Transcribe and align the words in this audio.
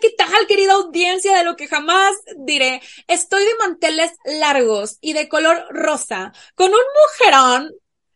¿Qué 0.00 0.10
tal, 0.10 0.46
querida 0.46 0.74
audiencia 0.74 1.36
de 1.36 1.44
lo 1.44 1.56
que 1.56 1.68
jamás 1.68 2.14
diré? 2.36 2.80
Estoy 3.08 3.44
de 3.44 3.54
manteles 3.56 4.12
largos 4.24 4.98
y 5.00 5.12
de 5.12 5.28
color 5.28 5.66
rosa, 5.70 6.32
con 6.54 6.70
un 6.72 6.80
mujerón. 7.02 7.72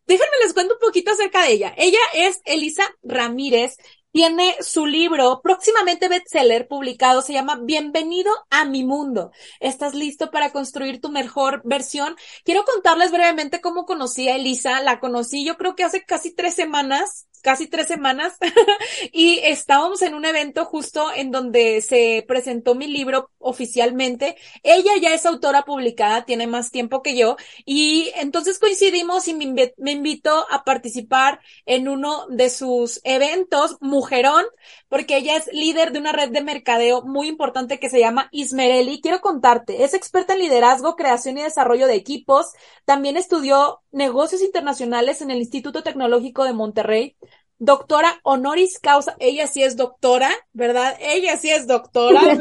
Déjenme 0.07 0.39
les 0.43 0.55
cuento 0.55 0.75
un 0.75 0.81
poquito 0.81 1.13
acerca 1.13 1.43
de 1.43 1.53
ella. 1.53 1.75
Ella 1.77 2.01
es 2.15 2.41
Elisa 2.45 2.85
Ramírez. 3.03 3.77
Tiene 4.13 4.57
su 4.61 4.87
libro 4.87 5.41
próximamente 5.41 6.09
bestseller 6.09 6.67
publicado, 6.67 7.23
se 7.23 7.33
llama 7.33 7.61
Bienvenido 7.63 8.33
a 8.51 8.65
mi 8.65 8.83
mundo. 8.83 9.31
¿Estás 9.61 9.95
listo 9.95 10.33
para 10.33 10.51
construir 10.51 11.01
tu 11.01 11.11
mejor 11.11 11.63
versión? 11.65 12.17
Quiero 12.45 12.65
contarles 12.65 13.13
brevemente 13.13 13.61
cómo 13.61 13.87
conocí 13.87 14.29
a 14.29 14.35
Elisa. 14.35 14.81
La 14.81 14.99
conocí 14.99 15.45
yo 15.45 15.57
creo 15.57 15.77
que 15.77 15.85
hace 15.85 16.05
casi 16.05 16.35
tres 16.35 16.55
semanas 16.55 17.29
casi 17.41 17.67
tres 17.67 17.87
semanas 17.87 18.37
y 19.13 19.39
estábamos 19.39 20.03
en 20.03 20.15
un 20.15 20.25
evento 20.25 20.65
justo 20.65 21.11
en 21.15 21.31
donde 21.31 21.81
se 21.81 22.25
presentó 22.27 22.75
mi 22.75 22.87
libro 22.87 23.31
oficialmente. 23.39 24.37
Ella 24.63 24.93
ya 25.01 25.15
es 25.15 25.27
autora 25.27 25.63
publicada, 25.65 26.25
tiene 26.25 26.47
más 26.47 26.71
tiempo 26.71 27.03
que 27.03 27.17
yo 27.17 27.37
y 27.65 28.11
entonces 28.17 28.59
coincidimos 28.59 29.29
y 29.29 29.35
me, 29.35 29.93
invitó 29.93 30.47
a 30.51 30.65
participar 30.65 31.41
en 31.67 31.89
uno 31.89 32.27
de 32.29 32.51
sus 32.51 33.01
eventos, 33.05 33.77
Mujerón, 33.81 34.45
porque 34.91 35.17
ella 35.17 35.37
es 35.37 35.49
líder 35.55 35.93
de 35.93 36.01
una 36.01 36.13
red 36.13 36.31
de 36.31 36.43
mercadeo 36.43 37.03
muy 37.03 37.29
importante 37.29 37.79
que 37.79 37.89
se 37.89 38.01
llama 38.01 38.29
Ismereli. 38.33 39.01
Quiero 39.01 39.23
contarte, 39.23 39.85
es 39.85 39.95
experta 39.95 40.35
en 40.35 40.41
liderazgo, 40.41 40.97
creación 40.97 41.39
y 41.39 41.43
desarrollo 41.43 41.87
de 41.87 41.95
equipos. 41.95 42.53
También 42.85 43.17
estudió 43.17 43.81
negocios 43.93 44.43
internacionales 44.43 45.23
en 45.23 45.31
el 45.31 45.39
Instituto 45.39 45.83
Tecnológico 45.83 46.45
de 46.45 46.53
Monterrey 46.53 47.17
doctora 47.61 48.21
honoris 48.25 48.79
causa, 48.81 49.15
ella 49.21 49.47
sí 49.47 49.63
es 49.63 49.77
doctora, 49.77 50.31
¿verdad? 50.53 50.97
Ella 50.99 51.37
sí 51.37 51.51
es 51.51 51.67
doctora, 51.67 52.21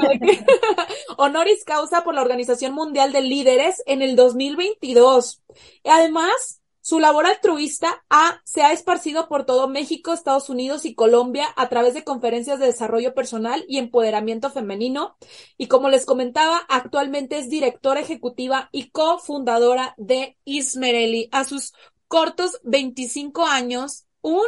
honoris 1.18 1.64
causa 1.66 2.04
por 2.04 2.16
la 2.16 2.22
Organización 2.22 2.74
Mundial 2.74 3.12
de 3.12 3.22
Líderes 3.22 3.84
en 3.86 4.02
el 4.02 4.16
2022. 4.16 5.44
Y 5.84 5.90
además, 5.90 6.59
su 6.90 7.00
labor 7.00 7.28
altruista 7.28 8.04
se 8.46 8.64
ha 8.64 8.74
esparcido 8.74 9.28
por 9.28 9.46
todo 9.46 9.68
México, 9.68 10.12
Estados 10.12 10.50
Unidos 10.50 10.86
y 10.86 10.96
Colombia 10.96 11.46
a 11.56 11.70
través 11.70 11.94
de 11.94 12.04
conferencias 12.04 12.60
de 12.60 12.66
desarrollo 12.66 13.14
personal 13.14 13.64
y 13.68 13.78
empoderamiento 13.78 14.50
femenino. 14.50 15.16
Y 15.56 15.68
como 15.68 15.90
les 15.90 16.08
comentaba, 16.08 16.58
actualmente 16.68 17.38
es 17.38 17.48
directora 17.48 18.00
ejecutiva 18.00 18.70
y 18.72 18.90
cofundadora 18.90 19.94
de 19.98 20.36
Ismereli. 20.46 21.30
A 21.32 21.44
sus 21.44 21.74
cortos 22.08 22.60
25 22.64 23.46
años, 23.46 24.08
un 24.22 24.48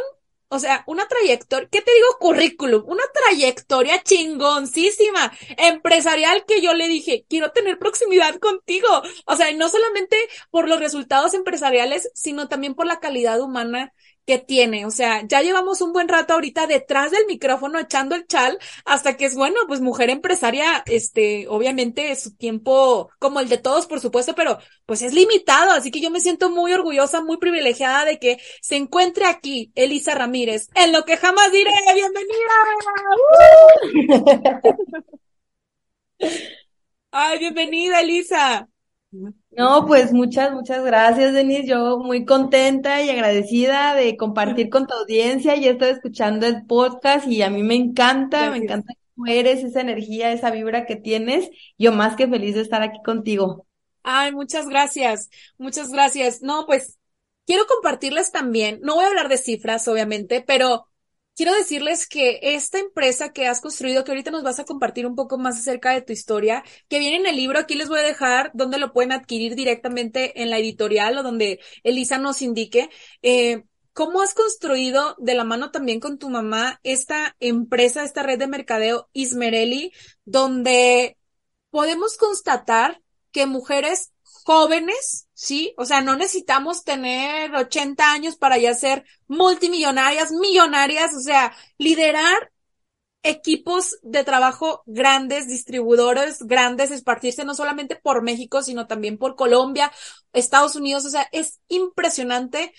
o 0.52 0.58
sea, 0.58 0.84
una 0.86 1.08
trayectoria, 1.08 1.66
¿qué 1.70 1.80
te 1.80 1.94
digo 1.94 2.18
currículum? 2.20 2.82
Una 2.86 3.04
trayectoria 3.14 4.02
chingoncísima, 4.02 5.32
empresarial 5.56 6.44
que 6.46 6.60
yo 6.60 6.74
le 6.74 6.88
dije, 6.88 7.24
quiero 7.26 7.52
tener 7.52 7.78
proximidad 7.78 8.34
contigo. 8.36 8.86
O 9.24 9.34
sea, 9.34 9.50
no 9.54 9.70
solamente 9.70 10.14
por 10.50 10.68
los 10.68 10.78
resultados 10.78 11.32
empresariales, 11.32 12.10
sino 12.12 12.48
también 12.48 12.74
por 12.74 12.86
la 12.86 13.00
calidad 13.00 13.40
humana 13.40 13.94
que 14.26 14.38
tiene. 14.38 14.86
O 14.86 14.90
sea, 14.90 15.22
ya 15.26 15.42
llevamos 15.42 15.80
un 15.80 15.92
buen 15.92 16.08
rato 16.08 16.34
ahorita 16.34 16.66
detrás 16.66 17.10
del 17.10 17.26
micrófono 17.26 17.78
echando 17.78 18.14
el 18.14 18.26
chal 18.26 18.58
hasta 18.84 19.16
que 19.16 19.26
es 19.26 19.34
bueno, 19.34 19.56
pues 19.66 19.80
mujer 19.80 20.10
empresaria, 20.10 20.82
este, 20.86 21.46
obviamente 21.48 22.14
su 22.16 22.34
tiempo 22.36 23.10
como 23.18 23.40
el 23.40 23.48
de 23.48 23.58
todos, 23.58 23.86
por 23.86 24.00
supuesto, 24.00 24.34
pero 24.34 24.58
pues 24.86 25.02
es 25.02 25.12
limitado. 25.14 25.72
Así 25.72 25.90
que 25.90 26.00
yo 26.00 26.10
me 26.10 26.20
siento 26.20 26.50
muy 26.50 26.72
orgullosa, 26.72 27.22
muy 27.22 27.38
privilegiada 27.38 28.04
de 28.04 28.18
que 28.18 28.38
se 28.60 28.76
encuentre 28.76 29.26
aquí 29.26 29.72
Elisa 29.74 30.14
Ramírez 30.14 30.68
en 30.74 30.92
lo 30.92 31.04
que 31.04 31.16
jamás 31.16 31.50
diré. 31.52 31.70
Bienvenida. 31.94 32.52
Ay, 37.10 37.38
bienvenida, 37.38 38.00
Elisa. 38.00 38.68
No, 39.56 39.86
pues 39.86 40.12
muchas, 40.12 40.52
muchas 40.52 40.82
gracias, 40.82 41.34
Denise. 41.34 41.66
Yo 41.66 41.98
muy 41.98 42.24
contenta 42.24 43.02
y 43.02 43.10
agradecida 43.10 43.94
de 43.94 44.16
compartir 44.16 44.70
con 44.70 44.86
tu 44.86 44.94
audiencia 44.94 45.56
y 45.56 45.68
estoy 45.68 45.90
escuchando 45.90 46.46
el 46.46 46.64
podcast 46.64 47.26
y 47.28 47.42
a 47.42 47.50
mí 47.50 47.62
me 47.62 47.74
encanta, 47.74 48.50
me 48.50 48.58
encanta 48.58 48.94
cómo 49.14 49.26
eres, 49.26 49.62
esa 49.62 49.82
energía, 49.82 50.32
esa 50.32 50.50
vibra 50.50 50.86
que 50.86 50.96
tienes. 50.96 51.50
Yo 51.76 51.92
más 51.92 52.16
que 52.16 52.26
feliz 52.28 52.54
de 52.54 52.62
estar 52.62 52.82
aquí 52.82 52.98
contigo. 53.04 53.66
Ay, 54.02 54.32
muchas 54.32 54.66
gracias, 54.66 55.28
muchas 55.58 55.90
gracias. 55.90 56.42
No, 56.42 56.64
pues 56.66 56.98
quiero 57.46 57.66
compartirles 57.66 58.32
también, 58.32 58.80
no 58.82 58.94
voy 58.94 59.04
a 59.04 59.08
hablar 59.08 59.28
de 59.28 59.36
cifras, 59.36 59.86
obviamente, 59.86 60.42
pero 60.46 60.86
quiero 61.34 61.54
decirles 61.54 62.06
que 62.08 62.40
esta 62.42 62.78
empresa 62.78 63.32
que 63.32 63.46
has 63.46 63.60
construido, 63.60 64.04
que 64.04 64.12
ahorita 64.12 64.30
nos 64.30 64.42
vas 64.42 64.58
a 64.60 64.64
compartir 64.64 65.06
un 65.06 65.14
poco 65.14 65.38
más 65.38 65.58
acerca 65.58 65.92
de 65.92 66.02
tu 66.02 66.12
historia, 66.12 66.64
que 66.88 66.98
viene 66.98 67.16
en 67.16 67.26
el 67.26 67.36
libro, 67.36 67.58
aquí 67.58 67.74
les 67.74 67.88
voy 67.88 68.00
a 68.00 68.02
dejar 68.02 68.50
donde 68.54 68.78
lo 68.78 68.92
pueden 68.92 69.12
adquirir 69.12 69.54
directamente 69.54 70.42
en 70.42 70.50
la 70.50 70.58
editorial 70.58 71.18
o 71.18 71.22
donde 71.22 71.60
Elisa 71.82 72.18
nos 72.18 72.42
indique. 72.42 72.90
Eh, 73.22 73.64
¿Cómo 73.94 74.22
has 74.22 74.32
construido 74.32 75.16
de 75.18 75.34
la 75.34 75.44
mano 75.44 75.70
también 75.70 76.00
con 76.00 76.18
tu 76.18 76.30
mamá 76.30 76.80
esta 76.82 77.36
empresa, 77.40 78.04
esta 78.04 78.22
red 78.22 78.38
de 78.38 78.46
mercadeo 78.46 79.10
Ismereli, 79.12 79.92
donde 80.24 81.18
podemos 81.70 82.16
constatar 82.16 83.02
que 83.32 83.44
mujeres 83.46 84.12
jóvenes, 84.22 85.28
¿sí? 85.42 85.74
O 85.76 85.84
sea, 85.84 86.00
no 86.02 86.14
necesitamos 86.14 86.84
tener 86.84 87.52
80 87.52 88.12
años 88.12 88.36
para 88.36 88.58
ya 88.58 88.74
ser 88.74 89.04
multimillonarias, 89.26 90.30
millonarias, 90.30 91.12
o 91.16 91.20
sea, 91.20 91.52
liderar 91.78 92.52
equipos 93.24 93.98
de 94.02 94.22
trabajo 94.22 94.84
grandes, 94.86 95.48
distribuidores 95.48 96.38
grandes, 96.44 96.92
esparcirse 96.92 97.44
no 97.44 97.56
solamente 97.56 97.96
por 97.96 98.22
México, 98.22 98.62
sino 98.62 98.86
también 98.86 99.18
por 99.18 99.34
Colombia, 99.34 99.90
Estados 100.32 100.76
Unidos, 100.76 101.04
o 101.06 101.10
sea, 101.10 101.28
es 101.32 101.58
impresionante. 101.66 102.72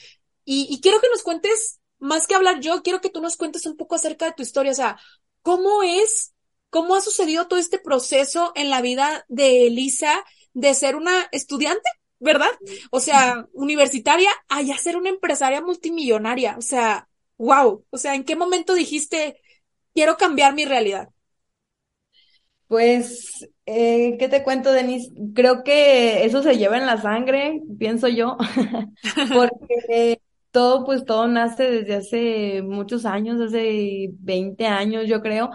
Y, 0.45 0.67
y 0.69 0.79
quiero 0.79 1.01
que 1.01 1.09
nos 1.09 1.21
cuentes, 1.21 1.81
más 1.99 2.27
que 2.27 2.35
hablar 2.35 2.61
yo, 2.61 2.81
quiero 2.81 3.01
que 3.01 3.09
tú 3.09 3.21
nos 3.21 3.35
cuentes 3.35 3.65
un 3.65 3.75
poco 3.75 3.95
acerca 3.95 4.25
de 4.25 4.33
tu 4.33 4.41
historia, 4.43 4.71
o 4.71 4.75
sea, 4.75 4.97
¿cómo 5.41 5.83
es, 5.83 6.33
cómo 6.69 6.95
ha 6.95 7.01
sucedido 7.01 7.47
todo 7.47 7.59
este 7.59 7.77
proceso 7.77 8.53
en 8.55 8.69
la 8.69 8.81
vida 8.81 9.25
de 9.27 9.67
Elisa? 9.67 10.23
de 10.53 10.73
ser 10.75 10.95
una 10.95 11.27
estudiante, 11.31 11.89
¿verdad? 12.23 12.49
O 12.91 12.99
sea, 12.99 13.47
universitaria, 13.53 14.29
a 14.49 14.61
ya 14.61 14.77
ser 14.77 14.97
una 14.97 15.09
empresaria 15.09 15.61
multimillonaria. 15.61 16.57
O 16.57 16.61
sea, 16.61 17.09
wow. 17.37 17.85
O 17.89 17.97
sea, 17.97 18.15
¿en 18.15 18.23
qué 18.23 18.35
momento 18.35 18.73
dijiste, 18.73 19.41
quiero 19.93 20.17
cambiar 20.17 20.53
mi 20.55 20.65
realidad? 20.65 21.09
Pues, 22.67 23.47
eh, 23.67 24.15
¿qué 24.17 24.27
te 24.29 24.43
cuento, 24.43 24.71
Denise? 24.71 25.11
Creo 25.35 25.63
que 25.63 26.25
eso 26.25 26.41
se 26.41 26.57
lleva 26.57 26.77
en 26.77 26.87
la 26.87 26.99
sangre, 27.01 27.61
pienso 27.77 28.07
yo, 28.07 28.37
porque 29.31 30.19
todo, 30.51 30.83
pues 30.85 31.05
todo 31.05 31.27
nace 31.27 31.69
desde 31.69 31.95
hace 31.95 32.61
muchos 32.63 33.05
años, 33.05 33.39
hace 33.41 34.09
20 34.13 34.65
años, 34.65 35.07
yo 35.07 35.21
creo. 35.21 35.51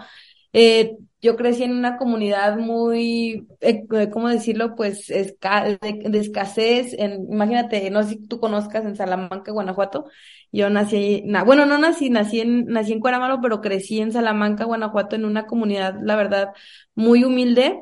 Eh, 0.53 0.97
yo 1.21 1.35
crecí 1.35 1.63
en 1.63 1.73
una 1.73 1.97
comunidad 1.97 2.57
muy, 2.57 3.47
eh, 3.59 3.85
¿cómo 4.11 4.29
decirlo? 4.29 4.75
Pues 4.75 5.07
de, 5.07 5.29
escasez. 6.13 6.93
En, 6.97 7.25
imagínate, 7.31 7.89
no 7.91 8.03
sé 8.03 8.09
si 8.09 8.27
tú 8.27 8.39
conozcas 8.39 8.85
en 8.85 8.95
Salamanca, 8.95 9.51
Guanajuato. 9.51 10.05
Yo 10.51 10.69
nací, 10.69 11.23
bueno, 11.45 11.65
no 11.65 11.77
nací, 11.77 12.09
nací 12.09 12.39
en, 12.39 12.65
nací 12.65 12.93
en 12.93 12.99
Cuerámaro, 13.01 13.39
pero 13.41 13.61
crecí 13.61 13.99
en 13.99 14.11
Salamanca, 14.11 14.63
Guanajuato, 14.65 15.15
en 15.15 15.25
una 15.25 15.45
comunidad, 15.45 15.95
la 16.01 16.15
verdad, 16.15 16.53
muy 16.95 17.23
humilde. 17.23 17.81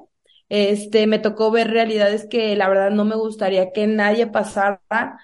Este, 0.49 1.07
me 1.07 1.19
tocó 1.19 1.51
ver 1.51 1.69
realidades 1.69 2.25
que 2.29 2.55
la 2.55 2.69
verdad 2.69 2.91
no 2.91 3.05
me 3.05 3.15
gustaría 3.15 3.71
que 3.71 3.85
nadie 3.87 4.27
pasara. 4.27 5.19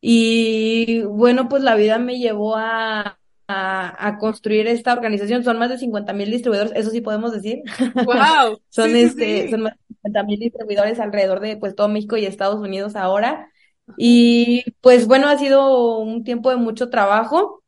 Y 0.00 1.02
bueno, 1.02 1.48
pues 1.48 1.62
la 1.62 1.74
vida 1.74 1.98
me 1.98 2.18
llevó 2.18 2.56
a, 2.56 3.17
a, 3.48 4.18
construir 4.20 4.66
esta 4.66 4.92
organización. 4.92 5.42
Son 5.42 5.58
más 5.58 5.70
de 5.70 5.78
50 5.78 6.12
mil 6.12 6.30
distribuidores, 6.30 6.72
eso 6.76 6.90
sí 6.90 7.00
podemos 7.00 7.32
decir. 7.32 7.62
Wow. 7.94 8.60
son 8.68 8.94
este, 8.94 9.50
son 9.50 9.62
más 9.62 9.72
de 9.72 9.94
50 10.02 10.22
mil 10.24 10.38
distribuidores 10.38 11.00
alrededor 11.00 11.40
de 11.40 11.56
pues 11.56 11.74
todo 11.74 11.88
México 11.88 12.16
y 12.16 12.26
Estados 12.26 12.60
Unidos 12.60 12.94
ahora. 12.94 13.50
Y 13.96 14.64
pues 14.82 15.06
bueno, 15.06 15.28
ha 15.28 15.38
sido 15.38 15.98
un 15.98 16.22
tiempo 16.24 16.50
de 16.50 16.56
mucho 16.56 16.90
trabajo. 16.90 17.64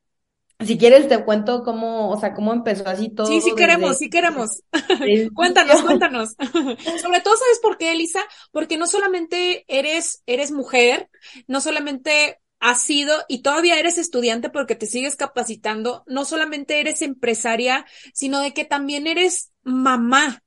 Si 0.63 0.77
quieres 0.77 1.09
te 1.09 1.25
cuento 1.25 1.63
cómo, 1.63 2.11
o 2.11 2.21
sea, 2.21 2.35
cómo 2.35 2.53
empezó 2.53 2.87
así 2.87 3.09
todo. 3.09 3.27
Sí, 3.27 3.41
sí 3.41 3.55
queremos, 3.57 3.97
sí 3.97 4.11
queremos. 4.11 4.63
cuéntanos, 5.35 5.81
cuéntanos. 5.81 6.31
Sobre 7.01 7.21
todo, 7.23 7.35
¿sabes 7.37 7.61
por 7.63 7.79
qué, 7.79 7.93
Elisa? 7.93 8.21
Porque 8.53 8.77
no 8.77 8.87
solamente 8.87 9.65
eres, 9.69 10.23
eres 10.27 10.53
mujer, 10.53 11.09
no 11.47 11.63
solamente 11.63 12.39
has 12.61 12.83
sido 12.83 13.17
y 13.29 13.43
todavía 13.43 13.79
eres 13.79 13.99
estudiante 13.99 14.51
porque 14.51 14.77
te 14.77 14.87
sigues 14.87 15.17
capacitando, 15.17 16.05
no 16.07 16.25
solamente 16.25 16.81
eres 16.81 17.03
empresaria, 17.03 17.87
sino 18.15 18.41
de 18.41 18.53
que 18.53 18.65
también 18.65 19.07
eres 19.07 19.51
mamá. 19.63 20.43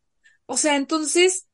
O 0.46 0.58
sea, 0.58 0.76
entonces, 0.76 1.48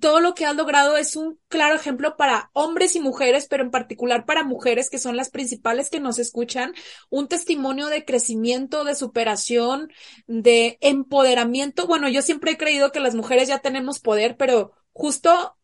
todo 0.00 0.20
lo 0.20 0.34
que 0.34 0.46
has 0.46 0.54
logrado 0.54 0.96
es 0.96 1.16
un 1.16 1.38
claro 1.48 1.74
ejemplo 1.74 2.16
para 2.16 2.50
hombres 2.52 2.94
y 2.96 3.00
mujeres, 3.00 3.46
pero 3.48 3.64
en 3.64 3.70
particular 3.70 4.26
para 4.26 4.44
mujeres 4.44 4.90
que 4.90 4.98
son 4.98 5.16
las 5.16 5.30
principales 5.30 5.90
que 5.90 6.00
nos 6.00 6.18
escuchan, 6.18 6.74
un 7.08 7.28
testimonio 7.28 7.86
de 7.88 8.04
crecimiento, 8.04 8.84
de 8.84 8.94
superación, 8.94 9.90
de 10.26 10.78
empoderamiento. 10.80 11.86
Bueno, 11.86 12.08
yo 12.08 12.22
siempre 12.22 12.52
he 12.52 12.58
creído 12.58 12.92
que 12.92 13.00
las 13.00 13.14
mujeres 13.14 13.48
ya 13.48 13.58
tenemos 13.58 14.00
poder, 14.00 14.36
pero 14.36 14.72
justo 14.92 15.56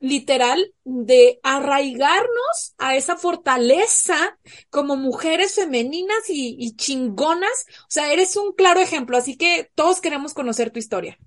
literal 0.00 0.72
de 0.84 1.38
arraigarnos 1.42 2.74
a 2.78 2.96
esa 2.96 3.16
fortaleza 3.16 4.38
como 4.70 4.96
mujeres 4.96 5.54
femeninas 5.54 6.24
y, 6.28 6.74
chingonas. 6.76 7.66
O 7.82 7.90
sea, 7.90 8.12
eres 8.12 8.36
un 8.36 8.52
claro 8.52 8.80
ejemplo, 8.80 9.16
así 9.16 9.36
que 9.36 9.70
todos 9.74 10.00
queremos 10.00 10.34
conocer 10.34 10.70
tu 10.70 10.78
historia. 10.78 11.18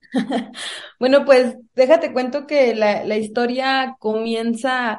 bueno, 0.98 1.24
pues 1.24 1.56
déjate 1.74 2.12
cuento 2.12 2.46
que 2.46 2.74
la, 2.74 3.04
la 3.04 3.16
historia 3.16 3.96
comienza, 4.00 4.98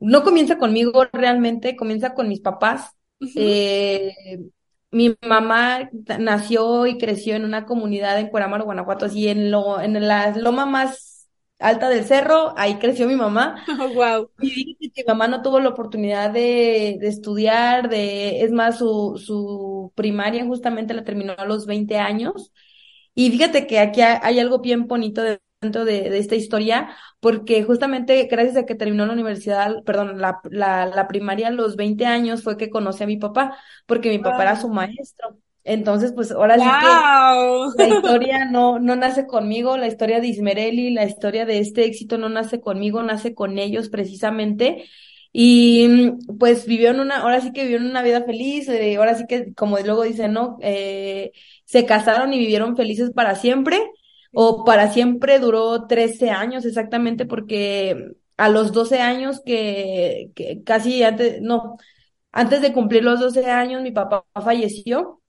no 0.00 0.24
comienza 0.24 0.58
conmigo 0.58 1.04
realmente, 1.12 1.76
comienza 1.76 2.14
con 2.14 2.28
mis 2.28 2.40
papás. 2.40 2.90
eh, 3.36 4.12
mi 4.92 5.14
mamá 5.24 5.88
nació 6.18 6.86
y 6.88 6.98
creció 6.98 7.36
en 7.36 7.44
una 7.44 7.64
comunidad 7.64 8.18
en 8.18 8.28
Cuerámaro, 8.28 8.64
Guanajuato, 8.64 9.06
así 9.06 9.28
en 9.28 9.52
lo, 9.52 9.80
en 9.80 10.04
la 10.08 10.36
loma 10.36 10.66
más 10.66 11.09
alta 11.60 11.88
del 11.88 12.04
cerro, 12.04 12.54
ahí 12.56 12.76
creció 12.78 13.06
mi 13.06 13.16
mamá. 13.16 13.64
wow. 13.94 14.30
Y 14.40 14.90
que 14.90 15.02
mi 15.02 15.06
mamá 15.06 15.28
no 15.28 15.42
tuvo 15.42 15.60
la 15.60 15.68
oportunidad 15.68 16.30
de, 16.30 16.96
de 17.00 17.08
estudiar, 17.08 17.88
de, 17.88 18.42
es 18.42 18.50
más, 18.50 18.78
su, 18.78 19.22
su 19.24 19.92
primaria 19.94 20.44
justamente 20.44 20.94
la 20.94 21.04
terminó 21.04 21.34
a 21.36 21.44
los 21.44 21.66
20 21.66 21.98
años. 21.98 22.52
Y 23.14 23.30
fíjate 23.30 23.66
que 23.66 23.78
aquí 23.78 24.00
hay 24.02 24.38
algo 24.38 24.60
bien 24.60 24.86
bonito 24.86 25.22
dentro 25.60 25.84
de, 25.84 26.08
de, 26.08 26.18
esta 26.18 26.36
historia, 26.36 26.96
porque 27.20 27.62
justamente 27.64 28.24
gracias 28.24 28.56
a 28.56 28.66
que 28.66 28.74
terminó 28.74 29.04
la 29.04 29.12
universidad, 29.12 29.82
perdón, 29.84 30.18
la, 30.20 30.40
la, 30.44 30.86
la 30.86 31.06
primaria 31.06 31.48
a 31.48 31.50
los 31.50 31.76
20 31.76 32.06
años 32.06 32.42
fue 32.42 32.56
que 32.56 32.70
conocí 32.70 33.04
a 33.04 33.06
mi 33.06 33.18
papá, 33.18 33.58
porque 33.86 34.08
mi 34.08 34.18
papá 34.18 34.42
era 34.42 34.56
su 34.56 34.68
maestro. 34.70 35.36
Entonces, 35.64 36.12
pues 36.12 36.32
ahora 36.32 36.56
sí 36.56 36.64
que 36.64 37.82
la 37.82 37.88
historia 37.96 38.44
no, 38.46 38.78
no 38.78 38.96
nace 38.96 39.26
conmigo, 39.26 39.76
la 39.76 39.88
historia 39.88 40.20
de 40.20 40.28
Ismereli, 40.28 40.90
la 40.90 41.04
historia 41.04 41.44
de 41.44 41.58
este 41.58 41.84
éxito 41.84 42.16
no 42.18 42.28
nace 42.28 42.60
conmigo, 42.60 43.02
nace 43.02 43.34
con 43.34 43.58
ellos 43.58 43.88
precisamente. 43.88 44.84
Y 45.32 46.12
pues 46.38 46.66
vivió 46.66 46.90
en 46.90 47.00
una, 47.00 47.18
ahora 47.18 47.40
sí 47.40 47.52
que 47.52 47.62
vivió 47.62 47.76
en 47.76 47.86
una 47.86 48.02
vida 48.02 48.24
feliz, 48.24 48.68
eh, 48.68 48.96
ahora 48.96 49.14
sí 49.14 49.26
que, 49.28 49.54
como 49.54 49.78
luego 49.78 50.02
dicen, 50.02 50.32
¿no? 50.32 50.58
Eh, 50.60 51.32
se 51.64 51.86
casaron 51.86 52.32
y 52.32 52.38
vivieron 52.38 52.76
felices 52.76 53.10
para 53.12 53.36
siempre, 53.36 53.78
o 54.32 54.64
para 54.64 54.90
siempre 54.92 55.38
duró 55.38 55.86
13 55.86 56.30
años 56.30 56.64
exactamente, 56.64 57.26
porque 57.26 58.12
a 58.36 58.48
los 58.48 58.72
12 58.72 59.00
años 59.00 59.40
que, 59.44 60.30
que 60.34 60.62
casi 60.64 61.02
antes, 61.04 61.40
no, 61.42 61.76
antes 62.32 62.60
de 62.62 62.72
cumplir 62.72 63.04
los 63.04 63.20
12 63.20 63.44
años, 63.50 63.82
mi 63.82 63.92
papá 63.92 64.24
falleció 64.34 65.19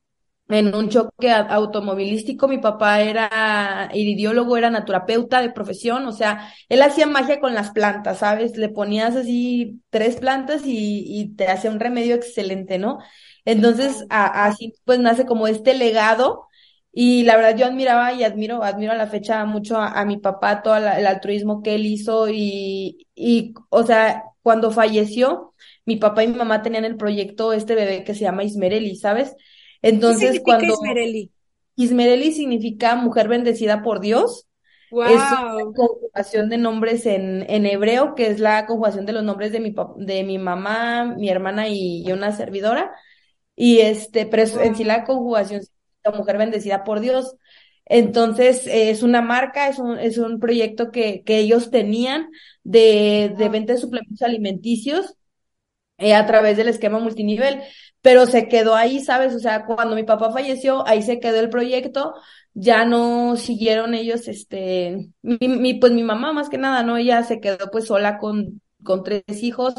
en 0.52 0.76
un 0.76 0.90
choque 0.90 1.32
automovilístico. 1.32 2.48
Mi 2.48 2.58
papá 2.58 3.02
era 3.02 3.90
iridiólogo, 3.94 4.58
era 4.58 4.70
naturapeuta 4.70 5.42
de 5.42 5.52
profesión, 5.52 6.06
o 6.08 6.12
sea, 6.12 6.54
él 6.70 6.82
hacía 6.82 7.08
magia 7.08 7.40
con 7.40 7.54
las 7.54 7.72
plantas, 7.72 8.20
¿sabes? 8.20 8.58
Le 8.58 8.70
ponías 8.70 9.16
así 9.16 9.82
tres 9.90 10.18
plantas 10.18 10.64
y, 10.66 11.04
y 11.08 11.36
te 11.36 11.48
hacía 11.48 11.72
un 11.72 11.80
remedio 11.80 12.16
excelente, 12.16 12.78
¿no? 12.78 13.00
Entonces, 13.46 14.06
así 14.10 14.74
pues 14.86 15.00
nace 15.00 15.26
como 15.26 15.48
este 15.48 15.74
legado. 15.74 16.48
Y 16.94 17.24
la 17.24 17.38
verdad 17.38 17.56
yo 17.58 17.66
admiraba 17.66 18.12
y 18.14 18.24
admiro, 18.26 18.64
admiro 18.64 18.92
a 18.92 18.96
la 18.96 19.08
fecha 19.08 19.46
mucho 19.46 19.78
a, 19.78 20.04
mi 20.06 20.18
papá, 20.18 20.62
todo 20.62 20.76
el 20.76 21.08
altruismo 21.08 21.62
que 21.64 21.76
él 21.76 21.86
hizo 21.86 22.28
y, 22.30 23.08
y, 23.16 23.54
o 23.70 23.84
sea, 23.84 24.24
cuando 24.42 24.72
falleció, 24.72 25.54
mi 25.86 25.96
papá 25.96 26.24
y 26.24 26.28
mi 26.28 26.36
mamá 26.36 26.62
tenían 26.62 26.84
el 26.86 26.98
proyecto, 26.98 27.54
este 27.54 27.76
bebé 27.76 28.04
que 28.04 28.14
se 28.14 28.22
llama 28.22 28.44
Ismereli, 28.44 28.96
¿sabes? 28.98 29.36
Entonces, 29.82 30.34
¿Qué 30.34 30.42
cuando 30.42 30.74
Ismereli? 30.74 31.32
Ismereli 31.76 32.32
significa 32.32 32.96
mujer 32.96 33.28
bendecida 33.28 33.82
por 33.82 34.00
Dios. 34.00 34.48
Wow. 34.92 35.04
Es 35.04 35.14
una 35.16 35.74
conjugación 35.74 36.50
de 36.50 36.58
nombres 36.58 37.06
en, 37.06 37.46
en 37.50 37.66
hebreo, 37.66 38.14
que 38.14 38.28
es 38.28 38.40
la 38.40 38.66
conjugación 38.66 39.06
de 39.06 39.14
los 39.14 39.24
nombres 39.24 39.52
de 39.52 39.62
mi, 39.62 39.74
de 39.98 40.24
mi 40.24 40.38
mamá, 40.38 41.16
mi 41.18 41.30
hermana 41.30 41.70
y, 41.70 42.12
una 42.12 42.32
servidora. 42.34 42.92
Y 43.56 43.80
este, 43.80 44.26
pero 44.26 44.44
en 44.62 44.76
sí 44.76 44.84
la 44.84 45.04
conjugación 45.06 45.62
significa 45.62 46.12
mujer 46.18 46.38
bendecida 46.38 46.84
por 46.84 47.00
Dios. 47.00 47.36
Entonces, 47.86 48.68
es 48.68 49.04
una 49.04 49.22
marca, 49.22 49.68
es 49.68 49.80
un, 49.80 49.98
es 49.98 50.18
un 50.18 50.40
proyecto 50.40 50.92
que, 50.92 51.24
que 51.24 51.40
ellos 51.40 51.72
tenían 51.72 52.30
de, 52.64 53.34
de 53.38 53.50
venta 53.50 53.74
de 53.74 53.80
suplementos 53.80 54.22
alimenticios 54.22 55.16
eh, 55.98 56.16
a 56.16 56.26
través 56.26 56.58
del 56.58 56.68
esquema 56.68 57.00
multinivel 57.00 57.62
pero 58.02 58.26
se 58.26 58.48
quedó 58.48 58.76
ahí, 58.76 59.00
¿sabes? 59.02 59.36
O 59.36 59.40
sea, 59.40 59.66
cuando 59.66 59.96
mi 59.96 60.04
papá 60.04 60.32
falleció, 60.32 60.88
ahí 60.88 61.02
se 61.04 61.20
quedó 61.20 61.40
el 61.40 61.50
proyecto, 61.50 62.14
ya 62.54 62.86
no 62.86 63.36
siguieron 63.38 63.94
ellos, 63.94 64.28
este, 64.28 65.10
mi, 65.22 65.76
pues 65.76 65.92
mi 65.94 66.04
mamá 66.04 66.34
más 66.34 66.50
que 66.50 66.58
nada, 66.58 66.84
¿no? 66.84 66.98
Ella 66.98 67.24
se 67.24 67.40
quedó 67.40 67.70
pues 67.72 67.86
sola 67.86 68.18
con, 68.18 68.62
con 68.84 69.04
tres 69.04 69.24
hijos, 69.44 69.76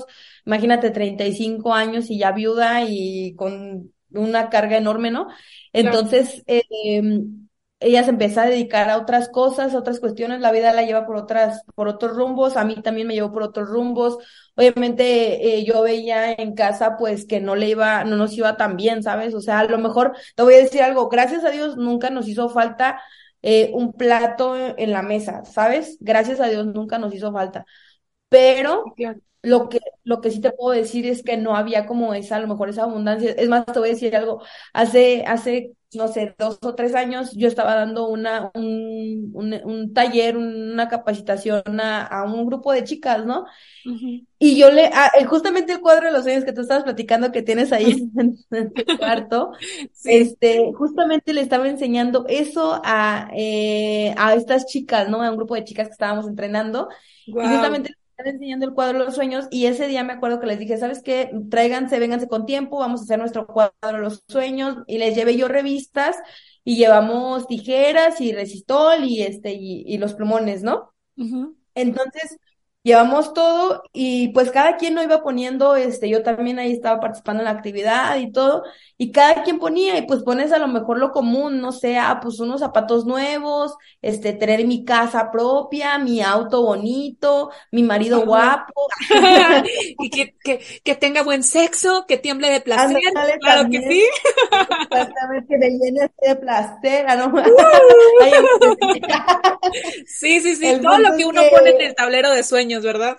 imagínate, 0.47 0.91
35 0.91 1.75
años 1.75 2.11
y 2.11 2.19
ya 2.19 2.33
viuda 2.33 2.85
y 2.87 3.35
con 3.37 3.93
una 4.11 4.50
carga 4.50 4.76
enorme, 4.76 5.11
¿no? 5.11 5.29
Entonces, 5.73 6.43
eh, 6.47 6.62
ella 7.83 8.05
se 8.05 8.11
empezó 8.11 8.41
a 8.41 8.47
dedicar 8.47 8.89
a 8.91 8.99
otras 8.99 9.29
cosas, 9.29 9.75
a 9.75 9.79
otras 9.79 10.01
cuestiones, 10.01 10.41
la 10.41 10.53
vida 10.53 10.73
la 10.73 10.83
lleva 10.83 11.07
por 11.07 11.17
otras, 11.17 11.62
por 11.75 11.89
otros 11.89 12.17
rumbos, 12.17 12.57
a 12.57 12.65
mí 12.65 12.81
también 12.83 13.07
me 13.07 13.15
llevó 13.15 13.33
por 13.33 13.43
otros 13.43 13.69
rumbos. 13.69 14.19
Obviamente 14.57 15.57
eh, 15.59 15.65
yo 15.65 15.83
veía 15.83 16.33
en 16.33 16.55
casa 16.55 16.97
pues 16.99 17.27
que 17.27 17.41
no 17.41 17.57
le 17.57 17.69
iba, 17.69 18.05
no 18.05 18.17
nos 18.17 18.33
iba 18.37 18.57
tan 18.57 18.77
bien, 18.77 19.03
¿sabes? 19.03 19.35
O 19.35 19.41
sea, 19.41 19.61
a 19.61 19.65
lo 19.65 19.79
mejor 19.79 20.17
te 20.37 20.43
voy 20.43 20.55
a 20.55 20.59
decir 20.59 20.83
algo, 20.83 21.09
gracias 21.09 21.45
a 21.45 21.51
Dios 21.51 21.77
nunca 21.77 22.11
nos 22.11 22.29
hizo 22.29 22.49
falta 22.49 23.01
eh, 23.43 23.71
un 23.75 23.93
plato 23.93 24.57
en 24.57 24.93
la 24.93 25.03
mesa, 25.03 25.45
¿sabes? 25.45 25.97
Gracias 26.01 26.41
a 26.41 26.49
Dios 26.49 26.67
nunca 26.67 26.99
nos 26.99 27.15
hizo 27.15 27.33
falta. 27.33 27.67
Pero 28.29 28.85
lo 29.42 29.68
que, 29.68 29.80
lo 30.04 30.20
que 30.20 30.30
sí 30.30 30.40
te 30.40 30.52
puedo 30.52 30.70
decir 30.76 31.06
es 31.06 31.22
que 31.22 31.37
no 31.37 31.56
había 31.56 31.84
como 31.87 32.14
esa, 32.14 32.37
a 32.37 32.40
lo 32.40 32.49
mejor 32.49 32.68
esa 32.68 32.84
abundancia. 32.84 33.32
Es 33.32 33.49
más, 33.49 33.66
te 33.66 33.78
voy 33.78 33.88
a 33.88 33.92
decir 33.92 34.14
algo. 34.14 34.40
Hace, 34.72 35.25
hace, 35.26 35.72
no 35.94 36.06
sé, 36.06 36.34
dos 36.38 36.58
o 36.62 36.75
tres 36.76 36.94
años 36.94 37.32
yo 37.32 37.49
estaba 37.49 37.75
dando 37.75 38.08
una, 38.08 38.52
un, 38.54 39.32
un, 39.34 39.92
taller, 39.92 40.37
una 40.37 40.88
capacitación 40.88 41.80
a, 41.80 42.06
a, 42.06 42.25
un 42.25 42.46
grupo 42.46 42.72
de 42.72 42.84
chicas, 42.84 43.26
¿no? 43.26 43.46
Y 44.38 44.56
yo 44.56 44.70
le, 44.70 44.87
eh, 44.87 45.25
justamente 45.26 45.72
el 45.72 45.80
cuadro 45.80 46.06
de 46.06 46.12
los 46.12 46.22
sueños 46.22 46.44
que 46.44 46.52
tú 46.52 46.61
estabas 46.61 46.84
platicando 46.84 47.32
que 47.32 47.42
tienes 47.42 47.72
ahí 47.72 48.08
en, 48.50 48.72
tu 48.72 48.96
cuarto, 48.96 49.52
este, 50.04 50.72
justamente 50.72 51.32
le 51.32 51.40
estaba 51.40 51.68
enseñando 51.68 52.26
eso 52.28 52.80
a, 52.84 53.28
eh, 53.34 54.14
a 54.16 54.34
estas 54.34 54.66
chicas, 54.66 55.08
¿no? 55.08 55.20
A 55.20 55.30
un 55.30 55.37
grupo 55.37 55.56
de 55.56 55.64
chicas 55.64 55.88
que 55.88 55.94
estábamos 55.94 56.28
entrenando. 56.28 56.88
Y 57.26 57.32
justamente 57.32 57.94
estaba 58.12 58.31
enseñando 58.31 58.66
el 58.66 58.75
cuadro 58.75 58.99
de 59.00 59.04
los 59.07 59.14
sueños 59.14 59.47
y 59.50 59.66
ese 59.66 59.88
día 59.88 60.04
me 60.04 60.12
acuerdo 60.14 60.40
que 60.40 60.47
les 60.47 60.59
dije, 60.59 60.78
¿sabes 60.78 61.02
qué? 61.02 61.31
Tráiganse, 61.50 61.99
vénganse 61.99 62.28
con 62.28 62.47
tiempo, 62.47 62.78
vamos 62.78 63.00
a 63.00 63.04
hacer 63.04 63.19
nuestro 63.19 63.47
cuadro 63.47 63.73
de 63.83 63.99
los 63.99 64.25
sueños 64.28 64.78
y 64.87 64.99
les 64.99 65.14
llevé 65.16 65.37
yo 65.37 65.49
revistas 65.49 66.16
y 66.64 66.76
llevamos 66.76 67.47
tijeras 67.49 68.21
y 68.21 68.33
resistol 68.33 69.04
y 69.04 69.23
este 69.23 69.52
y, 69.54 69.85
y 69.87 69.99
los 69.99 70.14
plumones, 70.14 70.62
¿no? 70.62 70.92
Entonces, 71.75 72.38
llevamos 72.83 73.33
todo 73.33 73.85
y 73.93 74.29
pues 74.29 74.51
cada 74.51 74.77
quien 74.77 74.95
lo 74.95 75.03
iba 75.03 75.23
poniendo, 75.23 75.77
este, 75.77 76.09
yo 76.09 76.23
también 76.23 76.59
ahí 76.59 76.73
estaba 76.73 77.01
participando 77.01 77.41
en 77.41 77.45
la 77.45 77.53
actividad 77.53 78.17
y 78.17 78.33
todo, 78.33 78.65
y 78.99 79.12
cada 79.12 79.43
quien 79.43 79.59
ponía, 79.59 79.97
y 79.99 80.03
pues 80.03 80.23
pones 80.23 80.53
a 80.53 80.59
lo 80.59 80.69
mejor 80.69 80.99
lo 80.99 81.12
común, 81.12 81.61
no 81.61 81.73
sé, 81.73 81.99
ah, 81.99 82.19
pues 82.23 82.41
unos 82.41 82.61
zapatos 82.61 83.05
nuevos, 83.05 83.75
este, 84.01 84.33
tener 84.33 84.67
mi 84.67 84.85
casa 84.85 85.31
propia, 85.31 85.99
mi 85.99 86.21
auto 86.23 86.62
bonito, 86.62 87.51
mi 87.71 87.83
marido 87.83 88.25
guapo. 88.25 88.73
y 89.99 90.11
que, 90.11 90.35
que, 90.43 90.61
que, 90.83 90.95
tenga 90.95 91.23
buen 91.23 91.43
sexo, 91.43 92.05
que 92.07 92.17
tiemble 92.17 92.51
de 92.51 92.61
placer, 92.61 93.01
claro 93.41 93.69
que 93.71 93.81
sí. 93.89 94.03
Exactamente, 94.91 95.47
que 95.49 95.59
me 95.59 95.71
llene 95.71 96.11
de 96.21 96.37
placer, 96.37 97.07
¿no? 97.17 97.33
sí, 100.07 100.41
sí, 100.41 100.57
sí, 100.57 100.81
todo 100.81 100.99
lo 100.99 101.17
que 101.17 101.25
uno 101.25 101.43
pone 101.51 101.71
en 101.71 101.81
el 101.81 101.95
tablero 101.95 102.31
de 102.31 102.43
¿verdad? 102.81 103.19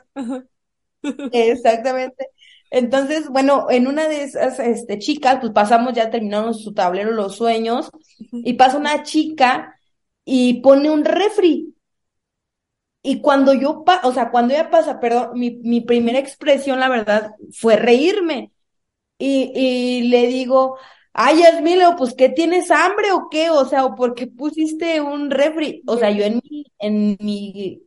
Exactamente. 1.32 2.28
Entonces, 2.72 3.30
bueno, 3.30 3.68
en 3.70 3.88
una 3.88 4.08
de 4.08 4.24
esas 4.24 4.60
este, 4.60 4.98
chicas, 5.00 5.38
pues 5.42 5.52
pasamos, 5.54 5.94
ya 5.94 6.10
terminamos 6.10 6.64
su 6.64 6.74
tablero 6.74 7.12
Los 7.12 7.36
Sueños, 7.38 7.90
y 8.32 8.54
pasa 8.54 8.78
una 8.78 9.04
chica 9.04 9.76
y 10.26 10.62
pone 10.62 10.90
un 10.90 11.06
refri. 11.06 11.76
Y 13.02 13.22
cuando 13.22 13.54
yo, 13.54 13.84
pa 13.84 14.02
o 14.04 14.14
sea, 14.14 14.32
cuando 14.32 14.54
ella 14.54 14.70
pasa, 14.70 15.00
perdón, 15.00 15.32
mi, 15.38 15.52
mi 15.64 15.82
primera 15.82 16.20
expresión, 16.20 16.80
la 16.80 16.88
verdad, 16.90 17.32
fue 17.52 17.76
reírme. 17.76 18.52
Y, 19.20 19.52
y 19.56 20.10
le 20.10 20.28
digo, 20.28 20.78
ay, 21.14 21.42
Yasmilo, 21.42 21.96
pues, 21.98 22.14
¿qué 22.16 22.30
tienes 22.30 22.72
hambre 22.72 23.12
o 23.14 23.30
qué? 23.32 23.50
O 23.52 23.66
sea, 23.66 23.86
¿o 23.86 23.96
por 23.96 24.16
qué 24.16 24.28
pusiste 24.28 25.02
un 25.02 25.32
refri? 25.32 25.84
O 25.88 25.98
sea, 25.98 26.12
yo 26.12 26.26
en 26.26 26.42
mi, 26.50 26.66
en 26.80 27.18
mi 27.22 27.84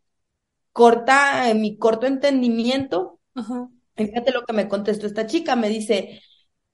corta, 0.77 1.51
en 1.51 1.63
mi 1.63 1.79
corto 1.79 2.07
entendimiento, 2.07 3.19
fíjate 3.97 4.33
lo 4.33 4.45
que 4.45 4.53
me 4.53 4.69
contestó 4.69 5.07
esta 5.07 5.27
chica, 5.27 5.57
me 5.57 5.71
dice, 5.71 6.21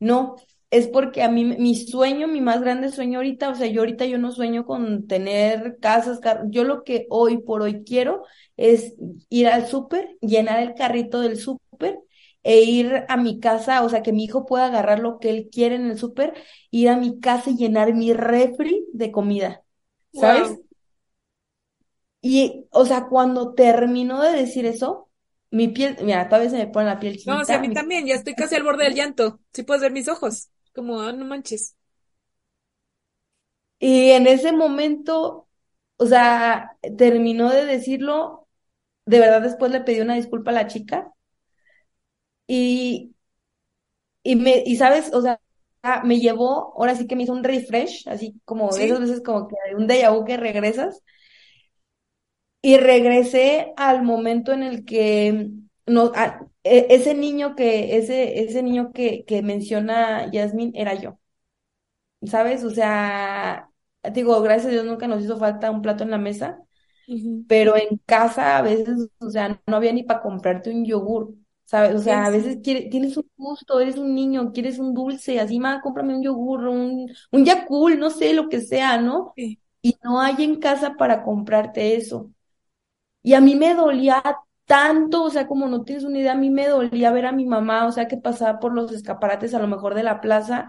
no, 0.00 0.36
es 0.70 0.88
porque 0.88 1.22
a 1.22 1.28
mí, 1.30 1.44
mi 1.44 1.76
sueño, 1.76 2.28
mi 2.28 2.40
más 2.40 2.62
grande 2.62 2.90
sueño 2.90 3.18
ahorita, 3.18 3.50
o 3.50 3.54
sea, 3.54 3.68
yo 3.68 3.82
ahorita 3.82 4.06
yo 4.06 4.18
no 4.18 4.32
sueño 4.32 4.66
con 4.66 5.06
tener 5.06 5.78
casas, 5.80 6.20
yo 6.50 6.64
lo 6.64 6.82
que 6.84 7.06
hoy 7.10 7.38
por 7.42 7.62
hoy 7.62 7.84
quiero 7.84 8.24
es 8.56 8.94
ir 9.28 9.48
al 9.48 9.68
súper, 9.68 10.16
llenar 10.20 10.60
el 10.62 10.74
carrito 10.74 11.20
del 11.20 11.38
súper 11.38 12.00
e 12.42 12.62
ir 12.62 13.04
a 13.08 13.16
mi 13.16 13.38
casa, 13.38 13.84
o 13.84 13.88
sea, 13.88 14.02
que 14.02 14.12
mi 14.12 14.24
hijo 14.24 14.46
pueda 14.46 14.66
agarrar 14.66 14.98
lo 14.98 15.18
que 15.20 15.30
él 15.30 15.48
quiere 15.52 15.76
en 15.76 15.86
el 15.90 15.98
súper, 15.98 16.34
ir 16.70 16.88
a 16.88 16.96
mi 16.96 17.20
casa 17.20 17.50
y 17.50 17.56
llenar 17.56 17.94
mi 17.94 18.12
refri 18.12 18.86
de 18.92 19.12
comida, 19.12 19.62
¿sabes? 20.12 20.58
Y, 22.22 22.66
o 22.70 22.86
sea, 22.86 23.06
cuando 23.08 23.52
terminó 23.54 24.22
de 24.22 24.32
decir 24.32 24.64
eso, 24.64 25.10
mi 25.50 25.68
piel, 25.68 25.96
mira, 26.02 26.28
todavía 26.28 26.50
se 26.50 26.56
me 26.56 26.66
pone 26.68 26.86
la 26.86 27.00
piel 27.00 27.14
chinita. 27.18 27.34
No, 27.34 27.40
o 27.42 27.44
sea, 27.44 27.56
a 27.56 27.60
mí 27.60 27.72
también, 27.72 28.06
ya 28.06 28.14
estoy 28.14 28.34
casi 28.34 28.54
al 28.54 28.62
borde 28.62 28.84
del 28.84 28.94
llanto. 28.94 29.40
Sí 29.52 29.64
puedes 29.64 29.82
ver 29.82 29.92
mis 29.92 30.08
ojos, 30.08 30.48
como, 30.74 31.00
ah, 31.00 31.12
no 31.12 31.24
manches. 31.24 31.76
Y 33.78 34.10
en 34.12 34.26
ese 34.28 34.52
momento, 34.52 35.48
o 35.96 36.06
sea, 36.06 36.76
terminó 36.96 37.50
de 37.50 37.64
decirlo, 37.66 38.48
de 39.06 39.20
verdad 39.20 39.42
después 39.42 39.72
le 39.72 39.80
pedí 39.82 40.00
una 40.00 40.14
disculpa 40.16 40.52
a 40.52 40.54
la 40.54 40.68
chica. 40.68 41.12
Y, 42.46 43.14
y 44.22 44.36
me, 44.36 44.62
y 44.64 44.76
sabes, 44.76 45.12
o 45.12 45.22
sea, 45.22 45.40
me 46.04 46.20
llevó, 46.20 46.74
ahora 46.76 46.94
sí 46.94 47.06
que 47.06 47.16
me 47.16 47.24
hizo 47.24 47.32
un 47.32 47.44
refresh, 47.44 48.08
así 48.08 48.40
como 48.44 48.74
de 48.76 48.84
esas 48.84 49.00
veces 49.00 49.20
como 49.22 49.48
que 49.48 49.56
un 49.76 49.88
déjà 49.88 50.10
vu 50.12 50.24
que 50.24 50.36
regresas 50.36 51.02
y 52.62 52.76
regresé 52.78 53.72
al 53.76 54.02
momento 54.02 54.52
en 54.52 54.62
el 54.62 54.84
que 54.84 55.50
no, 55.86 56.12
e, 56.64 56.86
ese 56.90 57.14
niño 57.14 57.56
que, 57.56 57.96
ese, 57.98 58.40
ese 58.42 58.62
niño 58.62 58.92
que, 58.92 59.24
que 59.26 59.42
menciona 59.42 60.30
Yasmin 60.30 60.72
era 60.76 60.94
yo. 60.94 61.18
¿Sabes? 62.22 62.62
O 62.64 62.70
sea, 62.70 63.68
digo, 64.12 64.40
gracias 64.42 64.66
a 64.68 64.70
Dios 64.70 64.84
nunca 64.84 65.08
nos 65.08 65.22
hizo 65.24 65.38
falta 65.38 65.70
un 65.70 65.82
plato 65.82 66.04
en 66.04 66.10
la 66.10 66.18
mesa, 66.18 66.60
pero 67.46 67.76
en 67.76 67.98
casa 68.06 68.58
a 68.58 68.62
veces, 68.62 69.10
o 69.20 69.30
sea, 69.30 69.60
no 69.66 69.76
había 69.76 69.92
ni 69.94 70.04
para 70.04 70.22
comprarte 70.22 70.70
un 70.72 70.86
yogur. 70.86 71.34
¿Sabes? 71.66 71.96
O 71.96 72.00
sea, 72.00 72.26
a 72.26 72.30
veces 72.30 72.62
tienes 72.62 73.16
un 73.18 73.26
gusto, 73.36 73.80
eres 73.80 73.98
un 73.98 74.14
niño, 74.14 74.52
quieres 74.52 74.78
un 74.78 74.94
dulce, 74.94 75.40
así, 75.40 75.60
más, 75.60 75.82
cómprame 75.82 76.16
un 76.16 76.22
yogur, 76.24 76.68
un, 76.68 77.10
un 77.32 77.44
Yakul, 77.46 77.98
no 77.98 78.10
sé, 78.10 78.34
lo 78.34 78.48
que 78.50 78.60
sea, 78.62 78.98
¿no? 79.00 79.34
Y 79.82 79.98
no 80.04 80.20
hay 80.20 80.44
en 80.44 80.60
casa 80.60 80.96
para 80.96 81.24
comprarte 81.24 81.96
eso. 81.96 82.31
Y 83.22 83.34
a 83.34 83.40
mí 83.40 83.54
me 83.56 83.74
dolía 83.74 84.22
tanto, 84.66 85.24
o 85.24 85.30
sea, 85.30 85.46
como 85.46 85.66
no 85.68 85.84
tienes 85.84 86.04
una 86.04 86.18
idea, 86.18 86.32
a 86.32 86.36
mí 86.36 86.50
me 86.50 86.68
dolía 86.68 87.12
ver 87.12 87.26
a 87.26 87.32
mi 87.32 87.44
mamá, 87.46 87.86
o 87.86 87.92
sea, 87.92 88.08
que 88.08 88.16
pasaba 88.16 88.58
por 88.58 88.72
los 88.74 88.92
escaparates 88.92 89.54
a 89.54 89.58
lo 89.58 89.68
mejor 89.68 89.94
de 89.94 90.02
la 90.02 90.20
plaza. 90.20 90.68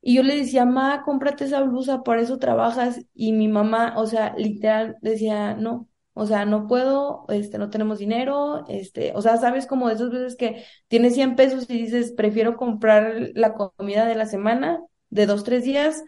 Y 0.00 0.16
yo 0.16 0.22
le 0.22 0.36
decía, 0.36 0.66
ma, 0.66 1.02
cómprate 1.04 1.44
esa 1.44 1.62
blusa, 1.62 2.02
por 2.02 2.18
eso 2.18 2.38
trabajas. 2.38 3.06
Y 3.14 3.32
mi 3.32 3.48
mamá, 3.48 3.94
o 3.96 4.06
sea, 4.06 4.34
literal 4.36 4.96
decía, 5.00 5.54
no, 5.54 5.88
o 6.12 6.26
sea, 6.26 6.44
no 6.44 6.66
puedo, 6.68 7.24
este, 7.28 7.58
no 7.58 7.70
tenemos 7.70 7.98
dinero, 7.98 8.64
este, 8.68 9.12
o 9.16 9.22
sea, 9.22 9.36
sabes 9.38 9.66
como 9.66 9.88
de 9.88 9.94
esas 9.94 10.10
veces 10.10 10.36
que 10.36 10.64
tienes 10.88 11.14
100 11.14 11.36
pesos 11.36 11.68
y 11.68 11.78
dices, 11.82 12.12
prefiero 12.12 12.56
comprar 12.56 13.30
la 13.34 13.54
comida 13.54 14.06
de 14.06 14.14
la 14.14 14.26
semana, 14.26 14.80
de 15.10 15.26
dos, 15.26 15.42
tres 15.44 15.64
días, 15.64 16.04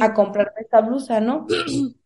a 0.00 0.14
comprarme 0.14 0.60
esta 0.60 0.80
blusa, 0.80 1.20
¿no? 1.20 1.46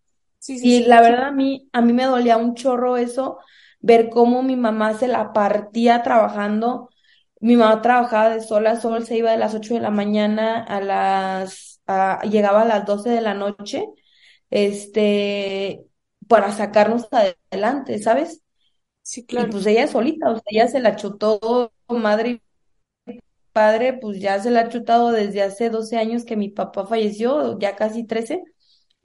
y 0.48 0.84
la 0.84 1.00
verdad 1.00 1.26
a 1.28 1.30
mí, 1.32 1.68
a 1.72 1.80
mí 1.82 1.92
me 1.92 2.04
dolía 2.04 2.36
un 2.36 2.54
chorro 2.54 2.96
eso, 2.96 3.38
ver 3.80 4.08
cómo 4.10 4.42
mi 4.42 4.56
mamá 4.56 4.94
se 4.94 5.08
la 5.08 5.32
partía 5.32 6.02
trabajando. 6.02 6.90
Mi 7.40 7.56
mamá 7.56 7.82
trabajaba 7.82 8.30
de 8.30 8.40
sol 8.40 8.66
a 8.66 8.80
sol, 8.80 9.04
se 9.06 9.16
iba 9.16 9.30
de 9.30 9.36
las 9.38 9.54
8 9.54 9.74
de 9.74 9.80
la 9.80 9.90
mañana 9.90 10.62
a 10.64 10.80
las, 10.80 11.82
llegaba 12.30 12.62
a 12.62 12.64
las 12.64 12.86
12 12.86 13.10
de 13.10 13.20
la 13.20 13.34
noche, 13.34 13.84
este, 14.50 15.84
para 16.28 16.52
sacarnos 16.52 17.06
adelante, 17.12 17.98
¿sabes? 17.98 18.42
Sí, 19.02 19.24
claro. 19.26 19.48
Y 19.48 19.50
pues 19.52 19.66
ella 19.66 19.86
solita, 19.88 20.30
o 20.30 20.34
sea, 20.34 20.42
ella 20.46 20.68
se 20.68 20.80
la 20.80 20.96
chutó, 20.96 21.72
madre 21.88 22.42
y 23.06 23.20
padre, 23.52 23.94
pues 23.94 24.20
ya 24.20 24.40
se 24.40 24.50
la 24.50 24.60
ha 24.60 24.68
chutado 24.68 25.12
desde 25.12 25.42
hace 25.42 25.70
12 25.70 25.96
años 25.96 26.24
que 26.24 26.36
mi 26.36 26.48
papá 26.50 26.86
falleció, 26.86 27.58
ya 27.58 27.76
casi 27.76 28.04
13 28.06 28.42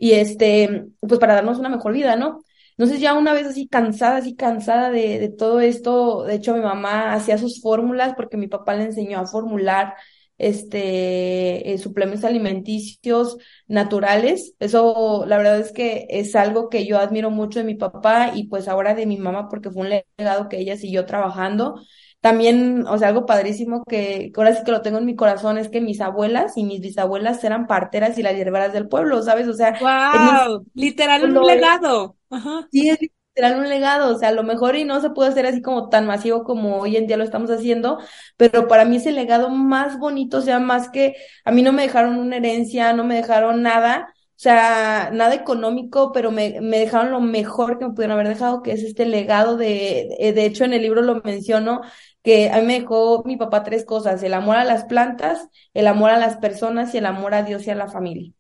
y 0.02 0.14
este, 0.14 0.88
pues 1.00 1.20
para 1.20 1.36
darnos 1.36 1.60
una 1.60 1.70
mejor 1.70 1.94
vida, 1.94 2.16
¿no? 2.16 2.44
Entonces 2.78 3.00
ya 3.00 3.14
una 3.14 3.34
vez 3.34 3.46
así 3.48 3.68
cansada, 3.68 4.18
así 4.18 4.36
cansada 4.36 4.90
de, 4.90 5.20
de 5.20 5.30
todo 5.30 5.60
esto, 5.60 6.24
de 6.24 6.36
hecho 6.36 6.56
mi 6.56 6.62
mamá 6.62 7.14
hacía 7.14 7.38
sus 7.38 7.62
fórmulas 7.62 8.14
porque 8.16 8.38
mi 8.38 8.48
papá 8.48 8.74
le 8.76 8.86
enseñó 8.86 9.20
a 9.20 9.28
formular 9.28 9.94
este 10.40 11.72
eh, 11.74 11.78
suplementos 11.78 12.26
alimenticios 12.26 13.38
naturales. 13.68 14.56
Eso 14.60 15.26
la 15.28 15.38
verdad 15.38 15.60
es 15.60 15.72
que 15.72 16.08
es 16.10 16.36
algo 16.36 16.70
que 16.70 16.86
yo 16.88 16.98
admiro 17.00 17.30
mucho 17.30 17.60
de 17.60 17.66
mi 17.66 17.76
papá 17.76 18.32
y 18.36 18.46
pues 18.48 18.68
ahora 18.68 18.96
de 18.96 19.06
mi 19.06 19.18
mamá 19.18 19.50
porque 19.50 19.70
fue 19.70 19.84
un 19.84 19.90
legado 20.18 20.50
que 20.50 20.58
ella 20.60 20.78
siguió 20.78 21.06
trabajando 21.06 21.80
también, 22.22 22.86
o 22.88 22.98
sea, 22.98 23.10
algo 23.10 23.26
padrísimo 23.26 23.84
que, 23.84 24.32
ahora 24.38 24.56
sí 24.56 24.64
que 24.64 24.72
lo 24.72 24.82
tengo 24.82 25.00
en 25.00 25.06
mi 25.06 25.16
corazón 25.16 25.58
es 25.58 25.70
que 25.70 25.82
mis 25.82 26.02
abuelas 26.02 26.56
y 26.56 26.64
mis 26.64 26.80
bisabuelas 26.80 27.44
eran 27.44 27.66
parteras 27.66 28.18
y 28.18 28.24
las 28.24 28.36
hierberas 28.36 28.74
del 28.74 28.88
pueblo, 28.88 29.22
¿sabes? 29.24 29.48
O 29.48 29.54
sea, 29.54 29.78
wow, 29.80 30.64
literal 30.76 31.36
un 31.36 31.46
legado. 31.46 32.16
Ajá. 32.30 32.68
Sí, 32.72 32.90
es 32.90 33.00
literal 33.02 33.60
un 33.60 33.68
legado, 33.68 34.16
o 34.16 34.20
sea, 34.20 34.30
a 34.30 34.34
lo 34.34 34.44
mejor 34.44 34.76
y 34.76 34.84
no 34.84 35.02
se 35.02 35.10
puede 35.10 35.32
hacer 35.32 35.48
así 35.48 35.64
como 35.64 35.90
tan 35.90 36.06
masivo 36.06 36.44
como 36.44 36.78
hoy 36.78 36.96
en 36.96 37.08
día 37.08 37.18
lo 37.18 37.24
estamos 37.24 37.50
haciendo, 37.50 37.98
pero 38.38 38.68
para 38.68 38.86
mí 38.86 38.98
es 38.98 39.08
el 39.08 39.16
legado 39.16 39.50
más 39.50 39.98
bonito, 39.98 40.38
o 40.38 40.42
sea, 40.42 40.60
más 40.60 40.90
que 40.90 41.16
a 41.44 41.52
mí 41.52 41.64
no 41.64 41.74
me 41.74 41.82
dejaron 41.82 42.18
una 42.18 42.38
herencia, 42.38 42.94
no 42.94 43.04
me 43.04 43.16
dejaron 43.16 43.64
nada, 43.64 44.14
sea, 44.42 45.10
nada 45.14 45.36
económico, 45.36 46.12
pero 46.12 46.32
me, 46.32 46.60
me 46.62 46.80
dejaron 46.80 47.12
lo 47.12 47.22
mejor 47.22 47.78
que 47.78 47.86
me 47.86 47.94
pudieron 47.94 48.14
haber 48.16 48.28
dejado, 48.30 48.64
que 48.64 48.72
es 48.74 48.84
este 48.84 49.06
legado 49.06 49.58
de, 49.58 50.32
de 50.36 50.46
hecho 50.46 50.64
en 50.66 50.74
el 50.74 50.82
libro 50.82 51.02
lo 51.02 51.22
menciono, 51.24 51.82
que 52.24 52.50
a 52.50 52.60
mí 52.60 52.66
me 52.68 52.80
dejó 52.82 53.24
mi 53.26 53.38
papá 53.38 53.64
tres 53.64 53.86
cosas, 53.86 54.24
el 54.24 54.34
amor 54.34 54.58
a 54.58 54.64
las 54.66 54.86
plantas, 54.86 55.48
el 55.74 55.88
amor 55.88 56.12
a 56.12 56.20
las 56.20 56.38
personas 56.38 56.94
y 56.94 56.98
el 57.00 57.06
amor 57.06 57.34
a 57.34 57.44
Dios 57.44 57.66
y 57.68 57.72
a 57.72 57.76
la 57.76 57.88
familia. 57.90 58.32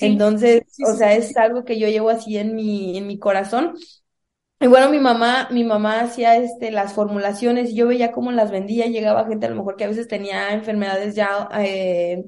Entonces, 0.00 0.62
o 0.82 0.94
sea, 0.94 1.14
es 1.14 1.36
algo 1.36 1.64
que 1.64 1.78
yo 1.78 1.88
llevo 1.88 2.10
así 2.10 2.36
en 2.38 2.54
mi, 2.56 2.98
en 2.98 3.06
mi 3.06 3.18
corazón. 3.18 3.74
Y 4.60 4.66
bueno, 4.68 4.90
mi 4.90 4.98
mamá, 4.98 5.48
mi 5.50 5.64
mamá 5.64 6.00
hacía 6.00 6.36
este, 6.36 6.70
las 6.70 6.94
formulaciones, 6.94 7.74
yo 7.74 7.88
veía 7.88 8.12
cómo 8.12 8.32
las 8.32 8.50
vendía, 8.50 8.86
llegaba 8.86 9.26
gente 9.26 9.46
a 9.46 9.50
lo 9.50 9.56
mejor 9.56 9.76
que 9.76 9.84
a 9.84 9.88
veces 9.88 10.08
tenía 10.08 10.52
enfermedades 10.54 11.14
ya, 11.14 11.48
eh, 11.58 12.24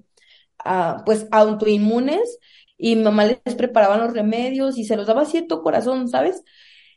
pues, 1.04 1.26
autoinmunes, 1.30 2.38
y 2.78 2.96
mi 2.96 3.02
mamá 3.04 3.24
les 3.26 3.54
preparaba 3.56 3.96
los 3.98 4.12
remedios 4.12 4.78
y 4.78 4.84
se 4.84 4.96
los 4.96 5.06
daba 5.06 5.24
cierto 5.24 5.62
corazón, 5.62 6.08
¿sabes? 6.08 6.42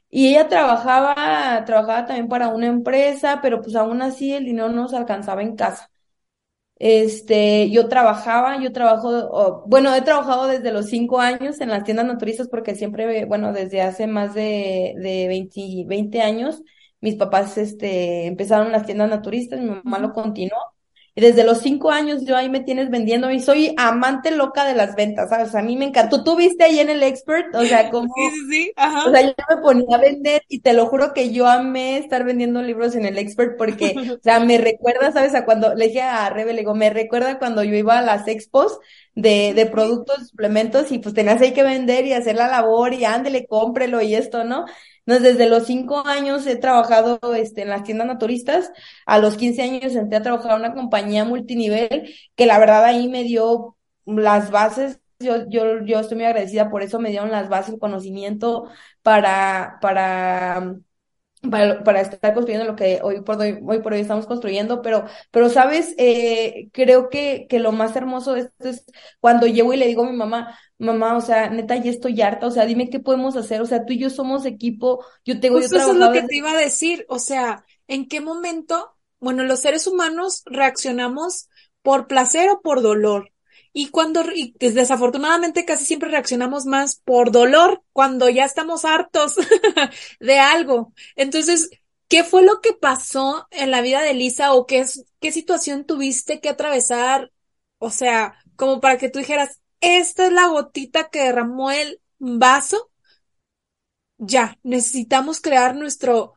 Y 0.10 0.30
ella 0.30 0.48
trabajaba, 0.50 1.64
trabajaba 1.66 2.06
también 2.08 2.28
para 2.30 2.50
una 2.50 2.68
empresa, 2.68 3.40
pero 3.42 3.62
pues 3.62 3.76
aún 3.76 4.02
así 4.02 4.34
el 4.34 4.46
dinero 4.46 4.70
no 4.70 4.84
nos 4.84 4.94
alcanzaba 4.94 5.42
en 5.44 5.56
casa. 5.56 5.90
Este, 6.82 7.70
yo 7.72 7.90
trabajaba, 7.90 8.62
yo 8.62 8.72
trabajo, 8.72 9.64
bueno, 9.68 9.94
he 9.94 10.02
trabajado 10.02 10.48
desde 10.48 10.72
los 10.72 10.86
cinco 10.88 11.20
años 11.20 11.60
en 11.60 11.70
las 11.70 11.84
tiendas 11.84 12.06
naturistas 12.06 12.48
porque 12.48 12.74
siempre, 12.76 13.26
bueno, 13.26 13.52
desde 13.52 13.82
hace 13.82 14.08
más 14.08 14.34
de, 14.34 14.94
de 14.98 15.28
20, 15.28 15.84
20 15.88 16.22
años, 16.22 16.62
mis 17.02 17.16
papás, 17.16 17.58
este, 17.58 18.28
empezaron 18.28 18.72
las 18.72 18.86
tiendas 18.86 19.10
naturistas, 19.10 19.60
mi 19.60 19.68
mamá 19.72 20.00
lo 20.00 20.14
continuó 20.14 20.58
desde 21.20 21.44
los 21.44 21.60
cinco 21.60 21.92
años 21.92 22.24
yo 22.26 22.36
ahí 22.36 22.50
me 22.50 22.60
tienes 22.60 22.90
vendiendo 22.90 23.32
y 23.32 23.40
soy 23.40 23.74
amante 23.78 24.32
loca 24.32 24.66
de 24.66 24.76
las 24.76 24.96
ventas, 24.96 25.30
¿sabes? 25.30 25.56
A 25.56 25.62
mí 25.62 25.76
me 25.76 25.86
encantó. 25.86 26.24
Tú 26.24 26.36
viste 26.36 26.64
ahí 26.64 26.80
en 26.80 26.90
el 26.90 27.04
expert, 27.04 27.54
o 27.56 27.64
sea, 27.64 27.90
como... 27.92 28.14
Sí, 28.16 28.30
sí, 28.32 28.48
sí, 28.50 28.74
ajá. 28.76 29.08
O 29.08 29.12
sea, 29.12 29.22
yo 29.22 29.34
me 29.50 29.62
ponía 29.62 29.98
a 29.98 30.00
vender 30.00 30.44
y 30.48 30.60
te 30.60 30.74
lo 30.74 30.88
juro 30.88 31.14
que 31.14 31.32
yo 31.32 31.48
amé 31.48 31.98
estar 31.98 32.24
vendiendo 32.24 32.62
libros 32.62 32.96
en 32.96 33.06
el 33.06 33.18
expert 33.18 33.58
porque, 33.58 33.96
o 34.20 34.24
sea, 34.24 34.40
me 34.40 34.58
recuerda, 34.58 35.12
¿sabes? 35.12 35.36
A 35.36 35.46
cuando 35.46 35.74
le 35.76 35.88
dije 35.88 36.02
a 36.02 36.30
Rebe, 36.30 36.54
le 36.54 36.62
digo, 36.62 36.76
me 36.76 36.90
recuerda 36.90 37.40
cuando 37.40 37.64
yo 37.64 37.76
iba 37.76 37.98
a 37.98 38.02
las 38.02 38.28
expos 38.28 38.80
de, 39.22 39.54
de 39.54 39.66
productos, 39.66 40.30
suplementos 40.30 40.92
y 40.92 41.00
pues 41.00 41.14
tenías 41.14 41.42
ahí 41.42 41.54
que 41.54 41.64
vender 41.64 42.06
y 42.06 42.14
hacer 42.14 42.36
la 42.36 42.48
labor 42.48 42.94
y 42.94 43.06
ándele, 43.06 43.48
cómprelo 43.48 44.02
y 44.02 44.16
esto, 44.16 44.44
¿no? 44.44 44.66
Entonces, 45.06 45.38
desde 45.38 45.50
los 45.50 45.66
cinco 45.66 46.06
años 46.06 46.46
he 46.48 46.56
trabajado 46.56 47.20
este, 47.36 47.64
en 47.64 47.70
las 47.70 47.84
tiendas 47.84 48.08
naturistas. 48.08 48.72
A 49.06 49.18
los 49.20 49.38
15 49.38 49.62
años 49.64 49.96
entré 49.96 50.18
a 50.18 50.22
trabajar 50.22 50.52
en 50.54 50.60
una 50.60 50.74
compañía 50.74 51.26
multinivel 51.26 52.14
que 52.36 52.46
la 52.46 52.60
verdad 52.60 52.86
ahí 52.86 53.08
me 53.08 53.24
dio 53.24 53.78
las 54.06 54.52
bases. 54.52 55.00
Yo, 55.20 55.50
yo, 55.50 55.84
yo 55.86 56.00
estoy 56.00 56.16
muy 56.18 56.26
agradecida 56.26 56.70
por 56.70 56.82
eso, 56.82 57.00
me 57.00 57.10
dieron 57.10 57.32
las 57.32 57.50
bases, 57.50 57.74
el 57.74 57.80
conocimiento 57.80 58.70
para, 59.02 59.78
para 59.82 60.76
para, 61.50 61.84
para, 61.84 62.02
estar 62.02 62.34
construyendo 62.34 62.66
lo 62.66 62.76
que 62.76 63.00
hoy 63.02 63.22
por 63.22 63.40
hoy, 63.40 63.60
hoy 63.66 63.80
por 63.80 63.94
hoy 63.94 64.02
estamos 64.02 64.26
construyendo, 64.26 64.82
pero, 64.82 65.06
pero 65.32 65.50
sabes, 65.50 65.96
eh, 65.98 66.70
creo 66.74 67.10
que, 67.10 67.48
que 67.50 67.60
lo 67.60 67.72
más 67.72 67.96
hermoso 67.96 68.34
de 68.34 68.42
esto 68.42 68.70
es 68.70 68.86
cuando 69.20 69.48
llego 69.48 69.74
y 69.74 69.78
le 69.78 69.88
digo 69.88 70.04
a 70.04 70.10
mi 70.10 70.18
mamá, 70.18 70.58
mamá, 70.78 71.16
o 71.16 71.22
sea, 71.22 71.50
neta, 71.50 71.76
ya 71.78 71.92
estoy 71.92 72.22
harta, 72.22 72.48
o 72.48 72.52
sea, 72.52 72.66
dime 72.66 72.90
qué 72.90 73.00
podemos 73.00 73.36
hacer, 73.36 73.62
o 73.62 73.66
sea, 73.66 73.86
tú 73.86 73.94
y 73.94 74.00
yo 74.00 74.10
somos 74.10 74.46
equipo, 74.46 75.06
yo 75.24 75.40
tengo 75.40 75.60
Justo 75.60 75.78
eso 75.78 75.92
es 75.92 75.98
lo 75.98 76.12
que 76.12 76.24
te 76.24 76.36
iba 76.36 76.52
a 76.52 76.58
decir, 76.58 77.06
o 77.10 77.20
sea, 77.20 77.66
¿en 77.88 78.08
qué 78.08 78.22
momento, 78.22 78.96
bueno, 79.20 79.44
los 79.44 79.62
seres 79.62 79.88
humanos 79.88 80.44
reaccionamos 80.46 81.48
por 81.82 82.08
placer 82.08 82.50
o 82.50 82.62
por 82.62 82.82
dolor? 82.82 83.32
Y 83.74 83.90
cuando, 83.90 84.24
y 84.34 84.56
desafortunadamente 84.60 85.66
casi 85.66 85.86
siempre 85.86 86.10
reaccionamos 86.10 86.66
más 86.66 86.98
por 86.98 87.32
dolor 87.32 87.84
cuando 87.94 88.30
ya 88.30 88.46
estamos 88.46 88.86
hartos 88.86 89.36
de 90.20 90.40
algo. 90.40 90.94
Entonces, 91.16 91.70
¿qué 92.08 92.24
fue 92.24 92.44
lo 92.44 92.62
que 92.62 92.74
pasó 92.74 93.48
en 93.52 93.72
la 93.72 93.82
vida 93.82 94.02
de 94.02 94.14
Lisa 94.14 94.54
o 94.54 94.66
qué, 94.66 94.86
qué 95.20 95.32
situación 95.32 95.86
tuviste 95.86 96.40
que 96.42 96.50
atravesar? 96.50 97.32
O 97.78 97.90
sea, 97.92 98.36
como 98.56 98.82
para 98.82 98.98
que 98.98 99.10
tú 99.10 99.20
dijeras, 99.20 99.62
esta 99.82 100.26
es 100.26 100.32
la 100.34 100.48
gotita 100.48 101.10
que 101.10 101.24
derramó 101.24 101.72
el 101.72 102.02
vaso. 102.18 102.92
Ya, 104.18 104.58
necesitamos 104.64 105.40
crear 105.42 105.76
nuestro, 105.76 106.36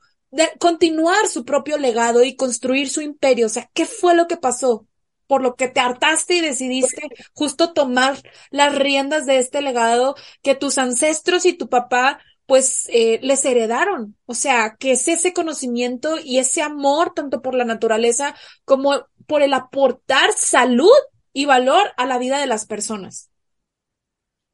continuar 0.61 1.29
su 1.29 1.45
propio 1.45 1.79
legado 1.79 2.23
y 2.25 2.37
construir 2.37 2.89
su 2.89 3.01
imperio. 3.01 3.47
O 3.47 3.49
sea, 3.49 3.71
¿qué 3.75 3.87
fue 3.87 4.15
lo 4.15 4.29
que 4.29 4.37
pasó? 4.37 4.87
Por 5.27 5.43
lo 5.43 5.55
que 5.55 5.69
te 5.69 5.81
hartaste 5.81 6.35
y 6.35 6.41
decidiste 6.41 7.03
justo 7.35 7.73
tomar 7.73 8.17
las 8.51 8.75
riendas 8.75 9.27
de 9.27 9.39
este 9.39 9.63
legado 9.63 10.15
que 10.43 10.55
tus 10.55 10.79
ancestros 10.79 11.47
y 11.47 11.53
tu 11.53 11.69
papá 11.69 12.19
pues 12.47 12.87
eh, 12.93 13.19
les 13.23 13.45
heredaron. 13.45 14.17
O 14.27 14.35
sea, 14.35 14.77
que 14.79 14.93
es 14.93 15.09
ese 15.09 15.33
conocimiento 15.33 16.19
y 16.23 16.39
ese 16.39 16.63
amor 16.63 17.15
tanto 17.15 17.41
por 17.41 17.55
la 17.55 17.65
naturaleza 17.65 18.35
como 18.65 19.07
por 19.27 19.43
el 19.43 19.55
aportar 19.55 20.33
salud 20.37 20.91
y 21.33 21.47
valor 21.47 21.93
a 21.97 22.07
la 22.07 22.19
vida 22.19 22.39
de 22.39 22.47
las 22.47 22.67
personas. 22.67 23.31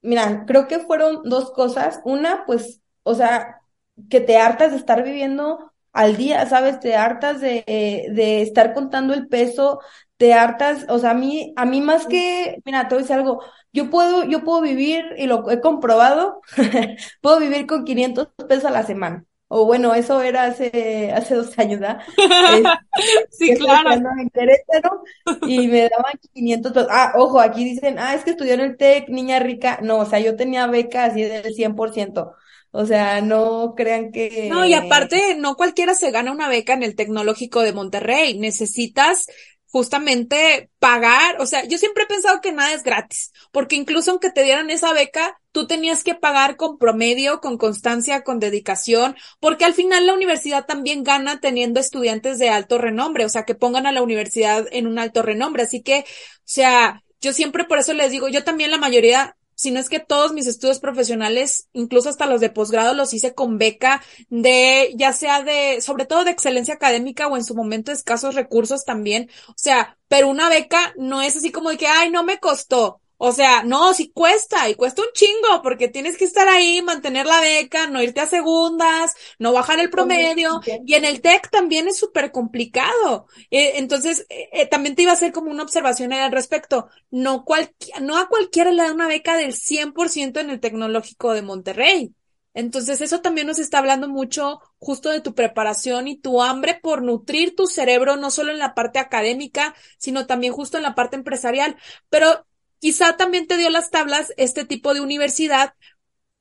Mira, 0.01 0.45
creo 0.47 0.69
que 0.69 0.79
fueron 0.79 1.23
dos 1.25 1.51
cosas. 1.51 2.01
Una, 2.05 2.45
pues, 2.47 2.81
o 3.03 3.15
sea, 3.15 3.61
que 4.09 4.21
te 4.21 4.37
hartas 4.37 4.71
de 4.71 4.77
estar 4.77 5.03
viviendo 5.03 5.68
al 5.93 6.17
día, 6.17 6.47
¿sabes? 6.47 6.81
Te 6.81 6.97
hartas 6.97 7.41
de, 7.41 7.65
de 7.67 8.43
estar 8.43 8.75
contando 8.75 9.15
el 9.15 9.29
peso, 9.29 9.81
te 10.17 10.35
hartas, 10.35 10.87
o 10.89 10.99
sea, 10.99 11.11
a 11.11 11.15
mí, 11.15 11.53
a 11.57 11.65
mí 11.65 11.81
más 11.81 12.07
que, 12.07 12.61
mira, 12.65 12.89
te 12.89 12.95
voy 12.95 13.01
a 13.01 13.03
decir 13.05 13.17
algo, 13.17 13.43
yo 13.73 13.91
puedo, 13.91 14.25
yo 14.25 14.45
puedo 14.45 14.61
vivir, 14.61 15.05
y 15.17 15.27
lo 15.27 15.49
he 15.51 15.61
comprobado, 15.61 16.41
puedo 17.21 17.41
vivir 17.41 17.67
con 17.67 17.85
500 17.85 18.29
pesos 18.49 18.65
a 18.67 18.71
la 18.71 18.85
semana. 18.85 19.25
O 19.51 19.65
bueno, 19.65 19.95
eso 19.95 20.21
era 20.21 20.45
hace, 20.45 21.11
hace 21.13 21.35
dos 21.35 21.59
años, 21.59 21.81
¿verdad? 21.81 22.01
sí, 23.31 23.55
claro. 23.57 23.93
En 24.19 24.31
Querétaro 24.31 25.03
y 25.41 25.69
me 25.69 25.89
daban 25.89 26.13
500 26.35 26.73
pesos. 26.73 26.89
Ah, 26.91 27.13
ojo, 27.17 27.41
aquí 27.41 27.65
dicen, 27.65 27.99
ah, 27.99 28.15
es 28.15 28.25
que 28.25 28.31
estudió 28.31 28.55
en 28.55 28.61
el 28.61 28.77
TEC, 28.77 29.09
niña 29.09 29.39
rica. 29.39 29.79
No, 29.83 29.99
o 29.99 30.07
sea, 30.07 30.19
yo 30.21 30.37
tenía 30.37 30.67
beca 30.67 31.05
así 31.05 31.23
del 31.23 31.55
100%. 31.55 32.35
O 32.71 32.87
sea, 32.87 33.21
no 33.21 33.75
crean 33.77 34.13
que... 34.13 34.49
No, 34.51 34.65
y 34.65 34.75
aparte, 34.75 35.37
no 35.37 35.57
cualquiera 35.57 35.95
se 35.95 36.11
gana 36.11 36.33
una 36.33 36.49
beca 36.49 36.75
en 36.75 36.83
el 36.83 36.97
Tecnológico 36.97 37.63
de 37.63 37.73
Monterrey. 37.73 38.39
Necesitas 38.39 39.27
justamente 39.71 40.71
pagar, 40.79 41.41
o 41.41 41.47
sea, 41.47 41.65
yo 41.65 41.77
siempre 41.77 42.05
he 42.05 42.07
pensado 42.07 42.41
que 42.41 42.53
nada 42.53 42.73
es 42.73 42.83
gratis, 42.83 43.33
porque 43.53 43.77
incluso 43.77 44.11
aunque 44.11 44.31
te 44.31 44.43
dieran 44.43 44.71
esa 44.71 44.95
beca, 44.95 45.39
tú 45.53 45.67
tenías 45.67 46.05
que 46.05 46.15
pagar 46.15 46.57
con 46.57 46.79
promedio, 46.79 47.41
con 47.41 47.59
constancia, 47.59 48.23
con 48.23 48.41
dedicación, 48.41 49.15
porque 49.41 49.67
al 49.67 49.75
final 49.75 50.07
la 50.07 50.15
universidad 50.15 50.65
también 50.65 51.05
gana 51.05 51.41
teniendo 51.41 51.81
estudiantes 51.81 52.39
de 52.39 52.49
alto 52.49 52.79
renombre, 52.79 53.27
o 53.27 53.29
sea, 53.29 53.45
que 53.45 53.55
pongan 53.55 53.87
a 53.87 53.93
la 53.93 54.03
universidad 54.03 54.67
en 54.73 54.87
un 54.87 54.99
alto 54.99 55.23
renombre. 55.23 55.65
Así 55.65 55.83
que, 55.83 56.01
o 56.01 56.05
sea, 56.45 57.03
yo 57.21 57.35
siempre 57.35 57.65
por 57.65 57.79
eso 57.79 57.93
les 57.93 58.11
digo, 58.11 58.29
yo 58.29 58.45
también 58.45 58.71
la 58.71 58.79
mayoría 58.79 59.37
si 59.59 59.73
no 59.73 59.81
es 59.81 59.89
que 59.89 59.99
todos 59.99 60.33
mis 60.33 60.47
estudios 60.47 60.79
profesionales, 60.79 61.69
incluso 61.73 62.09
hasta 62.09 62.27
los 62.27 62.41
de 62.41 62.49
posgrado, 62.49 62.95
los 62.95 63.13
hice 63.13 63.35
con 63.35 63.59
beca 63.59 64.01
de, 64.29 64.95
ya 64.97 65.13
sea 65.13 65.43
de, 65.43 65.81
sobre 65.81 66.07
todo 66.07 66.23
de 66.25 66.31
excelencia 66.31 66.75
académica 66.75 67.27
o 67.27 67.37
en 67.37 67.45
su 67.45 67.57
momento 67.57 67.91
escasos 67.91 68.37
recursos 68.37 68.85
también. 68.85 69.29
O 69.49 69.55
sea, 69.57 69.99
pero 70.07 70.29
una 70.29 70.49
beca 70.49 70.95
no 70.97 71.23
es 71.23 71.37
así 71.37 71.51
como 71.51 71.71
de 71.71 71.77
que, 71.77 71.89
ay, 71.89 72.11
no 72.11 72.23
me 72.23 72.39
costó. 72.39 73.01
O 73.21 73.33
sea, 73.33 73.65
no, 73.65 73.93
sí 73.95 74.13
cuesta 74.15 74.69
y 74.69 74.77
cuesta 74.77 75.03
un 75.03 75.09
chingo 75.13 75.61
porque 75.63 75.89
tienes 75.89 76.17
que 76.17 76.25
estar 76.25 76.47
ahí, 76.49 76.83
mantener 76.83 77.27
la 77.27 77.41
beca, 77.41 77.89
no 77.89 78.01
irte 78.01 78.21
a 78.21 78.27
segundas, 78.27 79.13
no 79.41 79.53
bajar 79.53 79.81
el 79.81 79.91
promedio 79.91 80.61
y 80.87 80.95
en 80.95 81.05
el 81.05 81.21
TEC 81.21 81.51
también 81.51 81.89
es 81.89 81.99
súper 81.99 82.31
complicado. 82.31 83.27
Eh, 83.51 83.73
entonces, 83.77 84.25
eh, 84.29 84.49
eh, 84.53 84.67
también 84.67 84.95
te 84.95 85.03
iba 85.03 85.11
a 85.11 85.15
hacer 85.15 85.33
como 85.33 85.51
una 85.51 85.65
observación 85.65 86.13
al 86.13 86.33
respecto. 86.33 86.89
No, 87.11 87.45
cual, 87.45 87.75
no 88.01 88.17
a 88.19 88.29
cualquiera 88.29 88.71
le 88.71 88.85
da 88.85 88.93
una 88.93 89.09
beca 89.09 89.37
del 89.37 89.53
100% 89.53 90.41
en 90.41 90.51
el 90.51 90.61
tecnológico 90.61 91.33
de 91.33 91.43
Monterrey. 91.43 92.15
Entonces, 92.55 93.01
eso 93.01 93.21
también 93.21 93.47
nos 93.47 93.59
está 93.59 93.79
hablando 93.79 94.09
mucho 94.09 94.61
justo 94.79 95.11
de 95.11 95.21
tu 95.21 95.35
preparación 95.35 96.09
y 96.09 96.17
tu 96.17 96.43
hambre 96.43 96.79
por 96.83 97.03
nutrir 97.03 97.55
tu 97.55 97.67
cerebro, 97.67 98.17
no 98.17 98.31
solo 98.31 98.51
en 98.51 98.59
la 98.59 98.75
parte 98.75 98.99
académica, 98.99 99.75
sino 99.99 100.27
también 100.27 100.53
justo 100.53 100.77
en 100.77 100.83
la 100.83 100.95
parte 100.97 101.17
empresarial. 101.17 101.77
Pero 102.09 102.48
quizá 102.81 103.17
también 103.17 103.47
te 103.47 103.57
dio 103.57 103.71
las 103.71 103.91
tablas 103.91 104.33
este 104.37 104.65
tipo 104.65 104.95
de 104.95 105.01
universidad 105.01 105.75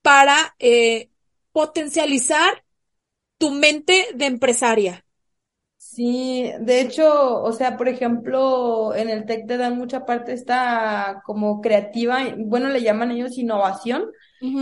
para 0.02 0.56
eh, 0.60 1.10
potencializar 1.52 2.64
tu 3.40 3.52
mente 3.52 4.08
de 4.16 4.26
empresaria. 4.28 5.06
Sí, 5.78 6.52
de 6.60 6.82
hecho, 6.82 7.42
o 7.44 7.52
sea, 7.54 7.78
por 7.78 7.88
ejemplo, 7.88 8.94
en 8.96 9.10
el 9.10 9.26
TEC 9.26 9.48
te 9.48 9.58
dan 9.58 9.78
mucha 9.78 10.06
parte 10.06 10.34
esta 10.34 11.22
como 11.26 11.62
creativa, 11.62 12.20
bueno, 12.38 12.70
le 12.70 12.82
llaman 12.82 13.12
ellos 13.12 13.38
innovación. 13.38 14.12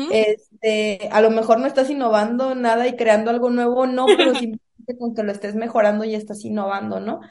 Este, 0.07 1.09
a 1.11 1.21
lo 1.21 1.31
mejor 1.31 1.59
no 1.59 1.67
estás 1.67 1.89
innovando 1.89 2.55
nada 2.55 2.88
y 2.88 2.95
creando 2.97 3.31
algo 3.31 3.49
nuevo, 3.51 3.88
no, 3.88 4.15
pero 4.15 4.35
simplemente 4.35 4.97
con 4.99 5.15
que 5.15 5.23
lo 5.23 5.31
estés 5.31 5.55
mejorando 5.55 6.05
y 6.05 6.15
estás 6.15 6.45
innovando, 6.45 6.99
¿no? 6.99 7.21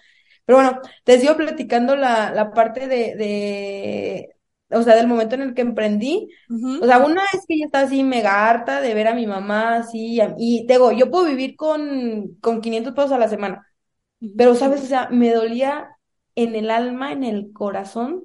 Pero 0.47 0.59
bueno, 0.59 0.81
te 1.05 1.21
sigo 1.21 1.37
platicando 1.37 1.97
la, 1.97 2.33
la 2.33 2.53
parte 2.53 2.89
de, 2.89 3.17
de, 3.17 4.34
o 4.71 4.83
sea, 4.83 4.97
del 4.97 5.07
momento 5.07 5.35
en 5.35 5.43
el 5.43 5.55
que 5.55 5.63
emprendí. 5.63 6.29
O 6.81 6.87
sea, 6.87 6.99
una 6.99 7.23
vez 7.33 7.45
que 7.47 7.59
ya 7.59 7.67
estaba 7.67 7.85
así 7.87 8.03
mega 8.03 8.49
harta 8.49 8.81
de 8.81 8.95
ver 8.95 9.09
a 9.09 9.15
mi 9.15 9.27
mamá 9.27 9.77
así, 9.77 10.19
y 10.39 10.67
digo, 10.67 10.93
yo 10.93 11.11
puedo 11.11 11.27
vivir 11.27 11.57
con, 11.57 12.37
con 12.41 12.61
500 12.61 12.95
pesos 12.95 13.13
a 13.13 13.19
la 13.19 13.29
semana, 13.29 13.67
pero, 14.37 14.55
¿sabes? 14.55 14.83
O 14.83 14.87
sea, 14.87 15.09
me 15.11 15.33
dolía 15.33 15.97
en 16.37 16.55
el 16.57 16.71
alma, 16.71 17.13
en 17.13 17.25
el 17.25 17.53
corazón, 17.53 18.25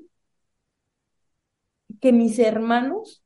que 2.01 2.11
mis 2.13 2.39
hermanos, 2.39 3.23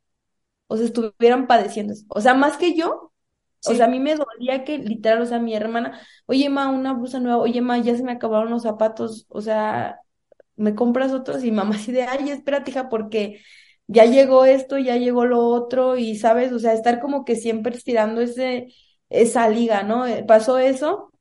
o 0.67 0.78
sea, 0.78 0.88
estuvieran 0.88 1.47
padeciendo 1.47 1.93
eso. 1.93 2.06
O 2.10 2.21
sea, 2.21 2.34
más 2.36 2.58
que 2.58 2.76
yo, 2.76 3.13
o 3.65 3.76
sea, 3.76 3.86
a 3.88 3.89
mí 3.89 3.99
me 3.99 4.15
dolía 4.15 4.63
que 4.65 4.80
literal, 4.80 5.21
o 5.23 5.26
sea, 5.26 5.39
mi 5.39 5.56
hermana, 5.56 6.02
oye, 6.28 6.49
ma, 6.49 6.69
una 6.69 6.93
blusa 6.93 7.19
nueva, 7.19 7.39
oye, 7.39 7.62
ma, 7.62 7.78
ya 7.80 7.95
se 7.97 8.04
me 8.04 8.13
acabaron 8.13 8.52
los 8.52 8.63
zapatos, 8.63 9.26
o 9.30 9.41
sea, 9.41 9.99
me 10.56 10.76
compras 10.76 11.12
otros 11.13 11.44
y 11.44 11.52
mamá 11.52 11.76
así 11.76 11.92
de, 11.92 12.04
ay, 12.04 12.30
espérate, 12.30 12.72
hija, 12.72 12.89
porque 12.89 13.42
ya 13.88 14.06
llegó 14.06 14.46
esto, 14.46 14.78
ya 14.78 14.98
llegó 14.98 15.26
lo 15.26 15.39
otro 15.48 15.98
y, 15.98 16.16
¿sabes? 16.18 16.52
O 16.54 16.60
sea, 16.60 16.74
estar 16.74 17.00
como 17.02 17.26
que 17.26 17.36
siempre 17.36 17.76
estirando 17.76 18.22
ese, 18.22 18.68
esa 19.10 19.50
liga, 19.50 19.84
¿no? 19.84 20.06
Eh, 20.08 20.24
pasó 20.28 20.60
eso, 20.60 21.12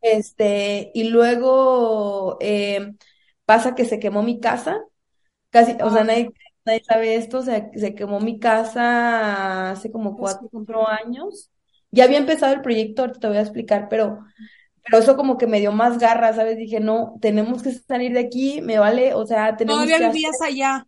este, 0.00 0.90
y 0.94 1.04
luego 1.10 2.38
eh, 2.40 2.94
pasa 3.44 3.74
que 3.74 3.84
se 3.84 3.98
quemó 3.98 4.22
mi 4.22 4.40
casa, 4.40 4.80
casi, 5.50 5.76
o 5.82 5.90
sea, 5.90 6.04
nadie, 6.04 6.30
nadie 6.64 6.82
sabe 6.88 7.16
esto, 7.16 7.38
o 7.40 7.42
sea, 7.42 7.70
se 7.74 7.94
quemó 7.94 8.20
mi 8.20 8.38
casa 8.40 9.72
hace 9.72 9.90
como 9.92 10.16
cuatro 10.18 10.88
años. 10.88 11.50
Ya 11.92 12.04
había 12.04 12.18
empezado 12.18 12.54
el 12.54 12.62
proyecto, 12.62 13.12
te 13.12 13.28
voy 13.28 13.38
a 13.38 13.42
explicar, 13.42 13.88
pero 13.90 14.20
pero 14.86 15.02
eso 15.02 15.16
como 15.16 15.36
que 15.36 15.46
me 15.46 15.60
dio 15.60 15.72
más 15.72 15.98
garras, 15.98 16.36
¿sabes? 16.36 16.56
Dije, 16.56 16.80
no, 16.80 17.16
tenemos 17.20 17.62
que 17.62 17.72
salir 17.72 18.12
de 18.12 18.20
aquí, 18.20 18.60
me 18.62 18.78
vale, 18.78 19.14
o 19.14 19.26
sea, 19.26 19.56
tenemos 19.56 19.84
Todavía 19.84 20.08
vivías 20.10 20.40
allá. 20.42 20.86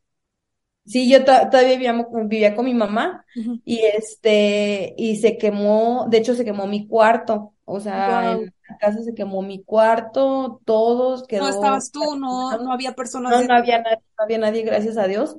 Sí, 0.86 1.10
yo 1.10 1.22
todavía 1.22 1.72
vivía, 1.72 2.06
vivía, 2.24 2.56
con 2.56 2.64
mi 2.64 2.72
mamá 2.72 3.26
y 3.64 3.80
este, 3.80 4.94
y 4.96 5.16
se 5.16 5.36
quemó, 5.36 6.06
de 6.08 6.16
hecho 6.16 6.34
se 6.34 6.46
quemó 6.46 6.66
mi 6.66 6.86
cuarto, 6.86 7.52
o 7.66 7.78
sea, 7.78 8.32
en 8.32 8.54
la 8.66 8.78
casa 8.78 9.02
se 9.02 9.14
quemó 9.14 9.42
mi 9.42 9.62
cuarto, 9.62 10.62
todos 10.64 11.26
quedó. 11.26 11.42
No 11.42 11.50
estabas 11.50 11.90
tú, 11.90 12.16
no, 12.16 12.56
no 12.64 12.72
había 12.72 12.94
personas. 12.94 13.32
No, 13.32 13.42
no 13.42 13.54
había 13.54 13.82
nadie, 13.82 13.98
no 14.16 14.24
había 14.24 14.38
nadie, 14.38 14.62
gracias 14.62 14.96
a 14.96 15.06
Dios 15.06 15.36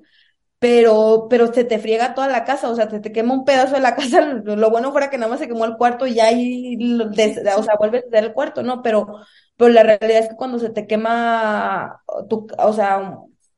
pero, 0.59 1.27
pero 1.29 1.53
se 1.53 1.63
te 1.63 1.79
friega 1.79 2.13
toda 2.13 2.27
la 2.27 2.43
casa, 2.43 2.69
o 2.69 2.75
sea, 2.75 2.89
se 2.89 2.99
te 2.99 3.11
quema 3.13 3.33
un 3.33 3.45
pedazo 3.45 3.75
de 3.75 3.81
la 3.81 3.95
casa, 3.95 4.21
lo 4.43 4.69
bueno 4.69 4.91
fuera 4.91 5.09
que 5.09 5.17
nada 5.17 5.31
más 5.31 5.39
se 5.39 5.47
quemó 5.47 5.65
el 5.65 5.77
cuarto 5.77 6.05
y 6.05 6.15
ya 6.15 6.25
ahí, 6.25 6.77
o 6.77 7.63
sea, 7.63 7.75
vuelve 7.79 7.99
a 7.99 8.09
ser 8.09 8.25
el 8.25 8.33
cuarto, 8.33 8.61
¿no? 8.61 8.81
Pero, 8.81 9.21
pero 9.55 9.71
la 9.71 9.83
realidad 9.83 10.19
es 10.19 10.29
que 10.29 10.35
cuando 10.35 10.59
se 10.59 10.69
te 10.69 10.85
quema, 10.85 12.03
tu, 12.29 12.47
o 12.57 12.73
sea, 12.73 13.17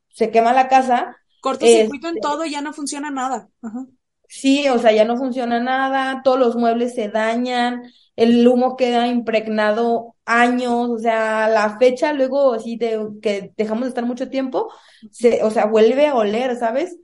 se 0.09 0.29
quema 0.29 0.53
la 0.53 0.67
casa. 0.67 1.17
Cortocircuito 1.41 2.07
en 2.07 2.17
este 2.17 2.21
todo 2.21 2.45
y 2.45 2.51
ya 2.51 2.61
no 2.61 2.71
funciona 2.71 3.09
nada. 3.09 3.49
Ajá. 3.63 3.85
Sí, 4.33 4.69
o 4.69 4.79
sea, 4.79 4.93
ya 4.93 5.03
no 5.03 5.17
funciona 5.17 5.59
nada, 5.59 6.21
todos 6.23 6.39
los 6.39 6.55
muebles 6.55 6.95
se 6.95 7.09
dañan, 7.09 7.83
el 8.15 8.47
humo 8.47 8.77
queda 8.77 9.07
impregnado 9.07 10.15
años, 10.25 10.89
o 10.89 10.97
sea, 10.99 11.49
la 11.49 11.77
fecha 11.77 12.13
luego 12.13 12.53
así 12.53 12.77
de 12.77 13.07
que 13.21 13.51
dejamos 13.57 13.83
de 13.83 13.89
estar 13.89 14.05
mucho 14.05 14.29
tiempo, 14.29 14.71
se, 15.11 15.43
o 15.43 15.51
sea, 15.51 15.65
vuelve 15.65 16.07
a 16.07 16.15
oler, 16.15 16.55
¿sabes? 16.55 16.97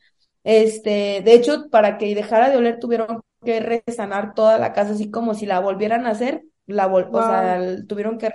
Este, 0.46 1.22
de 1.22 1.34
hecho, 1.34 1.70
para 1.70 1.98
que 1.98 2.16
dejara 2.16 2.50
de 2.50 2.56
oler 2.56 2.80
tuvieron 2.80 3.22
que 3.44 3.60
resanar 3.60 4.34
toda 4.34 4.58
la 4.58 4.72
casa, 4.72 4.94
así 4.94 5.12
como 5.12 5.34
si 5.34 5.46
la 5.46 5.60
volvieran 5.60 6.06
a 6.08 6.12
hacer, 6.12 6.44
la 6.66 6.88
o 6.88 7.22
sea, 7.22 7.62
tuvieron 7.88 8.18
que 8.18 8.30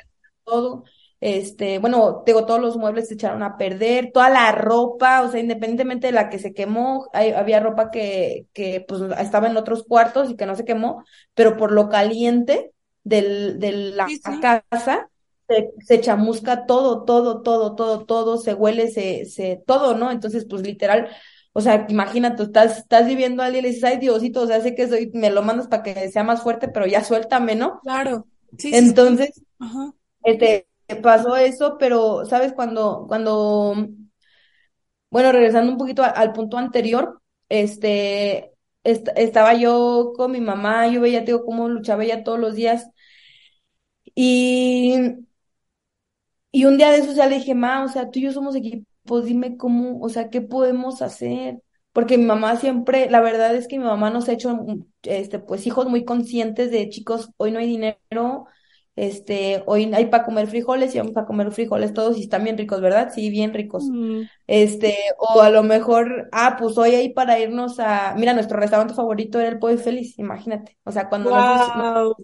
todo 0.44 0.84
este, 1.22 1.78
bueno, 1.78 2.24
tengo 2.26 2.46
todos 2.46 2.60
los 2.60 2.76
muebles 2.76 3.06
se 3.06 3.14
echaron 3.14 3.44
a 3.44 3.56
perder, 3.56 4.10
toda 4.12 4.28
la 4.28 4.50
ropa, 4.50 5.22
o 5.22 5.30
sea, 5.30 5.38
independientemente 5.38 6.08
de 6.08 6.12
la 6.12 6.28
que 6.28 6.40
se 6.40 6.52
quemó, 6.52 7.08
había 7.12 7.60
ropa 7.60 7.92
que, 7.92 8.46
que 8.52 8.84
pues 8.88 9.02
estaba 9.20 9.46
en 9.46 9.56
otros 9.56 9.84
cuartos 9.84 10.30
y 10.30 10.36
que 10.36 10.46
no 10.46 10.56
se 10.56 10.64
quemó, 10.64 11.04
pero 11.34 11.56
por 11.56 11.70
lo 11.70 11.88
caliente 11.88 12.72
del, 13.04 13.60
de 13.60 13.70
la 13.70 14.08
casa, 14.40 15.08
se, 15.46 15.70
se, 15.86 16.00
chamusca 16.00 16.66
todo, 16.66 17.04
todo, 17.04 17.42
todo, 17.42 17.76
todo, 17.76 18.04
todo, 18.04 18.36
se 18.36 18.54
huele, 18.54 18.90
se, 18.90 19.24
se, 19.24 19.62
todo, 19.64 19.94
¿no? 19.94 20.10
Entonces, 20.10 20.44
pues 20.50 20.62
literal, 20.62 21.08
o 21.52 21.60
sea, 21.60 21.86
imagínate, 21.88 22.42
estás, 22.42 22.78
estás 22.78 23.06
viviendo 23.06 23.44
a 23.44 23.46
alguien 23.46 23.64
y 23.64 23.68
le 23.68 23.74
dices, 23.74 23.84
ay 23.84 23.98
Diosito, 23.98 24.40
o 24.40 24.46
sea, 24.48 24.60
sé 24.60 24.74
que 24.74 24.88
soy, 24.88 25.12
me 25.14 25.30
lo 25.30 25.42
mandas 25.42 25.68
para 25.68 25.84
que 25.84 26.10
sea 26.10 26.24
más 26.24 26.42
fuerte, 26.42 26.66
pero 26.66 26.84
ya 26.88 27.04
suéltame, 27.04 27.54
¿no? 27.54 27.78
Claro. 27.84 28.26
Sí, 28.58 28.72
Entonces, 28.74 29.40
este, 30.24 30.66
pasó 30.96 31.36
eso, 31.36 31.76
pero, 31.78 32.24
¿sabes? 32.26 32.52
Cuando, 32.52 33.06
cuando, 33.08 33.74
bueno, 35.10 35.32
regresando 35.32 35.72
un 35.72 35.78
poquito 35.78 36.02
al, 36.04 36.32
punto 36.32 36.56
anterior, 36.58 37.20
este, 37.48 38.52
estaba 38.84 39.54
yo 39.54 40.12
con 40.16 40.32
mi 40.32 40.40
mamá, 40.40 40.88
yo 40.88 41.00
veía, 41.00 41.20
digo, 41.22 41.44
cómo 41.44 41.68
luchaba 41.68 42.04
ella 42.04 42.24
todos 42.24 42.38
los 42.38 42.54
días. 42.54 42.88
Y, 44.14 44.94
y 46.50 46.64
un 46.66 46.76
día 46.76 46.90
de 46.90 46.98
eso 46.98 47.12
ya 47.12 47.26
le 47.26 47.36
dije, 47.36 47.54
ma, 47.54 47.84
o 47.84 47.88
sea, 47.88 48.10
tú 48.10 48.18
y 48.18 48.22
yo 48.22 48.32
somos 48.32 48.54
equipos, 48.56 49.24
dime 49.24 49.56
cómo, 49.56 50.00
o 50.00 50.08
sea, 50.08 50.28
¿qué 50.30 50.40
podemos 50.42 51.00
hacer? 51.02 51.62
Porque 51.92 52.18
mi 52.18 52.24
mamá 52.24 52.56
siempre, 52.56 53.10
la 53.10 53.20
verdad 53.20 53.54
es 53.54 53.68
que 53.68 53.78
mi 53.78 53.84
mamá 53.84 54.10
nos 54.10 54.28
ha 54.28 54.32
hecho, 54.32 54.58
este, 55.02 55.38
pues, 55.38 55.66
hijos 55.66 55.86
muy 55.88 56.04
conscientes 56.04 56.70
de 56.70 56.88
chicos, 56.90 57.30
hoy 57.38 57.52
no 57.52 57.58
hay 57.58 57.66
dinero, 57.66 58.46
este, 58.94 59.62
hoy 59.66 59.90
hay 59.94 60.06
para 60.06 60.24
comer 60.24 60.46
frijoles 60.46 60.94
y 60.94 60.98
vamos 60.98 61.16
a 61.16 61.24
comer 61.24 61.50
frijoles 61.50 61.94
todos 61.94 62.18
y 62.18 62.22
están 62.22 62.44
bien 62.44 62.58
ricos, 62.58 62.80
¿verdad? 62.80 63.10
Sí, 63.14 63.30
bien 63.30 63.54
ricos. 63.54 63.84
Mm. 63.90 64.22
Este, 64.46 64.96
o 65.18 65.40
a 65.40 65.48
lo 65.48 65.62
mejor, 65.62 66.28
ah, 66.32 66.56
pues 66.58 66.76
hoy 66.76 66.94
hay 66.94 67.08
para 67.08 67.38
irnos 67.38 67.80
a, 67.80 68.14
mira, 68.16 68.34
nuestro 68.34 68.58
restaurante 68.58 68.94
favorito 68.94 69.40
era 69.40 69.48
el 69.48 69.58
Pollo 69.58 69.78
Feliz, 69.78 70.18
imagínate. 70.18 70.76
O 70.84 70.92
sea, 70.92 71.08
cuando 71.08 71.30
wow. 71.30 72.14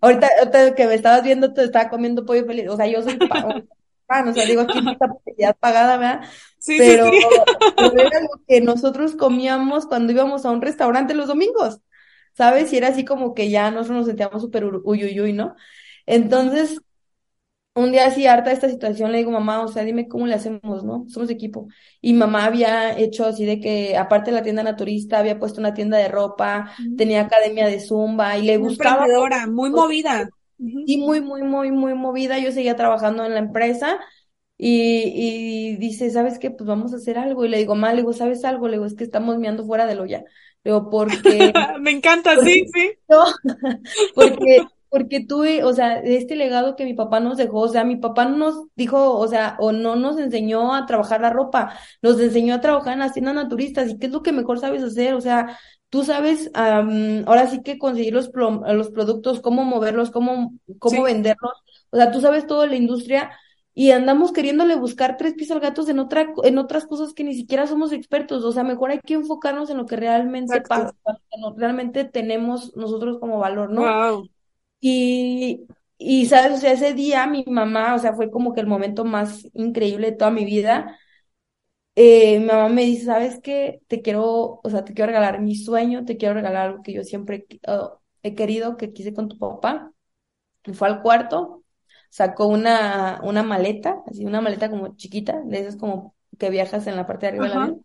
ahorita, 0.00 0.28
ahorita, 0.38 0.74
que 0.74 0.86
me 0.86 0.94
estabas 0.94 1.22
viendo, 1.22 1.54
te 1.54 1.64
estaba 1.64 1.88
comiendo 1.88 2.26
Pollo 2.26 2.44
Feliz, 2.44 2.68
o 2.68 2.76
sea, 2.76 2.86
yo 2.86 3.02
soy 3.02 3.16
pan, 4.06 4.28
o 4.28 4.32
sea, 4.34 4.44
digo, 4.44 4.62
aquí 4.62 4.80
publicidad 4.80 5.56
pagada, 5.58 5.96
¿verdad? 5.96 6.28
Sí, 6.58 6.76
pero, 6.78 7.10
sí, 7.10 7.18
pero 7.76 7.92
era 8.00 8.20
lo 8.20 8.42
que 8.46 8.60
nosotros 8.60 9.14
comíamos 9.14 9.86
cuando 9.86 10.12
íbamos 10.12 10.44
a 10.44 10.50
un 10.50 10.60
restaurante 10.60 11.14
los 11.14 11.28
domingos. 11.28 11.80
¿Sabes? 12.38 12.72
Y 12.72 12.78
era 12.78 12.88
así 12.90 13.04
como 13.06 13.34
que 13.34 13.50
ya 13.50 13.70
nosotros 13.72 13.98
nos 13.98 14.06
sentíamos 14.08 14.42
súper 14.42 14.66
uy, 14.66 15.34
¿no? 15.34 15.56
Entonces, 16.06 16.80
un 17.74 17.92
día 17.92 18.06
así 18.06 18.26
harta 18.26 18.50
de 18.50 18.54
esta 18.56 18.68
situación, 18.68 19.12
le 19.12 19.18
digo, 19.18 19.30
mamá, 19.30 19.62
o 19.62 19.68
sea, 19.68 19.84
dime 19.84 20.08
cómo 20.08 20.26
le 20.26 20.34
hacemos, 20.34 20.84
¿no? 20.84 21.06
Somos 21.08 21.30
equipo. 21.30 21.68
Y 22.00 22.12
mamá 22.14 22.44
había 22.46 22.98
hecho 22.98 23.24
así 23.26 23.44
de 23.46 23.60
que, 23.60 23.96
aparte 23.96 24.30
de 24.32 24.36
la 24.36 24.42
tienda 24.42 24.62
naturista, 24.64 25.18
había 25.20 25.38
puesto 25.38 25.60
una 25.60 25.74
tienda 25.74 25.98
de 25.98 26.08
ropa, 26.08 26.72
tenía 26.96 27.22
academia 27.22 27.66
de 27.68 27.80
zumba 27.80 28.36
y 28.38 28.42
le 28.44 28.58
muy 28.58 28.58
gustaba. 28.58 29.06
muy 29.56 29.70
movida. 29.70 30.28
Y 30.84 30.98
muy, 30.98 31.20
muy, 31.20 31.42
muy, 31.42 31.70
muy 31.72 31.94
movida. 31.94 32.38
Yo 32.38 32.52
seguía 32.52 32.76
trabajando 32.76 33.24
en 33.24 33.32
la 33.34 33.40
empresa 33.40 33.98
y, 34.58 35.12
y 35.74 35.76
dice, 35.76 36.10
¿sabes 36.10 36.38
qué? 36.38 36.50
Pues 36.50 36.66
vamos 36.68 36.92
a 36.92 36.96
hacer 36.96 37.18
algo. 37.18 37.44
Y 37.44 37.48
le 37.48 37.58
digo, 37.58 37.74
mamá, 37.74 37.92
le 37.92 37.98
digo, 38.02 38.12
¿sabes 38.14 38.44
algo? 38.44 38.68
Le 38.68 38.74
digo, 38.74 38.86
es 38.86 38.94
que 38.94 39.04
estamos 39.04 39.38
meando 39.38 39.66
fuera 39.66 39.86
del 39.86 40.00
olla. 40.00 40.24
Digo, 40.68 40.90
porque... 40.90 41.50
Me 41.80 41.90
encanta, 41.92 42.36
sí, 42.44 42.66
sí. 42.74 42.90
No, 43.08 43.24
porque, 44.14 44.66
porque 44.90 45.24
tuve, 45.24 45.64
o 45.64 45.72
sea, 45.72 45.98
este 46.00 46.36
legado 46.36 46.76
que 46.76 46.84
mi 46.84 46.92
papá 46.92 47.20
nos 47.20 47.38
dejó, 47.38 47.60
o 47.60 47.68
sea, 47.68 47.84
mi 47.84 47.96
papá 47.96 48.26
nos 48.26 48.66
dijo, 48.76 49.16
o 49.16 49.26
sea, 49.28 49.56
o 49.60 49.72
no 49.72 49.96
nos 49.96 50.18
enseñó 50.18 50.74
a 50.74 50.84
trabajar 50.84 51.22
la 51.22 51.30
ropa, 51.30 51.72
nos 52.02 52.20
enseñó 52.20 52.54
a 52.54 52.60
trabajar 52.60 52.92
en 52.92 52.98
las 52.98 53.14
tiendas 53.14 53.34
naturistas, 53.34 53.88
y 53.88 53.98
qué 53.98 54.08
es 54.08 54.12
lo 54.12 54.22
que 54.22 54.32
mejor 54.32 54.58
sabes 54.58 54.82
hacer, 54.82 55.14
o 55.14 55.22
sea, 55.22 55.58
tú 55.88 56.04
sabes, 56.04 56.50
ahora 56.52 57.46
sí 57.46 57.62
que 57.62 57.78
conseguir 57.78 58.12
los, 58.12 58.30
los 58.34 58.90
productos, 58.90 59.40
cómo 59.40 59.64
moverlos, 59.64 60.10
cómo, 60.10 60.52
cómo 60.78 61.04
venderlos, 61.04 61.62
o 61.88 61.96
sea, 61.96 62.10
tú 62.10 62.20
sabes 62.20 62.46
toda 62.46 62.66
la 62.66 62.76
industria, 62.76 63.30
y 63.78 63.92
andamos 63.92 64.32
queriéndole 64.32 64.74
buscar 64.74 65.16
tres 65.16 65.34
pies 65.34 65.52
al 65.52 65.60
gato 65.60 65.88
en 65.88 66.00
otra, 66.00 66.34
en 66.42 66.58
otras 66.58 66.84
cosas 66.84 67.14
que 67.14 67.22
ni 67.22 67.32
siquiera 67.32 67.64
somos 67.68 67.92
expertos. 67.92 68.42
O 68.42 68.50
sea, 68.50 68.64
mejor 68.64 68.90
hay 68.90 68.98
que 68.98 69.14
enfocarnos 69.14 69.70
en 69.70 69.76
lo 69.76 69.86
que 69.86 69.94
realmente 69.94 70.60
pasa, 70.62 70.96
lo 71.40 71.54
que 71.54 71.60
realmente 71.60 72.04
tenemos 72.04 72.76
nosotros 72.76 73.18
como 73.20 73.38
valor, 73.38 73.70
¿no? 73.70 73.82
Wow. 73.82 74.28
Y, 74.80 75.68
y, 75.96 76.26
sabes, 76.26 76.54
o 76.54 76.56
sea, 76.56 76.72
ese 76.72 76.92
día 76.92 77.24
mi 77.28 77.44
mamá, 77.46 77.94
o 77.94 78.00
sea, 78.00 78.14
fue 78.14 78.32
como 78.32 78.52
que 78.52 78.60
el 78.60 78.66
momento 78.66 79.04
más 79.04 79.46
increíble 79.54 80.10
de 80.10 80.16
toda 80.16 80.32
mi 80.32 80.44
vida. 80.44 80.98
Eh, 81.94 82.40
mi 82.40 82.46
mamá 82.46 82.68
me 82.70 82.82
dice, 82.82 83.04
¿sabes 83.04 83.38
qué? 83.40 83.80
Te 83.86 84.02
quiero, 84.02 84.58
o 84.60 84.70
sea, 84.70 84.84
te 84.84 84.92
quiero 84.92 85.06
regalar 85.06 85.40
mi 85.40 85.54
sueño, 85.54 86.04
te 86.04 86.16
quiero 86.16 86.34
regalar 86.34 86.66
algo 86.70 86.82
que 86.82 86.94
yo 86.94 87.04
siempre 87.04 87.46
oh, 87.68 88.00
he 88.24 88.34
querido, 88.34 88.76
que 88.76 88.92
quise 88.92 89.14
con 89.14 89.28
tu 89.28 89.38
papá. 89.38 89.92
Y 90.64 90.72
fue 90.72 90.88
al 90.88 91.00
cuarto 91.00 91.62
sacó 92.08 92.46
una, 92.46 93.20
una 93.22 93.42
maleta, 93.42 94.02
así 94.06 94.24
una 94.24 94.40
maleta 94.40 94.70
como 94.70 94.96
chiquita, 94.96 95.40
de 95.44 95.60
esas 95.60 95.76
como 95.76 96.14
que 96.38 96.50
viajas 96.50 96.86
en 96.86 96.96
la 96.96 97.06
parte 97.06 97.26
de 97.26 97.30
arriba 97.30 97.46
del 97.46 97.54
avión. 97.54 97.84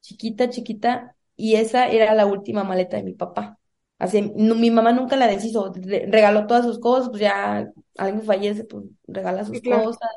Chiquita, 0.00 0.50
chiquita, 0.50 1.16
y 1.36 1.56
esa 1.56 1.88
era 1.88 2.14
la 2.14 2.26
última 2.26 2.64
maleta 2.64 2.96
de 2.96 3.02
mi 3.04 3.14
papá. 3.14 3.58
Así, 3.98 4.22
mi 4.22 4.70
mamá 4.70 4.92
nunca 4.92 5.16
la 5.16 5.26
deshizo, 5.26 5.72
regaló 5.74 6.46
todas 6.46 6.64
sus 6.64 6.78
cosas, 6.78 7.10
pues 7.10 7.20
ya 7.20 7.70
alguien 7.98 8.22
fallece, 8.24 8.64
pues 8.64 8.84
regala 9.06 9.44
sus 9.44 9.60
cosas, 9.62 10.10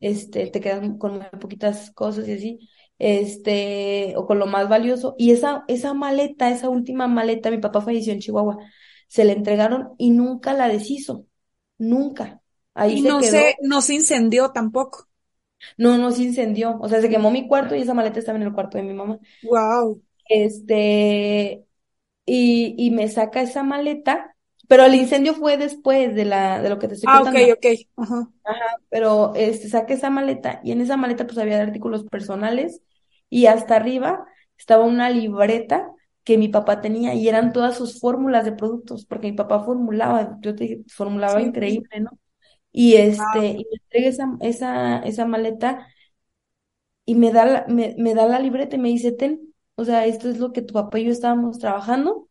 este, 0.00 0.46
te 0.48 0.60
quedas 0.60 0.80
con 0.98 1.18
muy 1.18 1.26
poquitas 1.40 1.90
cosas 1.92 2.28
y 2.28 2.32
así, 2.32 2.70
este, 2.98 4.14
o 4.16 4.26
con 4.26 4.38
lo 4.38 4.46
más 4.46 4.68
valioso. 4.68 5.14
Y 5.18 5.32
esa, 5.32 5.64
esa 5.68 5.94
maleta, 5.94 6.50
esa 6.50 6.68
última 6.68 7.06
maleta, 7.08 7.50
mi 7.50 7.58
papá 7.58 7.80
falleció 7.80 8.12
en 8.12 8.20
Chihuahua, 8.20 8.58
se 9.08 9.24
le 9.24 9.32
entregaron 9.32 9.90
y 9.98 10.10
nunca 10.10 10.54
la 10.54 10.68
deshizo, 10.68 11.26
nunca 11.78 12.39
y 12.88 13.02
no 13.02 13.22
se, 13.22 13.56
no 13.62 13.82
se 13.82 13.94
incendió 13.94 14.50
tampoco. 14.52 15.08
No, 15.76 15.98
no 15.98 16.10
se 16.10 16.22
incendió. 16.22 16.78
O 16.80 16.88
sea, 16.88 17.00
se 17.00 17.08
quemó 17.08 17.30
mi 17.30 17.46
cuarto 17.48 17.74
y 17.74 17.82
esa 17.82 17.94
maleta 17.94 18.18
estaba 18.18 18.38
en 18.38 18.44
el 18.44 18.52
cuarto 18.52 18.78
de 18.78 18.84
mi 18.84 18.94
mamá. 18.94 19.18
Wow. 19.42 20.00
Este, 20.28 21.66
y, 22.26 22.74
y 22.78 22.90
me 22.90 23.08
saca 23.08 23.42
esa 23.42 23.62
maleta, 23.62 24.36
pero 24.68 24.84
el 24.84 24.94
incendio 24.94 25.34
fue 25.34 25.56
después 25.56 26.14
de 26.14 26.24
la, 26.24 26.62
de 26.62 26.68
lo 26.70 26.78
que 26.78 26.88
te 26.88 26.94
estoy 26.94 27.10
contando. 27.10 27.40
Ah, 27.40 27.52
ok, 27.52 27.58
ok. 27.58 27.66
Ajá. 27.96 28.30
Ajá, 28.44 28.76
pero 28.88 29.34
este, 29.36 29.68
saqué 29.68 29.94
esa 29.94 30.10
maleta 30.10 30.60
y 30.64 30.72
en 30.72 30.80
esa 30.80 30.96
maleta 30.96 31.26
pues 31.26 31.38
había 31.38 31.60
artículos 31.62 32.04
personales 32.04 32.82
y 33.28 33.46
hasta 33.46 33.76
arriba 33.76 34.26
estaba 34.56 34.84
una 34.84 35.10
libreta 35.10 35.92
que 36.24 36.38
mi 36.38 36.48
papá 36.48 36.80
tenía 36.80 37.14
y 37.14 37.28
eran 37.28 37.52
todas 37.52 37.76
sus 37.76 38.00
fórmulas 38.00 38.44
de 38.44 38.52
productos, 38.52 39.04
porque 39.06 39.30
mi 39.30 39.36
papá 39.36 39.60
formulaba, 39.64 40.38
yo 40.40 40.54
te 40.54 40.82
formulaba 40.88 41.42
increíble, 41.42 42.00
¿no? 42.00 42.10
Y 42.72 42.94
este, 42.94 43.46
y 43.46 43.66
me 43.70 43.76
entrega 43.82 44.08
esa, 44.08 44.36
esa, 44.40 44.98
esa 45.00 45.26
maleta 45.26 45.86
y 47.04 47.14
me 47.14 47.32
da 47.32 47.44
la, 47.46 47.66
me, 47.68 47.94
me 47.98 48.14
da 48.14 48.26
la 48.26 48.38
libreta 48.38 48.76
y 48.76 48.78
me 48.78 48.88
dice, 48.88 49.12
ten, 49.12 49.52
o 49.74 49.84
sea, 49.84 50.06
esto 50.06 50.28
es 50.30 50.38
lo 50.38 50.52
que 50.52 50.62
tu 50.62 50.74
papá 50.74 50.98
y 50.98 51.04
yo 51.06 51.12
estábamos 51.12 51.58
trabajando. 51.58 52.28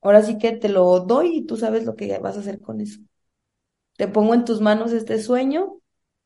Ahora 0.00 0.22
sí 0.22 0.38
que 0.38 0.52
te 0.52 0.68
lo 0.68 1.00
doy 1.00 1.38
y 1.38 1.46
tú 1.46 1.56
sabes 1.56 1.84
lo 1.84 1.96
que 1.96 2.18
vas 2.18 2.36
a 2.36 2.40
hacer 2.40 2.60
con 2.60 2.80
eso. 2.80 3.00
Te 3.96 4.08
pongo 4.08 4.34
en 4.34 4.44
tus 4.44 4.60
manos 4.60 4.92
este 4.92 5.20
sueño. 5.20 5.80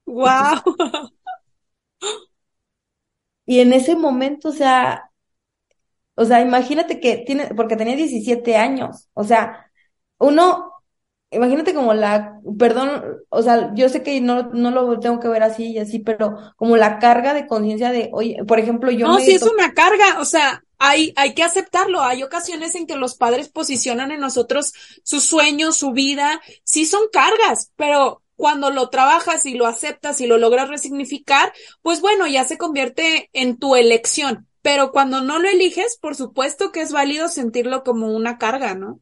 ¡Wow! 0.06 0.62
Y, 3.44 3.60
en 3.60 3.72
ese 3.72 3.96
momento, 3.96 4.48
o 4.48 4.52
sea, 4.52 5.10
o 6.14 6.24
sea, 6.24 6.40
imagínate 6.40 7.00
que 7.00 7.18
tiene, 7.18 7.48
porque 7.56 7.76
tenía 7.76 7.96
17 7.96 8.56
años, 8.56 9.08
o 9.14 9.24
sea, 9.24 9.70
uno 10.18 10.71
imagínate 11.32 11.74
como 11.74 11.94
la, 11.94 12.40
perdón, 12.58 13.02
o 13.28 13.42
sea, 13.42 13.72
yo 13.74 13.88
sé 13.88 14.02
que 14.02 14.20
no, 14.20 14.50
no 14.52 14.70
lo 14.70 15.00
tengo 15.00 15.18
que 15.18 15.28
ver 15.28 15.42
así 15.42 15.72
y 15.72 15.78
así, 15.78 15.98
pero 15.98 16.36
como 16.56 16.76
la 16.76 16.98
carga 16.98 17.34
de 17.34 17.46
conciencia 17.46 17.90
de, 17.90 18.10
oye, 18.12 18.38
por 18.46 18.58
ejemplo, 18.58 18.90
yo... 18.90 19.08
No, 19.08 19.18
sí 19.18 19.32
es 19.32 19.42
una 19.42 19.72
carga, 19.72 20.20
o 20.20 20.24
sea, 20.24 20.62
hay, 20.78 21.12
hay 21.16 21.34
que 21.34 21.44
aceptarlo. 21.44 22.02
Hay 22.02 22.22
ocasiones 22.22 22.74
en 22.74 22.86
que 22.86 22.96
los 22.96 23.14
padres 23.14 23.48
posicionan 23.48 24.10
en 24.10 24.20
nosotros 24.20 24.72
sus 25.04 25.24
sueños, 25.24 25.76
su 25.76 25.92
vida, 25.92 26.40
sí 26.64 26.86
son 26.86 27.02
cargas, 27.12 27.70
pero 27.76 28.22
cuando 28.34 28.70
lo 28.70 28.88
trabajas 28.88 29.46
y 29.46 29.54
lo 29.54 29.66
aceptas 29.66 30.20
y 30.20 30.26
lo 30.26 30.38
logras 30.38 30.68
resignificar, 30.68 31.52
pues 31.82 32.00
bueno, 32.00 32.26
ya 32.26 32.44
se 32.44 32.58
convierte 32.58 33.30
en 33.32 33.58
tu 33.58 33.76
elección. 33.76 34.48
Pero 34.62 34.90
cuando 34.92 35.20
no 35.20 35.38
lo 35.38 35.48
eliges, 35.48 35.98
por 36.00 36.16
supuesto 36.16 36.72
que 36.72 36.82
es 36.82 36.92
válido 36.92 37.28
sentirlo 37.28 37.84
como 37.84 38.12
una 38.14 38.38
carga, 38.38 38.74
¿no? 38.74 39.00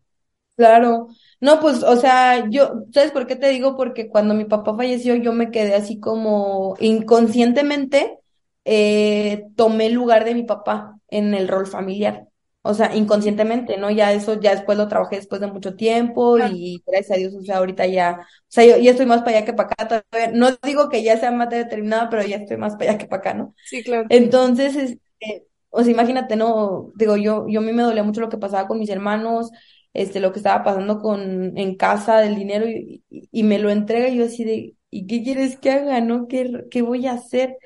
Claro. 0.56 1.08
No, 1.40 1.58
pues, 1.60 1.82
o 1.82 1.96
sea, 1.96 2.48
yo, 2.50 2.84
¿sabes 2.92 3.12
por 3.12 3.26
qué 3.26 3.34
te 3.36 3.48
digo? 3.48 3.76
Porque 3.76 4.08
cuando 4.08 4.34
mi 4.34 4.44
papá 4.44 4.76
falleció, 4.76 5.14
yo 5.16 5.32
me 5.32 5.50
quedé 5.50 5.74
así 5.74 5.98
como 5.98 6.76
inconscientemente, 6.80 8.18
eh, 8.64 9.44
tomé 9.56 9.86
el 9.86 9.94
lugar 9.94 10.24
de 10.24 10.34
mi 10.34 10.42
papá 10.42 10.98
en 11.08 11.32
el 11.34 11.48
rol 11.48 11.66
familiar. 11.66 12.26
O 12.62 12.74
sea, 12.74 12.94
inconscientemente, 12.94 13.78
¿no? 13.78 13.90
Ya 13.90 14.12
eso, 14.12 14.38
ya 14.38 14.50
después 14.54 14.76
lo 14.76 14.86
trabajé 14.86 15.16
después 15.16 15.40
de 15.40 15.46
mucho 15.46 15.76
tiempo 15.76 16.38
y 16.38 16.82
gracias 16.86 17.16
a 17.16 17.18
Dios, 17.18 17.34
o 17.34 17.40
sea, 17.42 17.56
ahorita 17.56 17.86
ya, 17.86 18.18
o 18.20 18.24
sea, 18.48 18.66
yo 18.66 18.76
ya 18.76 18.90
estoy 18.90 19.06
más 19.06 19.20
para 19.22 19.38
allá 19.38 19.46
que 19.46 19.54
para 19.54 19.70
acá. 19.72 19.88
Todavía. 20.10 20.32
No 20.38 20.50
digo 20.62 20.90
que 20.90 21.02
ya 21.02 21.16
sea 21.18 21.30
más 21.30 21.48
determinada, 21.48 22.10
pero 22.10 22.22
ya 22.22 22.36
estoy 22.36 22.58
más 22.58 22.74
para 22.76 22.90
allá 22.90 22.98
que 22.98 23.06
para 23.06 23.20
acá, 23.20 23.34
¿no? 23.34 23.54
Sí, 23.64 23.82
claro. 23.82 24.06
Entonces, 24.10 24.76
este, 24.76 25.46
o 25.70 25.82
sea, 25.82 25.90
imagínate, 25.92 26.36
¿no? 26.36 26.92
Digo, 26.96 27.16
yo, 27.16 27.46
yo 27.48 27.60
a 27.60 27.62
mí 27.62 27.72
me 27.72 27.82
dolía 27.82 28.02
mucho 28.02 28.20
lo 28.20 28.28
que 28.28 28.36
pasaba 28.36 28.68
con 28.68 28.78
mis 28.78 28.90
hermanos, 28.90 29.50
este, 29.92 30.20
lo 30.20 30.32
que 30.32 30.38
estaba 30.38 30.64
pasando 30.64 31.00
con, 31.00 31.56
en 31.58 31.76
casa 31.76 32.20
del 32.20 32.36
dinero 32.36 32.66
y, 32.68 33.42
me 33.42 33.58
lo 33.58 33.70
entrega 33.70 34.08
y 34.08 34.16
yo 34.18 34.24
así 34.26 34.44
de, 34.44 34.76
¿y 34.90 35.06
qué 35.06 35.22
quieres 35.22 35.58
que 35.58 35.70
haga, 35.70 36.00
no? 36.00 36.28
¿Qué, 36.28 36.64
qué 36.70 36.82
voy 36.82 37.06
a 37.06 37.12
hacer? 37.12 37.56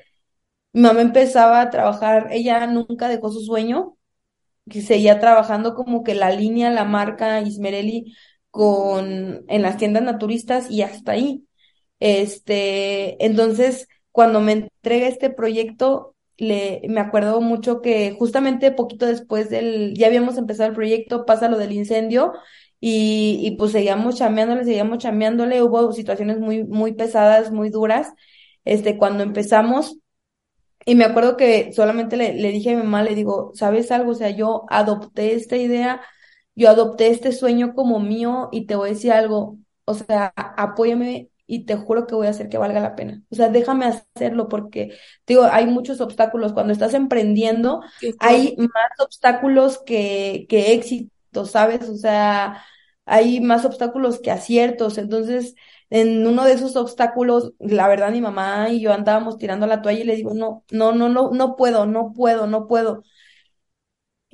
Mi 0.73 0.81
mamá 0.81 1.01
empezaba 1.01 1.61
a 1.61 1.69
trabajar, 1.69 2.29
ella 2.31 2.67
nunca 2.67 3.07
dejó 3.09 3.31
su 3.31 3.41
sueño, 3.41 3.97
que 4.69 4.81
seguía 4.81 5.19
trabajando 5.19 5.75
como 5.75 6.03
que 6.03 6.15
la 6.15 6.31
línea, 6.31 6.71
la 6.71 6.85
marca 6.85 7.41
Ismerelli 7.41 8.15
con, 8.51 9.45
en 9.47 9.61
las 9.61 9.77
tiendas 9.77 10.03
naturistas 10.03 10.71
y 10.71 10.81
hasta 10.81 11.13
ahí. 11.13 11.47
Este, 11.99 13.23
entonces, 13.25 13.87
cuando 14.11 14.41
me 14.41 14.53
entrega 14.53 15.07
este 15.07 15.29
proyecto, 15.29 16.14
le, 16.37 16.81
me 16.89 16.99
acuerdo 17.01 17.41
mucho 17.41 17.81
que 17.81 18.15
justamente 18.17 18.71
poquito 18.71 19.05
después 19.05 19.49
del, 19.49 19.93
ya 19.95 20.07
habíamos 20.07 20.37
empezado 20.37 20.69
el 20.69 20.75
proyecto, 20.75 21.25
pasa 21.25 21.49
lo 21.49 21.57
del 21.57 21.71
incendio 21.73 22.33
y, 22.79 23.39
y 23.41 23.51
pues 23.57 23.71
seguíamos 23.71 24.15
chameándole, 24.17 24.65
seguíamos 24.65 24.99
chameándole, 24.99 25.61
hubo 25.63 25.91
situaciones 25.93 26.39
muy, 26.39 26.63
muy 26.65 26.93
pesadas, 26.93 27.51
muy 27.51 27.69
duras, 27.69 28.13
este, 28.65 28.97
cuando 28.97 29.23
empezamos, 29.23 29.97
y 30.85 30.95
me 30.95 31.05
acuerdo 31.05 31.35
que 31.37 31.73
solamente 31.73 32.15
le, 32.17 32.33
le 32.33 32.51
dije 32.51 32.71
a 32.71 32.75
mi 32.77 32.83
mamá, 32.83 33.03
le 33.03 33.15
digo, 33.15 33.51
¿sabes 33.55 33.91
algo? 33.91 34.11
O 34.11 34.15
sea, 34.15 34.29
yo 34.29 34.65
adopté 34.69 35.33
esta 35.33 35.57
idea, 35.57 36.01
yo 36.55 36.69
adopté 36.69 37.07
este 37.09 37.31
sueño 37.31 37.73
como 37.73 37.99
mío 37.99 38.49
y 38.51 38.65
te 38.67 38.75
voy 38.75 38.89
a 38.89 38.93
decir 38.93 39.11
algo, 39.11 39.57
o 39.85 39.93
sea, 39.95 40.33
apóyame 40.35 41.29
y 41.47 41.65
te 41.65 41.75
juro 41.75 42.07
que 42.07 42.15
voy 42.15 42.27
a 42.27 42.31
hacer 42.31 42.49
que 42.49 42.57
valga 42.57 42.79
la 42.79 42.95
pena. 42.95 43.21
O 43.29 43.35
sea, 43.35 43.49
déjame 43.49 43.85
hacerlo 43.85 44.49
porque, 44.49 44.97
digo, 45.27 45.43
hay 45.51 45.67
muchos 45.67 46.01
obstáculos. 46.01 46.53
Cuando 46.53 46.73
estás 46.73 46.93
emprendiendo, 46.93 47.81
hay 48.17 48.55
más 48.57 48.71
obstáculos 48.99 49.79
que, 49.85 50.45
que 50.49 50.73
éxitos, 50.73 51.51
¿sabes? 51.51 51.87
O 51.89 51.95
sea, 51.97 52.63
hay 53.05 53.39
más 53.41 53.65
obstáculos 53.65 54.19
que 54.19 54.31
aciertos. 54.31 54.97
Entonces, 54.97 55.55
en 55.89 56.25
uno 56.27 56.43
de 56.45 56.53
esos 56.53 56.75
obstáculos, 56.75 57.53
la 57.59 57.87
verdad, 57.87 58.11
mi 58.11 58.21
mamá 58.21 58.69
y 58.69 58.81
yo 58.81 58.93
andábamos 58.93 59.37
tirando 59.37 59.67
la 59.67 59.81
toalla 59.81 59.99
y 60.01 60.03
le 60.05 60.15
digo, 60.15 60.33
no, 60.33 60.63
no, 60.71 60.93
no, 60.93 61.09
no, 61.09 61.31
no 61.31 61.55
puedo, 61.55 61.85
no 61.85 62.13
puedo, 62.13 62.47
no 62.47 62.67
puedo. 62.67 63.03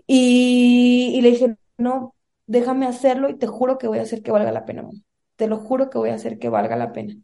Y, 0.08 1.12
y 1.15 1.21
le 1.21 1.32
dije, 1.32 1.56
no, 1.78 2.15
déjame 2.47 2.86
hacerlo 2.88 3.30
y 3.30 3.38
te 3.38 3.47
juro 3.47 3.78
que 3.78 3.88
voy 3.88 4.00
a 4.00 4.04
hacer 4.04 4.21
que 4.24 4.32
valga 4.32 4.52
la 4.52 4.65
pena, 4.65 4.84
mamá 4.84 5.00
te 5.41 5.47
lo 5.47 5.58
juro 5.58 5.89
que 5.89 5.97
voy 5.97 6.12
a 6.12 6.13
hacer 6.13 6.38
que 6.38 6.49
valga 6.49 6.75
la 6.75 6.93
pena. 6.93 7.15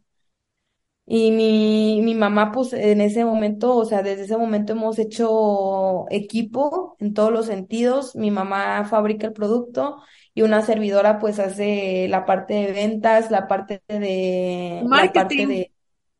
Y 1.06 1.30
mi, 1.30 2.00
mi 2.02 2.16
mamá, 2.16 2.50
pues 2.50 2.72
en 2.72 3.00
ese 3.00 3.24
momento, 3.24 3.76
o 3.76 3.84
sea, 3.84 4.02
desde 4.02 4.24
ese 4.24 4.36
momento 4.36 4.72
hemos 4.72 4.98
hecho 4.98 6.04
equipo 6.10 6.96
en 6.98 7.14
todos 7.14 7.30
los 7.30 7.46
sentidos. 7.46 8.16
Mi 8.16 8.32
mamá 8.32 8.84
fabrica 8.86 9.28
el 9.28 9.32
producto 9.34 10.02
y 10.34 10.42
una 10.42 10.62
servidora 10.62 11.20
pues 11.20 11.38
hace 11.38 12.08
la 12.08 12.26
parte 12.26 12.54
de 12.54 12.72
ventas, 12.72 13.30
la 13.30 13.46
parte 13.46 13.82
de 13.86 14.82
marketing. 14.84 15.12
la 15.14 15.22
parte 15.22 15.46
de 15.46 15.72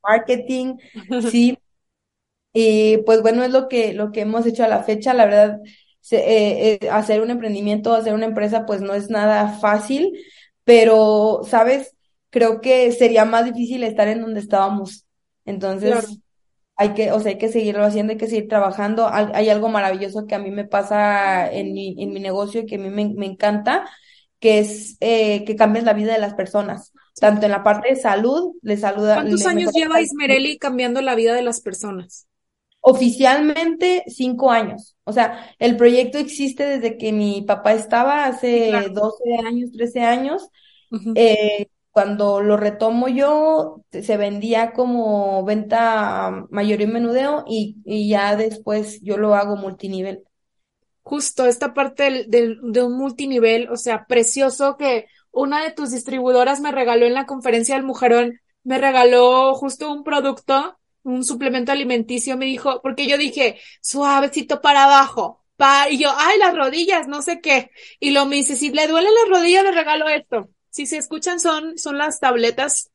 marketing, 0.04 0.76
sí. 1.32 1.58
Y 2.52 2.98
pues 2.98 3.22
bueno, 3.22 3.42
es 3.42 3.50
lo 3.50 3.66
que, 3.68 3.92
lo 3.94 4.12
que 4.12 4.20
hemos 4.20 4.46
hecho 4.46 4.62
a 4.62 4.68
la 4.68 4.84
fecha. 4.84 5.14
La 5.14 5.26
verdad, 5.26 5.60
eh, 6.12 6.78
eh, 6.80 6.88
hacer 6.90 7.20
un 7.20 7.30
emprendimiento, 7.30 7.92
hacer 7.94 8.14
una 8.14 8.26
empresa, 8.26 8.64
pues 8.64 8.80
no 8.80 8.94
es 8.94 9.10
nada 9.10 9.48
fácil 9.58 10.12
pero, 10.68 11.40
¿sabes? 11.44 11.96
Creo 12.28 12.60
que 12.60 12.92
sería 12.92 13.24
más 13.24 13.46
difícil 13.46 13.84
estar 13.84 14.06
en 14.06 14.20
donde 14.20 14.40
estábamos. 14.40 15.06
Entonces, 15.46 16.20
hay 16.76 16.92
que, 16.92 17.10
o 17.10 17.20
sea, 17.20 17.30
hay 17.32 17.38
que 17.38 17.48
seguirlo 17.48 17.86
haciendo, 17.86 18.12
hay 18.12 18.18
que 18.18 18.26
seguir 18.26 18.48
trabajando. 18.48 19.08
Hay, 19.10 19.48
algo 19.48 19.70
maravilloso 19.70 20.26
que 20.26 20.34
a 20.34 20.38
mí 20.38 20.50
me 20.50 20.66
pasa 20.66 21.50
en 21.50 21.72
mi, 21.72 21.96
en 22.02 22.12
mi 22.12 22.20
negocio 22.20 22.60
y 22.60 22.66
que 22.66 22.74
a 22.74 22.78
mí 22.80 22.90
me, 22.90 23.24
encanta, 23.24 23.88
que 24.40 24.58
es 24.58 24.98
eh, 25.00 25.42
que 25.46 25.56
cambies 25.56 25.86
la 25.86 25.94
vida 25.94 26.12
de 26.12 26.18
las 26.18 26.34
personas, 26.34 26.92
tanto 27.18 27.46
en 27.46 27.52
la 27.52 27.62
parte 27.62 27.88
de 27.88 27.96
salud, 27.96 28.52
le 28.60 28.76
saluda. 28.76 29.14
¿Cuántos 29.14 29.46
años 29.46 29.72
lleva 29.72 30.02
Ismereli 30.02 30.58
cambiando 30.58 31.00
la 31.00 31.14
vida 31.14 31.34
de 31.34 31.40
las 31.40 31.62
personas? 31.62 32.28
Oficialmente 32.80 34.04
cinco 34.06 34.50
años. 34.50 34.97
O 35.08 35.12
sea, 35.12 35.54
el 35.58 35.76
proyecto 35.76 36.18
existe 36.18 36.64
desde 36.64 36.98
que 36.98 37.12
mi 37.12 37.42
papá 37.42 37.72
estaba 37.72 38.26
hace 38.26 38.90
12 38.92 39.24
años, 39.46 39.72
13 39.72 40.00
años. 40.00 40.48
Eh, 41.14 41.68
cuando 41.90 42.42
lo 42.42 42.56
retomo 42.58 43.08
yo, 43.08 43.82
se 43.90 44.16
vendía 44.18 44.72
como 44.72 45.44
venta 45.44 46.46
mayor 46.50 46.80
y 46.82 46.86
menudeo 46.86 47.44
y, 47.48 47.78
y 47.86 48.10
ya 48.10 48.36
después 48.36 49.00
yo 49.02 49.16
lo 49.16 49.34
hago 49.34 49.56
multinivel. 49.56 50.24
Justo 51.02 51.46
esta 51.46 51.72
parte 51.72 52.26
del, 52.28 52.60
de 52.62 52.82
un 52.82 52.98
multinivel, 52.98 53.70
o 53.70 53.76
sea, 53.76 54.04
precioso 54.06 54.76
que 54.76 55.06
una 55.30 55.64
de 55.64 55.72
tus 55.72 55.90
distribuidoras 55.90 56.60
me 56.60 56.70
regaló 56.70 57.06
en 57.06 57.14
la 57.14 57.24
conferencia 57.24 57.76
del 57.76 57.84
Mujerón, 57.84 58.40
me 58.62 58.78
regaló 58.78 59.54
justo 59.54 59.90
un 59.90 60.04
producto 60.04 60.77
un 61.08 61.24
suplemento 61.24 61.72
alimenticio, 61.72 62.36
me 62.36 62.46
dijo, 62.46 62.80
porque 62.82 63.06
yo 63.06 63.16
dije, 63.16 63.58
suavecito 63.80 64.60
para 64.60 64.84
abajo, 64.84 65.44
pa, 65.56 65.88
y 65.90 65.98
yo, 65.98 66.10
ay, 66.16 66.38
las 66.38 66.54
rodillas, 66.54 67.08
no 67.08 67.22
sé 67.22 67.40
qué. 67.40 67.70
Y 67.98 68.10
lo 68.10 68.26
me 68.26 68.36
dice, 68.36 68.56
si 68.56 68.70
le 68.70 68.86
duelen 68.86 69.12
las 69.14 69.38
rodillas, 69.38 69.64
le 69.64 69.72
regalo 69.72 70.08
esto. 70.08 70.50
Si 70.70 70.86
se 70.86 70.98
escuchan, 70.98 71.40
son, 71.40 71.78
son 71.78 71.98
las 71.98 72.20
tabletas. 72.20 72.90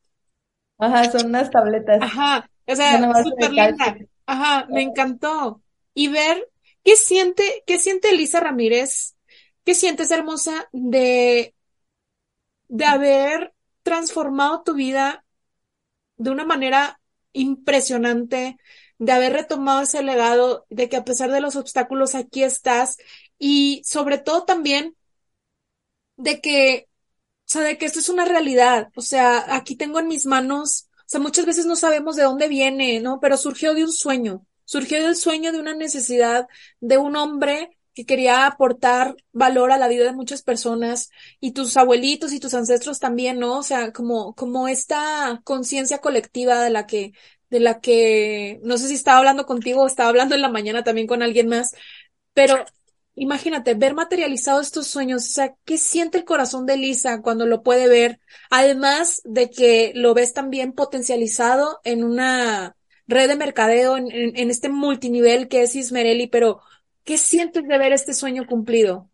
Ajá, 0.78 1.10
son 1.10 1.26
unas 1.26 1.50
tabletas. 1.50 1.98
Ajá, 2.02 2.48
o 2.66 2.76
sea, 2.76 3.22
súper 3.22 3.52
linda. 3.52 3.96
Ajá, 4.26 4.66
me 4.70 4.82
encantó. 4.82 5.60
Y 5.92 6.08
ver 6.08 6.48
qué 6.82 6.96
siente, 6.96 7.62
qué 7.66 7.78
siente 7.78 8.10
Elisa 8.10 8.40
Ramírez, 8.40 9.16
qué 9.64 9.74
sientes 9.74 10.10
hermosa 10.10 10.68
de, 10.72 11.54
de 12.68 12.84
haber 12.84 13.54
transformado 13.82 14.62
tu 14.62 14.74
vida 14.74 15.24
de 16.16 16.30
una 16.30 16.44
manera 16.44 17.00
impresionante 17.34 18.56
de 18.98 19.12
haber 19.12 19.34
retomado 19.34 19.82
ese 19.82 20.02
legado, 20.02 20.66
de 20.70 20.88
que 20.88 20.96
a 20.96 21.04
pesar 21.04 21.30
de 21.30 21.40
los 21.42 21.56
obstáculos 21.56 22.14
aquí 22.14 22.42
estás 22.42 22.96
y 23.38 23.82
sobre 23.84 24.18
todo 24.18 24.44
también 24.44 24.96
de 26.16 26.40
que, 26.40 26.88
o 26.88 27.42
sea, 27.46 27.62
de 27.62 27.78
que 27.78 27.86
esto 27.86 28.00
es 28.00 28.08
una 28.08 28.24
realidad, 28.24 28.90
o 28.96 29.02
sea, 29.02 29.54
aquí 29.56 29.76
tengo 29.76 29.98
en 30.00 30.08
mis 30.08 30.26
manos, 30.26 30.88
o 31.00 31.04
sea, 31.06 31.20
muchas 31.20 31.46
veces 31.46 31.66
no 31.66 31.76
sabemos 31.76 32.16
de 32.16 32.24
dónde 32.24 32.48
viene, 32.48 33.00
¿no? 33.00 33.20
Pero 33.20 33.36
surgió 33.36 33.74
de 33.74 33.84
un 33.84 33.92
sueño, 33.92 34.46
surgió 34.64 35.02
del 35.02 35.16
sueño 35.16 35.52
de 35.52 35.60
una 35.60 35.74
necesidad 35.74 36.48
de 36.80 36.98
un 36.98 37.16
hombre 37.16 37.78
que 37.94 38.06
quería 38.06 38.46
aportar 38.46 39.16
valor 39.32 39.72
a 39.72 39.78
la 39.78 39.88
vida 39.88 40.04
de 40.04 40.12
muchas 40.12 40.42
personas 40.42 41.10
y 41.40 41.52
tus 41.52 41.76
abuelitos 41.76 42.32
y 42.32 42.40
tus 42.40 42.54
ancestros 42.54 42.98
también, 42.98 43.38
¿no? 43.38 43.58
O 43.58 43.62
sea, 43.62 43.92
como, 43.92 44.34
como 44.34 44.68
esta 44.68 45.40
conciencia 45.44 45.98
colectiva 45.98 46.62
de 46.62 46.70
la 46.70 46.86
que, 46.86 47.12
de 47.50 47.60
la 47.60 47.80
que, 47.80 48.60
no 48.64 48.78
sé 48.78 48.88
si 48.88 48.94
estaba 48.94 49.18
hablando 49.18 49.46
contigo 49.46 49.82
o 49.82 49.86
estaba 49.86 50.08
hablando 50.08 50.34
en 50.34 50.42
la 50.42 50.48
mañana 50.50 50.82
también 50.84 51.06
con 51.06 51.22
alguien 51.22 51.48
más, 51.48 51.72
pero 52.32 52.64
imagínate, 53.14 53.74
ver 53.74 53.94
materializados 53.94 54.66
estos 54.66 54.86
sueños, 54.88 55.24
o 55.24 55.32
sea, 55.32 55.54
¿qué 55.64 55.78
siente 55.78 56.18
el 56.18 56.24
corazón 56.24 56.66
de 56.66 56.76
Lisa 56.76 57.22
cuando 57.22 57.46
lo 57.46 57.62
puede 57.62 57.88
ver? 57.88 58.20
Además 58.50 59.20
de 59.24 59.50
que 59.50 59.92
lo 59.94 60.14
ves 60.14 60.32
también 60.34 60.72
potencializado 60.72 61.80
en 61.84 62.04
una 62.04 62.76
red 63.06 63.28
de 63.28 63.36
mercadeo, 63.36 63.96
en, 63.96 64.10
en 64.10 64.50
este 64.50 64.68
multinivel 64.68 65.48
que 65.48 65.62
es 65.62 65.76
Ismereli, 65.76 66.26
pero 66.26 66.60
¿Qué 67.04 67.18
sientes 67.18 67.62
de 67.66 67.78
ver 67.78 67.92
este 67.92 68.12
sueño 68.14 68.46
cumplido? 68.46 69.08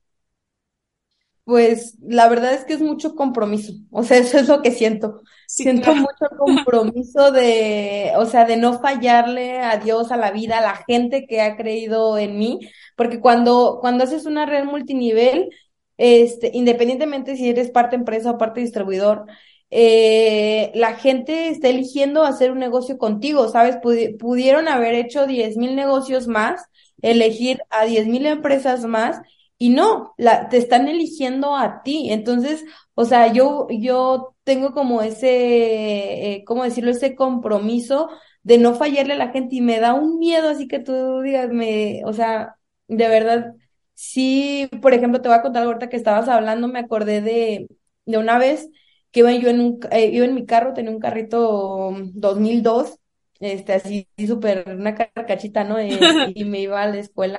Pues 1.45 1.97
la 2.01 2.29
verdad 2.29 2.55
es 2.55 2.65
que 2.65 2.75
es 2.75 2.81
mucho 2.81 3.15
compromiso, 3.17 3.73
o 3.91 4.03
sea, 4.05 4.19
eso 4.19 4.39
es 4.39 4.49
lo 4.49 4.63
que 4.63 4.71
siento. 4.71 5.23
siento 5.47 5.95
mucho 5.95 6.27
compromiso 6.39 7.33
de, 7.33 8.13
o 8.17 8.27
sea, 8.27 8.45
de 8.45 8.57
no 8.57 8.79
fallarle 8.81 9.59
a 9.59 9.79
Dios, 9.79 10.13
a 10.13 10.17
la 10.17 10.31
vida, 10.31 10.59
a 10.59 10.61
la 10.63 10.77
gente 10.87 11.27
que 11.27 11.41
ha 11.41 11.57
creído 11.57 12.19
en 12.19 12.39
mí, 12.39 12.61
porque 12.97 13.21
cuando, 13.21 13.79
cuando 13.81 14.05
haces 14.05 14.27
una 14.27 14.47
red 14.47 14.65
multinivel, 14.65 15.51
este, 15.97 16.51
independientemente 16.55 17.37
si 17.37 17.49
eres 17.51 17.71
parte 17.71 17.97
empresa 17.97 18.31
o 18.33 18.39
parte 18.39 18.61
distribuidor, 18.61 19.27
eh, 19.73 20.71
la 20.75 20.95
gente 20.95 21.49
está 21.49 21.69
eligiendo 21.69 22.23
hacer 22.25 22.51
un 22.53 22.59
negocio 22.59 22.99
contigo, 22.99 23.49
¿sabes? 23.49 23.77
pudieron 24.19 24.67
haber 24.69 24.95
hecho 24.95 25.27
diez 25.27 25.57
mil 25.57 25.77
negocios 25.77 26.27
más 26.27 26.63
elegir 27.03 27.63
a 27.71 27.85
10.000 27.87 28.27
empresas 28.27 28.85
más 28.85 29.21
y 29.59 29.71
no, 29.71 30.15
la, 30.17 30.49
te 30.49 30.57
están 30.57 30.89
eligiendo 30.89 31.57
a 31.57 31.83
ti. 31.83 32.11
Entonces, 32.13 32.65
o 32.95 33.05
sea, 33.05 33.33
yo, 33.33 33.67
yo 33.71 34.35
tengo 34.45 34.73
como 34.73 35.03
ese, 35.03 36.35
eh, 36.37 36.45
¿cómo 36.47 36.65
decirlo? 36.65 36.91
Ese 36.91 37.15
compromiso 37.15 38.09
de 38.43 38.59
no 38.59 38.75
fallarle 38.75 39.15
a 39.15 39.17
la 39.17 39.29
gente 39.31 39.57
y 39.57 39.61
me 39.61 39.81
da 39.81 39.95
un 39.95 40.19
miedo 40.19 40.49
así 40.49 40.67
que 40.69 40.79
tú 40.81 41.21
digas, 41.23 41.51
me, 41.51 42.03
o 42.07 42.13
sea, 42.13 42.57
de 42.89 43.09
verdad, 43.09 43.55
sí, 43.95 44.69
por 44.83 44.95
ejemplo, 44.95 45.21
te 45.21 45.29
voy 45.29 45.39
a 45.39 45.43
contar 45.43 45.65
ahorita 45.65 45.89
que 45.89 45.97
estabas 45.97 46.29
hablando, 46.29 46.69
me 46.69 46.79
acordé 46.81 47.21
de, 47.21 47.69
de 48.07 48.19
una 48.19 48.39
vez 48.39 48.69
que 49.11 49.21
iba 49.21 49.33
yo 49.33 49.51
en 49.51 49.61
un, 49.61 49.81
eh, 49.91 50.07
iba 50.13 50.25
en 50.25 50.35
mi 50.35 50.47
carro, 50.47 50.73
tenía 50.73 50.91
un 50.93 51.01
carrito 51.01 51.93
2002 52.15 52.97
este, 53.41 53.73
así 53.75 54.09
súper 54.27 54.65
una 54.69 54.95
carcachita, 54.95 55.65
¿no? 55.65 55.79
Eh, 55.79 55.91
y 56.35 56.45
me 56.45 56.61
iba 56.61 56.83
a 56.83 56.89
la 56.89 56.99
escuela 56.99 57.39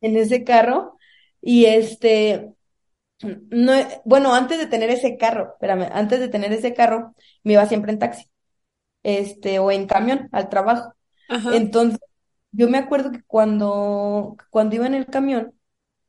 en 0.00 0.16
ese 0.16 0.44
carro. 0.44 0.96
Y 1.40 1.66
este, 1.66 2.54
no, 3.22 3.72
bueno, 4.04 4.34
antes 4.34 4.58
de 4.58 4.66
tener 4.66 4.90
ese 4.90 5.16
carro, 5.16 5.52
espérame, 5.54 5.88
antes 5.92 6.20
de 6.20 6.28
tener 6.28 6.52
ese 6.52 6.74
carro, 6.74 7.14
me 7.42 7.54
iba 7.54 7.66
siempre 7.66 7.92
en 7.92 7.98
taxi, 7.98 8.24
este, 9.02 9.58
o 9.58 9.70
en 9.70 9.86
camión 9.86 10.28
al 10.32 10.48
trabajo. 10.48 10.92
Entonces, 11.52 12.00
yo 12.52 12.68
me 12.68 12.78
acuerdo 12.78 13.12
que 13.12 13.22
cuando, 13.24 14.36
cuando 14.50 14.76
iba 14.76 14.86
en 14.86 14.94
el 14.94 15.06
camión, 15.06 15.54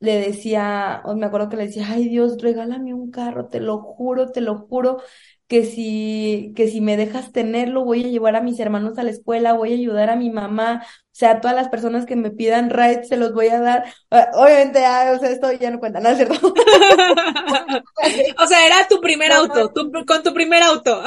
le 0.00 0.20
decía, 0.20 1.02
o 1.04 1.16
me 1.16 1.26
acuerdo 1.26 1.48
que 1.48 1.56
le 1.56 1.66
decía, 1.66 1.86
ay 1.88 2.08
Dios, 2.08 2.38
regálame 2.40 2.94
un 2.94 3.10
carro, 3.10 3.48
te 3.48 3.60
lo 3.60 3.78
juro, 3.80 4.30
te 4.30 4.40
lo 4.40 4.58
juro, 4.58 5.02
que 5.48 5.64
si, 5.64 6.52
que 6.54 6.68
si 6.68 6.82
me 6.82 6.98
dejas 6.98 7.32
tenerlo, 7.32 7.84
voy 7.84 8.04
a 8.04 8.08
llevar 8.08 8.36
a 8.36 8.42
mis 8.42 8.60
hermanos 8.60 8.98
a 8.98 9.02
la 9.02 9.10
escuela, 9.10 9.54
voy 9.54 9.72
a 9.72 9.76
ayudar 9.76 10.10
a 10.10 10.16
mi 10.16 10.28
mamá, 10.30 10.82
o 10.84 10.88
sea, 11.10 11.30
a 11.32 11.40
todas 11.40 11.56
las 11.56 11.70
personas 11.70 12.04
que 12.04 12.16
me 12.16 12.30
pidan 12.30 12.68
rides 12.68 13.08
se 13.08 13.16
los 13.16 13.32
voy 13.32 13.48
a 13.48 13.60
dar. 13.60 13.84
Ah, 14.10 14.28
obviamente, 14.34 14.84
ah, 14.84 15.12
o 15.16 15.18
sea, 15.18 15.30
esto 15.30 15.50
ya 15.52 15.70
no 15.70 15.80
cuenta, 15.80 16.00
¿no 16.00 16.10
es 16.10 16.18
cierto? 16.18 16.34
o 18.38 18.46
sea, 18.46 18.66
era 18.66 18.86
tu 18.88 19.00
primer 19.00 19.32
auto, 19.32 19.72
con 20.06 20.22
tu 20.22 20.34
primer 20.34 20.62
auto. 20.62 21.02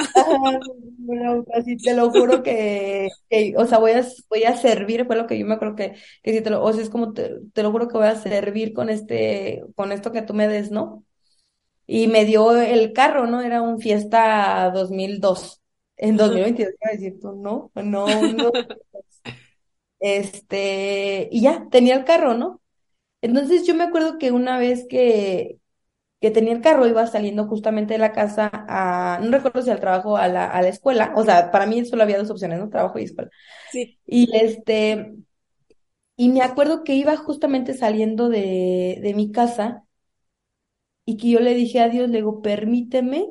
así 1.54 1.78
te 1.78 1.94
lo 1.94 2.10
juro 2.10 2.42
que, 2.42 3.10
o 3.58 3.66
sea, 3.66 3.78
voy 3.78 3.92
a, 3.92 4.04
voy 4.28 4.44
a 4.44 4.58
servir, 4.58 5.06
fue 5.06 5.16
lo 5.16 5.28
que 5.28 5.38
yo 5.38 5.46
me 5.46 5.54
acuerdo 5.54 5.76
que, 5.76 5.94
que 6.24 6.34
si 6.34 6.42
te 6.42 6.50
lo, 6.50 6.64
o 6.64 6.74
sea, 6.74 6.82
es 6.82 6.90
como 6.90 7.14
te, 7.14 7.38
te 7.54 7.62
lo 7.62 7.72
juro 7.72 7.88
que 7.88 7.98
voy 7.98 8.08
a 8.08 8.16
servir 8.16 8.74
con 8.74 8.90
este, 8.90 9.64
con 9.76 9.92
esto 9.92 10.12
que 10.12 10.24
tú 10.24 10.34
me 10.34 10.48
des, 10.48 10.72
¿no? 10.72 11.06
Y 11.94 12.08
me 12.08 12.24
dio 12.24 12.54
el 12.54 12.94
carro, 12.94 13.28
¿no? 13.28 13.42
Era 13.42 13.62
un 13.62 13.82
Fiesta 13.82 14.72
2002. 14.74 15.62
En 15.98 16.16
2022 16.16 16.74
iba 16.80 16.90
a 16.90 16.94
decir 16.94 17.20
tú, 17.20 17.34
no, 17.34 17.70
no, 17.76 18.08
no. 18.32 18.52
Este, 20.00 21.28
y 21.32 21.42
ya, 21.42 21.68
tenía 21.70 21.96
el 21.96 22.06
carro, 22.06 22.34
¿no? 22.34 22.62
Entonces 23.22 23.68
yo 23.68 23.76
me 23.76 23.84
acuerdo 23.84 24.18
que 24.18 24.32
una 24.32 24.58
vez 24.58 24.88
que, 24.90 25.60
que 26.22 26.32
tenía 26.32 26.54
el 26.54 26.62
carro, 26.62 26.88
iba 26.88 27.06
saliendo 27.08 27.46
justamente 27.48 27.96
de 27.96 28.00
la 28.00 28.14
casa 28.14 28.50
a, 28.54 29.20
no 29.22 29.30
recuerdo 29.30 29.62
si 29.62 29.70
al 29.70 29.82
trabajo 29.82 30.14
o 30.14 30.18
a 30.18 30.30
la, 30.30 30.46
a 30.46 30.62
la 30.62 30.70
escuela, 30.70 31.12
o 31.16 31.26
sea, 31.26 31.52
para 31.52 31.66
mí 31.66 31.84
solo 31.86 32.04
había 32.04 32.18
dos 32.18 32.32
opciones, 32.32 32.58
¿no? 32.58 32.70
Trabajo 32.70 33.00
y 33.00 33.04
escuela. 33.04 33.30
Sí. 33.70 34.00
Y 34.06 34.30
este, 34.36 35.14
y 36.16 36.30
me 36.30 36.42
acuerdo 36.42 36.84
que 36.86 36.96
iba 36.96 37.18
justamente 37.18 37.74
saliendo 37.74 38.30
de, 38.30 39.00
de 39.04 39.14
mi 39.14 39.32
casa 39.32 39.84
y 41.06 41.18
que 41.18 41.30
yo 41.30 41.40
le 41.40 41.54
dije 41.56 41.80
a 41.80 41.90
Dios, 41.90 42.10
le 42.10 42.18
digo, 42.18 42.42
permíteme 42.42 43.28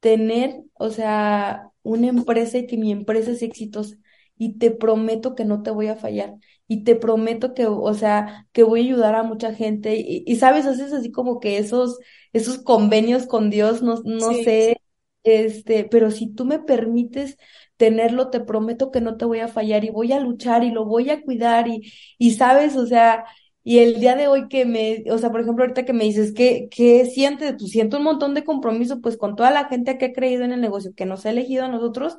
tener, 0.00 0.62
o 0.74 0.90
sea, 0.90 1.70
una 1.82 2.08
empresa 2.08 2.58
y 2.58 2.66
que 2.66 2.76
mi 2.76 2.92
empresa 2.92 3.34
sea 3.34 3.48
exitosa. 3.48 3.96
Y 4.36 4.58
te 4.58 4.70
prometo 4.70 5.34
que 5.34 5.44
no 5.44 5.62
te 5.62 5.70
voy 5.70 5.86
a 5.88 5.96
fallar. 5.96 6.34
Y 6.66 6.84
te 6.84 6.96
prometo 6.96 7.54
que, 7.54 7.66
o 7.66 7.94
sea, 7.94 8.46
que 8.52 8.64
voy 8.64 8.80
a 8.80 8.84
ayudar 8.84 9.14
a 9.14 9.22
mucha 9.22 9.54
gente. 9.54 9.96
Y, 9.96 10.36
sabes, 10.36 10.66
haces 10.66 10.92
así 10.92 11.10
como 11.12 11.40
que 11.40 11.58
esos, 11.58 11.98
esos 12.32 12.58
convenios 12.58 13.26
con 13.26 13.50
Dios, 13.50 13.82
no, 13.82 14.02
no 14.04 14.34
sé, 14.34 14.76
este, 15.22 15.84
pero 15.84 16.10
si 16.10 16.34
tú 16.34 16.44
me 16.44 16.58
permites 16.58 17.38
tenerlo, 17.76 18.30
te 18.30 18.40
prometo 18.40 18.90
que 18.90 19.00
no 19.00 19.16
te 19.16 19.24
voy 19.24 19.40
a 19.40 19.48
fallar 19.48 19.84
y 19.84 19.90
voy 19.90 20.12
a 20.12 20.20
luchar 20.20 20.64
y 20.64 20.70
lo 20.70 20.84
voy 20.84 21.10
a 21.10 21.22
cuidar 21.22 21.68
y, 21.68 21.92
y 22.18 22.32
sabes, 22.32 22.76
o 22.76 22.86
sea, 22.86 23.24
y 23.64 23.78
el 23.80 23.98
día 24.00 24.14
de 24.16 24.28
hoy 24.28 24.48
que 24.48 24.66
me, 24.66 25.04
o 25.10 25.18
sea, 25.18 25.30
por 25.30 25.40
ejemplo, 25.40 25.64
ahorita 25.64 25.84
que 25.86 25.92
me 25.94 26.04
dices, 26.04 26.32
¿qué, 26.34 26.68
qué 26.70 27.06
sientes? 27.06 27.54
Pues 27.58 27.70
siento 27.72 27.96
un 27.98 28.04
montón 28.04 28.34
de 28.34 28.44
compromiso, 28.44 29.00
pues 29.00 29.16
con 29.16 29.36
toda 29.36 29.50
la 29.50 29.66
gente 29.68 29.98
que 29.98 30.06
ha 30.06 30.12
creído 30.12 30.44
en 30.44 30.52
el 30.52 30.60
negocio, 30.60 30.94
que 30.94 31.06
nos 31.06 31.26
ha 31.26 31.30
elegido 31.30 31.64
a 31.64 31.68
nosotros, 31.68 32.16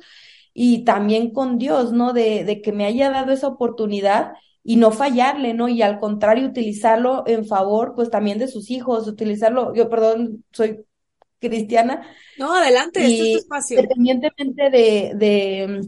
y 0.52 0.84
también 0.84 1.30
con 1.32 1.58
Dios, 1.58 1.92
¿no? 1.92 2.12
De, 2.12 2.44
de 2.44 2.62
que 2.62 2.72
me 2.72 2.86
haya 2.86 3.10
dado 3.10 3.32
esa 3.32 3.48
oportunidad 3.48 4.32
y 4.64 4.76
no 4.76 4.90
fallarle, 4.90 5.54
¿no? 5.54 5.68
Y 5.68 5.82
al 5.82 5.98
contrario, 5.98 6.48
utilizarlo 6.48 7.24
en 7.26 7.46
favor, 7.46 7.94
pues 7.94 8.10
también 8.10 8.38
de 8.38 8.48
sus 8.48 8.70
hijos, 8.70 9.06
utilizarlo, 9.06 9.74
yo, 9.74 9.88
perdón, 9.88 10.44
soy 10.52 10.84
cristiana. 11.40 12.02
No, 12.38 12.54
adelante, 12.54 13.04
este 13.04 13.22
es 13.24 13.32
tu 13.32 13.38
espacio. 13.38 13.80
Independientemente 13.80 14.70
de, 14.70 15.12
de 15.14 15.80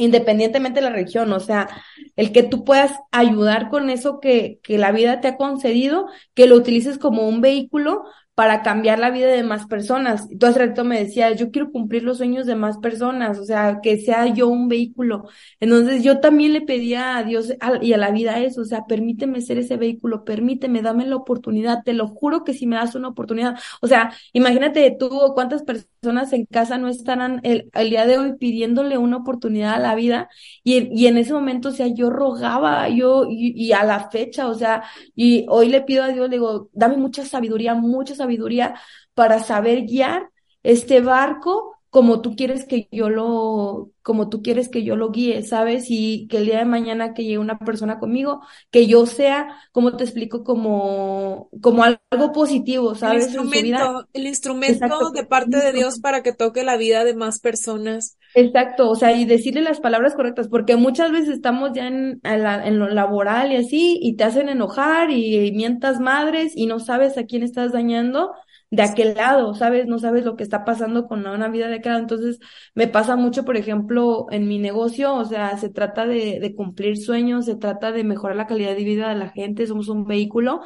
independientemente 0.00 0.80
de 0.80 0.86
la 0.86 0.92
religión, 0.92 1.32
o 1.32 1.40
sea, 1.40 1.68
el 2.16 2.32
que 2.32 2.42
tú 2.42 2.64
puedas 2.64 2.92
ayudar 3.12 3.68
con 3.68 3.90
eso 3.90 4.20
que, 4.20 4.58
que 4.62 4.78
la 4.78 4.92
vida 4.92 5.20
te 5.20 5.28
ha 5.28 5.36
concedido, 5.36 6.06
que 6.34 6.46
lo 6.46 6.56
utilices 6.56 6.98
como 6.98 7.28
un 7.28 7.40
vehículo 7.40 8.04
para 8.40 8.62
cambiar 8.62 8.98
la 8.98 9.10
vida 9.10 9.26
de 9.26 9.42
más 9.42 9.66
personas. 9.66 10.26
Tú 10.38 10.46
hace 10.46 10.60
rato 10.60 10.82
me 10.82 10.98
decías, 10.98 11.38
yo 11.38 11.50
quiero 11.50 11.70
cumplir 11.70 12.04
los 12.04 12.16
sueños 12.16 12.46
de 12.46 12.54
más 12.54 12.78
personas, 12.78 13.38
o 13.38 13.44
sea, 13.44 13.80
que 13.82 13.98
sea 13.98 14.28
yo 14.28 14.48
un 14.48 14.66
vehículo. 14.66 15.28
Entonces 15.60 16.02
yo 16.02 16.20
también 16.20 16.54
le 16.54 16.62
pedía 16.62 17.18
a 17.18 17.22
Dios 17.22 17.52
y 17.82 17.92
a 17.92 17.98
la 17.98 18.10
vida 18.10 18.38
eso, 18.38 18.62
o 18.62 18.64
sea, 18.64 18.86
permíteme 18.86 19.42
ser 19.42 19.58
ese 19.58 19.76
vehículo, 19.76 20.24
permíteme, 20.24 20.80
dame 20.80 21.04
la 21.06 21.16
oportunidad, 21.16 21.82
te 21.84 21.92
lo 21.92 22.08
juro 22.08 22.42
que 22.42 22.54
si 22.54 22.66
me 22.66 22.76
das 22.76 22.94
una 22.94 23.08
oportunidad, 23.08 23.58
o 23.82 23.86
sea, 23.86 24.14
imagínate 24.32 24.96
tú 24.98 25.10
cuántas 25.34 25.62
personas 25.62 25.90
en 26.02 26.46
casa 26.46 26.78
no 26.78 26.88
estarán 26.88 27.40
el, 27.44 27.70
el 27.74 27.90
día 27.90 28.06
de 28.06 28.18
hoy 28.18 28.36
pidiéndole 28.38 28.96
una 28.98 29.18
oportunidad 29.18 29.74
a 29.74 29.78
la 29.78 29.94
vida. 29.94 30.28
Y, 30.64 30.88
y 30.98 31.06
en 31.06 31.18
ese 31.18 31.32
momento, 31.32 31.68
o 31.70 31.72
sea, 31.72 31.88
yo 31.88 32.08
rogaba, 32.10 32.88
yo, 32.88 33.24
y, 33.28 33.52
y 33.54 33.72
a 33.72 33.84
la 33.84 34.08
fecha, 34.10 34.48
o 34.48 34.54
sea, 34.54 34.82
y 35.14 35.44
hoy 35.48 35.68
le 35.68 35.82
pido 35.82 36.02
a 36.04 36.08
Dios, 36.08 36.28
le 36.30 36.36
digo, 36.36 36.70
dame 36.72 36.96
mucha 36.96 37.24
sabiduría, 37.24 37.74
mucha 37.74 38.14
sabiduría 38.14 38.74
para 39.14 39.40
saber 39.40 39.82
guiar 39.86 40.30
este 40.62 41.00
barco 41.00 41.69
como 41.90 42.22
tú 42.22 42.36
quieres 42.36 42.64
que 42.66 42.88
yo 42.92 43.10
lo, 43.10 43.90
como 44.02 44.28
tú 44.28 44.42
quieres 44.42 44.68
que 44.68 44.84
yo 44.84 44.96
lo 44.96 45.10
guíe, 45.10 45.42
¿sabes? 45.42 45.86
Y 45.88 46.28
que 46.28 46.38
el 46.38 46.46
día 46.46 46.58
de 46.58 46.64
mañana 46.64 47.14
que 47.14 47.24
llegue 47.24 47.38
una 47.38 47.58
persona 47.58 47.98
conmigo, 47.98 48.40
que 48.70 48.86
yo 48.86 49.06
sea, 49.06 49.56
como 49.72 49.96
te 49.96 50.04
explico, 50.04 50.44
como, 50.44 51.50
como 51.60 51.82
algo 51.82 52.32
positivo, 52.32 52.94
¿sabes? 52.94 53.24
El 53.24 53.30
instrumento, 53.34 54.08
el 54.12 54.26
instrumento 54.26 55.10
de 55.10 55.24
parte 55.24 55.56
de 55.56 55.72
Dios 55.72 55.98
para 55.98 56.22
que 56.22 56.32
toque 56.32 56.62
la 56.62 56.76
vida 56.76 57.04
de 57.04 57.14
más 57.14 57.40
personas. 57.40 58.16
Exacto, 58.32 58.88
o 58.88 58.94
sea, 58.94 59.10
y 59.12 59.24
decirle 59.24 59.60
las 59.60 59.80
palabras 59.80 60.14
correctas, 60.14 60.46
porque 60.46 60.76
muchas 60.76 61.10
veces 61.10 61.30
estamos 61.30 61.72
ya 61.74 61.88
en, 61.88 62.20
en 62.22 62.78
lo 62.78 62.88
laboral 62.88 63.50
y 63.50 63.56
así, 63.56 63.98
y 64.00 64.14
te 64.14 64.22
hacen 64.22 64.48
enojar 64.48 65.10
y 65.10 65.50
mientas 65.50 65.98
madres 65.98 66.52
y 66.54 66.66
no 66.66 66.78
sabes 66.78 67.18
a 67.18 67.24
quién 67.24 67.42
estás 67.42 67.72
dañando 67.72 68.30
de 68.70 68.82
aquel 68.82 69.14
lado, 69.14 69.54
¿sabes? 69.54 69.86
No 69.86 69.98
sabes 69.98 70.24
lo 70.24 70.36
que 70.36 70.44
está 70.44 70.64
pasando 70.64 71.06
con 71.08 71.26
una 71.26 71.48
vida 71.48 71.68
de 71.68 71.80
lado. 71.80 71.98
Entonces, 71.98 72.38
me 72.74 72.86
pasa 72.86 73.16
mucho, 73.16 73.44
por 73.44 73.56
ejemplo, 73.56 74.26
en 74.30 74.46
mi 74.46 74.58
negocio, 74.58 75.14
o 75.14 75.24
sea, 75.24 75.56
se 75.58 75.70
trata 75.70 76.06
de, 76.06 76.38
de 76.40 76.54
cumplir 76.54 76.96
sueños, 76.96 77.46
se 77.46 77.56
trata 77.56 77.90
de 77.92 78.04
mejorar 78.04 78.36
la 78.36 78.46
calidad 78.46 78.76
de 78.76 78.84
vida 78.84 79.08
de 79.08 79.16
la 79.16 79.30
gente, 79.30 79.66
somos 79.66 79.88
un 79.88 80.06
vehículo, 80.06 80.62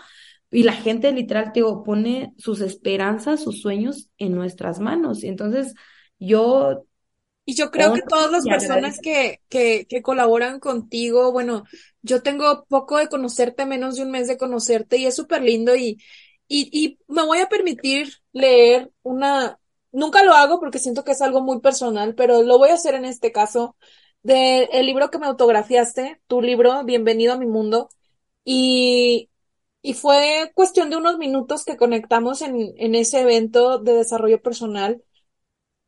y 0.51 0.63
la 0.65 0.75
gente 0.75 1.13
literal, 1.13 1.53
te 1.53 1.63
pone 1.83 2.35
sus 2.37 2.61
esperanzas, 2.61 3.43
sus 3.43 3.63
sueños 3.63 4.11
en 4.19 4.35
nuestras 4.35 4.81
manos. 4.81 5.25
Y 5.25 5.29
entonces, 5.29 5.75
yo 6.19 6.87
y 7.47 7.55
yo 7.55 7.71
creo 7.71 7.93
que 7.93 8.01
todas 8.03 8.31
las 8.31 8.45
personas 8.45 8.99
que, 9.01 9.41
que, 9.51 9.87
que 9.87 10.01
colaboran 10.01 10.61
contigo, 10.61 11.31
bueno, 11.31 11.65
yo 12.01 12.23
tengo 12.23 12.65
poco 12.69 12.97
de 12.99 13.09
conocerte, 13.09 13.67
menos 13.67 13.97
de 13.97 14.03
un 14.03 14.11
mes 14.11 14.29
de 14.29 14.39
conocerte 14.39 14.97
y 14.97 15.07
es 15.07 15.15
súper 15.15 15.43
lindo 15.43 15.77
y, 15.77 15.99
y, 16.49 16.69
y 16.73 16.99
me 17.09 17.25
voy 17.25 17.39
a 17.39 17.49
permitir 17.49 18.15
leer 18.33 18.93
una, 19.03 19.59
nunca 19.93 20.23
lo 20.25 20.35
hago 20.35 20.61
porque 20.61 20.79
siento 20.79 21.05
que 21.05 21.13
es 21.13 21.23
algo 21.23 21.41
muy 21.43 21.61
personal, 21.61 22.15
pero 22.15 22.43
lo 22.43 22.59
voy 22.59 22.71
a 22.71 22.75
hacer 22.75 22.95
en 22.95 23.05
este 23.05 23.33
caso, 23.33 23.77
de 24.23 24.65
el 24.73 24.87
libro 24.87 25.11
que 25.11 25.19
me 25.19 25.27
autografiaste, 25.27 26.21
tu 26.27 26.41
libro, 26.43 26.85
Bienvenido 26.85 27.33
a 27.35 27.39
mi 27.39 27.47
mundo, 27.47 27.89
y, 28.45 29.31
y 29.83 29.95
fue 29.95 30.53
cuestión 30.55 30.91
de 30.91 30.97
unos 30.97 31.19
minutos 31.19 31.65
que 31.65 31.77
conectamos 31.77 32.43
en, 32.43 32.75
en 32.79 32.95
ese 32.95 33.21
evento 33.23 33.79
de 33.79 33.95
desarrollo 33.95 34.43
personal 34.43 35.03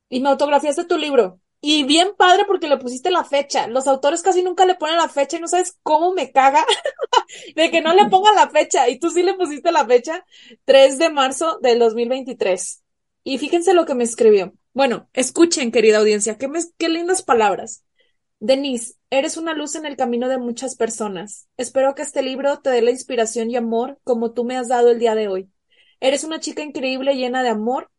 y 0.09 0.21
me 0.21 0.31
autografiaste 0.31 0.85
tu 0.87 0.99
libro. 0.99 1.41
Y 1.61 1.85
bien 1.85 2.15
padre 2.17 2.45
porque 2.47 2.69
le 2.69 2.77
pusiste 2.77 3.11
la 3.11 3.25
fecha. 3.25 3.67
Los 3.67 3.87
autores 3.89 4.23
casi 4.23 4.43
nunca 4.43 4.67
le 4.67 4.75
ponen 4.75 4.97
la 4.97 5.09
fecha 5.09 5.37
y 5.37 5.41
no 5.41 5.49
sabes 5.49 5.79
cómo 5.83 6.13
me 6.13 6.31
caga 6.31 6.65
de 7.57 7.71
que 7.71 7.81
no 7.81 7.95
le 7.95 8.07
ponga 8.07 8.33
la 8.33 8.49
fecha. 8.49 8.89
Y 8.89 8.99
tú 8.99 9.11
sí 9.11 9.23
le 9.23 9.35
pusiste 9.35 9.73
la 9.73 9.87
fecha, 9.87 10.25
3 10.65 10.99
de 10.99 11.11
marzo 11.11 11.59
del 11.61 11.79
2023. 11.79 12.83
Y 13.25 13.39
fíjense 13.39 13.75
lo 13.75 13.87
que 13.87 13.95
me 13.95 14.05
escribió. 14.05 14.55
Bueno, 14.75 15.09
escuchen, 15.13 15.73
querida 15.73 15.99
audiencia, 15.99 16.39
qué, 16.39 16.49
qué 16.79 16.89
lindas 16.89 17.23
palabras. 17.23 17.83
Denise, 18.39 18.95
eres 19.11 19.37
una 19.39 19.55
luz 19.55 19.75
en 19.75 19.87
el 19.87 19.97
camino 19.97 20.29
de 20.29 20.39
muchas 20.39 20.77
personas. 20.77 21.49
Espero 21.57 21.95
que 21.95 22.03
este 22.03 22.23
libro 22.23 22.61
te 22.61 22.71
dé 22.71 22.83
la 22.83 22.91
inspiración 22.91 23.51
y 23.51 23.57
amor 23.57 23.99
como 24.05 24.33
tú 24.33 24.45
me 24.45 24.57
has 24.57 24.69
dado 24.69 24.91
el 24.91 24.99
día 24.99 25.15
de 25.15 25.29
hoy. 25.29 25.51
Eres 26.01 26.25
una 26.25 26.39
chica 26.41 26.63
increíble 26.63 27.15
llena 27.15 27.43
de 27.43 27.49
amor. 27.49 27.91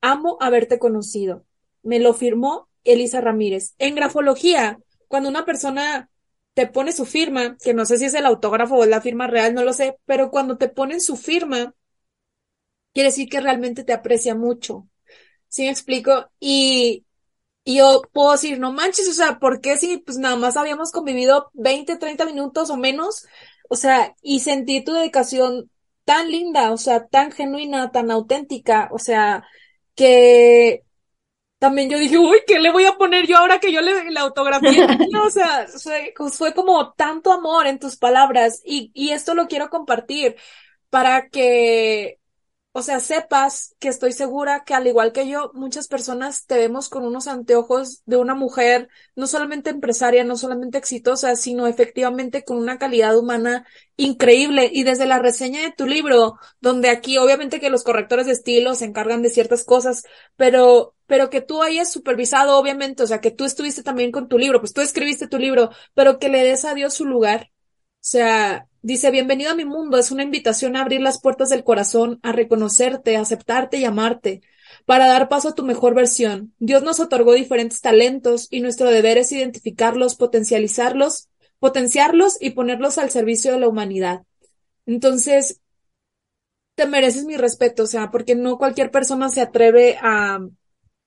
Amo 0.00 0.38
haberte 0.40 0.78
conocido. 0.78 1.44
Me 1.82 1.98
lo 1.98 2.14
firmó 2.14 2.68
Elisa 2.84 3.20
Ramírez. 3.20 3.74
En 3.78 3.94
grafología, 3.94 4.78
cuando 5.08 5.28
una 5.28 5.44
persona 5.44 6.10
te 6.54 6.66
pone 6.66 6.92
su 6.92 7.04
firma, 7.06 7.56
que 7.62 7.74
no 7.74 7.84
sé 7.86 7.98
si 7.98 8.04
es 8.06 8.14
el 8.14 8.26
autógrafo 8.26 8.76
o 8.76 8.84
es 8.84 8.90
la 8.90 9.00
firma 9.00 9.26
real, 9.26 9.54
no 9.54 9.64
lo 9.64 9.72
sé, 9.72 9.98
pero 10.06 10.30
cuando 10.30 10.56
te 10.58 10.68
ponen 10.68 11.00
su 11.00 11.16
firma, 11.16 11.74
quiere 12.92 13.08
decir 13.10 13.28
que 13.28 13.40
realmente 13.40 13.84
te 13.84 13.92
aprecia 13.92 14.34
mucho. 14.34 14.88
¿Sí 15.48 15.64
me 15.64 15.70
explico? 15.70 16.30
Y, 16.40 17.06
y 17.64 17.78
yo 17.78 18.02
puedo 18.12 18.32
decir, 18.32 18.60
no 18.60 18.72
manches, 18.72 19.08
o 19.08 19.14
sea, 19.14 19.40
¿por 19.40 19.62
qué 19.62 19.78
si 19.78 19.98
pues 19.98 20.18
nada 20.18 20.36
más 20.36 20.58
habíamos 20.58 20.92
convivido 20.92 21.50
20, 21.54 21.96
30 21.98 22.26
minutos 22.26 22.70
o 22.70 22.78
menos? 22.78 23.26
O 23.70 23.76
sea, 23.76 24.16
y 24.22 24.40
sentí 24.40 24.84
tu 24.84 24.94
dedicación 24.94 25.70
tan 26.06 26.30
linda, 26.30 26.72
o 26.72 26.78
sea, 26.78 27.08
tan 27.08 27.32
genuina, 27.32 27.92
tan 27.92 28.10
auténtica, 28.12 28.90
o 28.92 29.00
sea, 29.00 29.44
que 29.96 30.83
también 31.58 31.88
yo 31.88 31.98
dije, 31.98 32.18
uy, 32.18 32.38
¿qué 32.46 32.58
le 32.58 32.70
voy 32.70 32.84
a 32.84 32.96
poner 32.96 33.26
yo 33.26 33.38
ahora 33.38 33.58
que 33.58 33.72
yo 33.72 33.80
le 33.80 34.10
la 34.10 34.20
autografía? 34.22 34.86
o 35.24 35.30
sea, 35.30 35.66
fue, 36.30 36.54
como 36.54 36.92
tanto 36.92 37.32
amor 37.32 37.66
en 37.66 37.78
tus 37.78 37.96
palabras 37.96 38.60
y, 38.64 38.90
y 38.94 39.10
esto 39.10 39.34
lo 39.34 39.46
quiero 39.46 39.70
compartir 39.70 40.36
para 40.90 41.28
que 41.28 42.18
o 42.76 42.82
sea, 42.82 42.98
sepas 42.98 43.76
que 43.78 43.86
estoy 43.88 44.10
segura 44.12 44.64
que 44.64 44.74
al 44.74 44.88
igual 44.88 45.12
que 45.12 45.28
yo, 45.28 45.52
muchas 45.54 45.86
personas 45.86 46.44
te 46.44 46.56
vemos 46.56 46.88
con 46.88 47.04
unos 47.04 47.28
anteojos 47.28 48.02
de 48.04 48.16
una 48.16 48.34
mujer 48.34 48.88
no 49.14 49.28
solamente 49.28 49.70
empresaria, 49.70 50.24
no 50.24 50.36
solamente 50.36 50.76
exitosa, 50.78 51.36
sino 51.36 51.68
efectivamente 51.68 52.42
con 52.42 52.56
una 52.56 52.76
calidad 52.76 53.16
humana 53.16 53.64
increíble. 53.96 54.68
Y 54.72 54.82
desde 54.82 55.06
la 55.06 55.20
reseña 55.20 55.62
de 55.62 55.70
tu 55.70 55.86
libro, 55.86 56.34
donde 56.60 56.88
aquí 56.88 57.16
obviamente 57.16 57.60
que 57.60 57.70
los 57.70 57.84
correctores 57.84 58.26
de 58.26 58.32
estilo 58.32 58.74
se 58.74 58.86
encargan 58.86 59.22
de 59.22 59.30
ciertas 59.30 59.62
cosas, 59.62 60.02
pero, 60.34 60.96
pero 61.06 61.30
que 61.30 61.40
tú 61.40 61.62
hayas 61.62 61.92
supervisado, 61.92 62.58
obviamente, 62.58 63.04
o 63.04 63.06
sea, 63.06 63.20
que 63.20 63.30
tú 63.30 63.44
estuviste 63.44 63.84
también 63.84 64.10
con 64.10 64.28
tu 64.28 64.36
libro, 64.36 64.58
pues 64.60 64.72
tú 64.72 64.80
escribiste 64.80 65.28
tu 65.28 65.38
libro, 65.38 65.70
pero 65.94 66.18
que 66.18 66.28
le 66.28 66.42
des 66.42 66.64
a 66.64 66.74
Dios 66.74 66.94
su 66.94 67.04
lugar. 67.04 67.50
O 67.52 68.06
sea, 68.06 68.68
Dice, 68.84 69.10
bienvenido 69.10 69.50
a 69.50 69.54
mi 69.54 69.64
mundo, 69.64 69.96
es 69.96 70.10
una 70.10 70.24
invitación 70.24 70.76
a 70.76 70.82
abrir 70.82 71.00
las 71.00 71.18
puertas 71.18 71.48
del 71.48 71.64
corazón, 71.64 72.20
a 72.22 72.32
reconocerte, 72.32 73.16
a 73.16 73.22
aceptarte 73.22 73.78
y 73.78 73.86
amarte, 73.86 74.42
para 74.84 75.06
dar 75.06 75.30
paso 75.30 75.48
a 75.48 75.54
tu 75.54 75.64
mejor 75.64 75.94
versión. 75.94 76.52
Dios 76.58 76.82
nos 76.82 77.00
otorgó 77.00 77.32
diferentes 77.32 77.80
talentos 77.80 78.46
y 78.50 78.60
nuestro 78.60 78.90
deber 78.90 79.16
es 79.16 79.32
identificarlos, 79.32 80.16
potencializarlos, 80.16 81.30
potenciarlos 81.60 82.36
y 82.38 82.50
ponerlos 82.50 82.98
al 82.98 83.08
servicio 83.08 83.52
de 83.52 83.60
la 83.60 83.68
humanidad. 83.68 84.24
Entonces, 84.84 85.62
te 86.74 86.86
mereces 86.86 87.24
mi 87.24 87.38
respeto, 87.38 87.84
o 87.84 87.86
sea, 87.86 88.10
porque 88.10 88.34
no 88.34 88.58
cualquier 88.58 88.90
persona 88.90 89.30
se 89.30 89.40
atreve 89.40 89.96
a, 90.02 90.46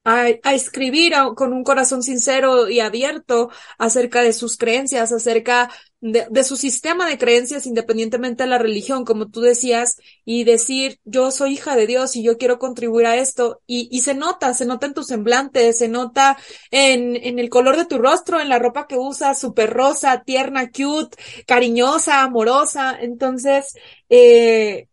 a, 0.08 0.30
escribir 0.54 1.14
con 1.36 1.52
un 1.52 1.66
corazón 1.66 2.02
sincero 2.02 2.70
y 2.70 2.80
abierto 2.80 3.50
acerca 3.78 4.22
de 4.22 4.32
sus 4.32 4.56
creencias, 4.58 5.12
acerca 5.12 5.70
de, 6.00 6.44
su 6.46 6.56
sistema 6.56 7.10
de 7.10 7.18
creencias 7.18 7.66
independientemente 7.66 8.44
de 8.44 8.50
la 8.50 8.58
religión, 8.58 9.04
como 9.04 9.30
tú 9.30 9.42
decías, 9.42 9.98
y 10.24 10.46
decir, 10.46 11.02
yo 11.04 11.30
soy 11.32 11.56
hija 11.56 11.76
de 11.76 11.88
Dios 11.88 12.16
y 12.16 12.24
yo 12.24 12.38
quiero 12.38 12.58
contribuir 12.58 13.06
a 13.06 13.18
esto, 13.18 13.62
y, 13.68 13.90
y 13.92 14.00
se 14.00 14.14
nota, 14.14 14.54
se 14.54 14.66
nota 14.66 14.86
en 14.88 14.94
tu 14.94 15.04
semblante, 15.04 15.74
se 15.74 15.90
nota 15.90 16.38
en, 16.72 17.18
en 17.18 17.38
el 17.38 17.50
color 17.50 17.76
de 17.76 17.86
tu 17.86 17.98
rostro, 17.98 18.40
en 18.40 18.48
la 18.48 18.60
ropa 18.60 18.88
que 18.88 18.98
usas, 18.98 19.38
súper 19.38 19.74
rosa, 19.74 20.24
tierna, 20.24 20.72
cute, 20.72 21.18
cariñosa, 21.46 22.22
amorosa, 22.22 22.98
entonces, 22.98 23.74
eh, 24.10 24.88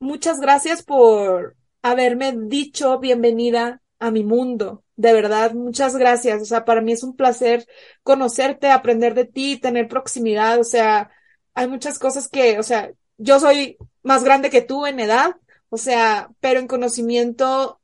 muchas 0.00 0.38
gracias 0.40 0.82
por 0.82 1.56
haberme 1.80 2.34
dicho 2.36 2.98
bienvenida 2.98 3.80
a 4.04 4.10
mi 4.10 4.22
mundo. 4.24 4.84
De 4.96 5.12
verdad, 5.12 5.52
muchas 5.54 5.96
gracias. 5.96 6.42
O 6.42 6.44
sea, 6.44 6.64
para 6.64 6.80
mí 6.82 6.92
es 6.92 7.02
un 7.02 7.16
placer 7.16 7.66
conocerte, 8.02 8.70
aprender 8.70 9.14
de 9.14 9.24
ti, 9.24 9.56
tener 9.58 9.88
proximidad. 9.88 10.60
O 10.60 10.64
sea, 10.64 11.10
hay 11.54 11.68
muchas 11.68 11.98
cosas 11.98 12.28
que, 12.28 12.58
o 12.58 12.62
sea, 12.62 12.92
yo 13.16 13.40
soy 13.40 13.78
más 14.02 14.24
grande 14.24 14.50
que 14.50 14.60
tú 14.62 14.86
en 14.86 15.00
edad, 15.00 15.36
o 15.70 15.78
sea, 15.78 16.30
pero 16.40 16.60
en 16.60 16.66
conocimiento 16.68 17.80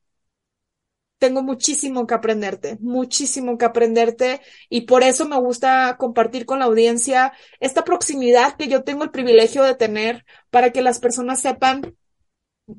tengo 1.18 1.42
muchísimo 1.42 2.06
que 2.06 2.14
aprenderte, 2.14 2.78
muchísimo 2.80 3.58
que 3.58 3.66
aprenderte 3.66 4.40
y 4.70 4.82
por 4.82 5.02
eso 5.02 5.26
me 5.28 5.38
gusta 5.38 5.96
compartir 5.98 6.46
con 6.46 6.60
la 6.60 6.64
audiencia 6.66 7.32
esta 7.60 7.84
proximidad 7.84 8.56
que 8.56 8.68
yo 8.68 8.84
tengo 8.84 9.04
el 9.04 9.10
privilegio 9.10 9.62
de 9.62 9.74
tener 9.74 10.24
para 10.50 10.72
que 10.72 10.82
las 10.82 10.98
personas 10.98 11.40
sepan 11.40 11.94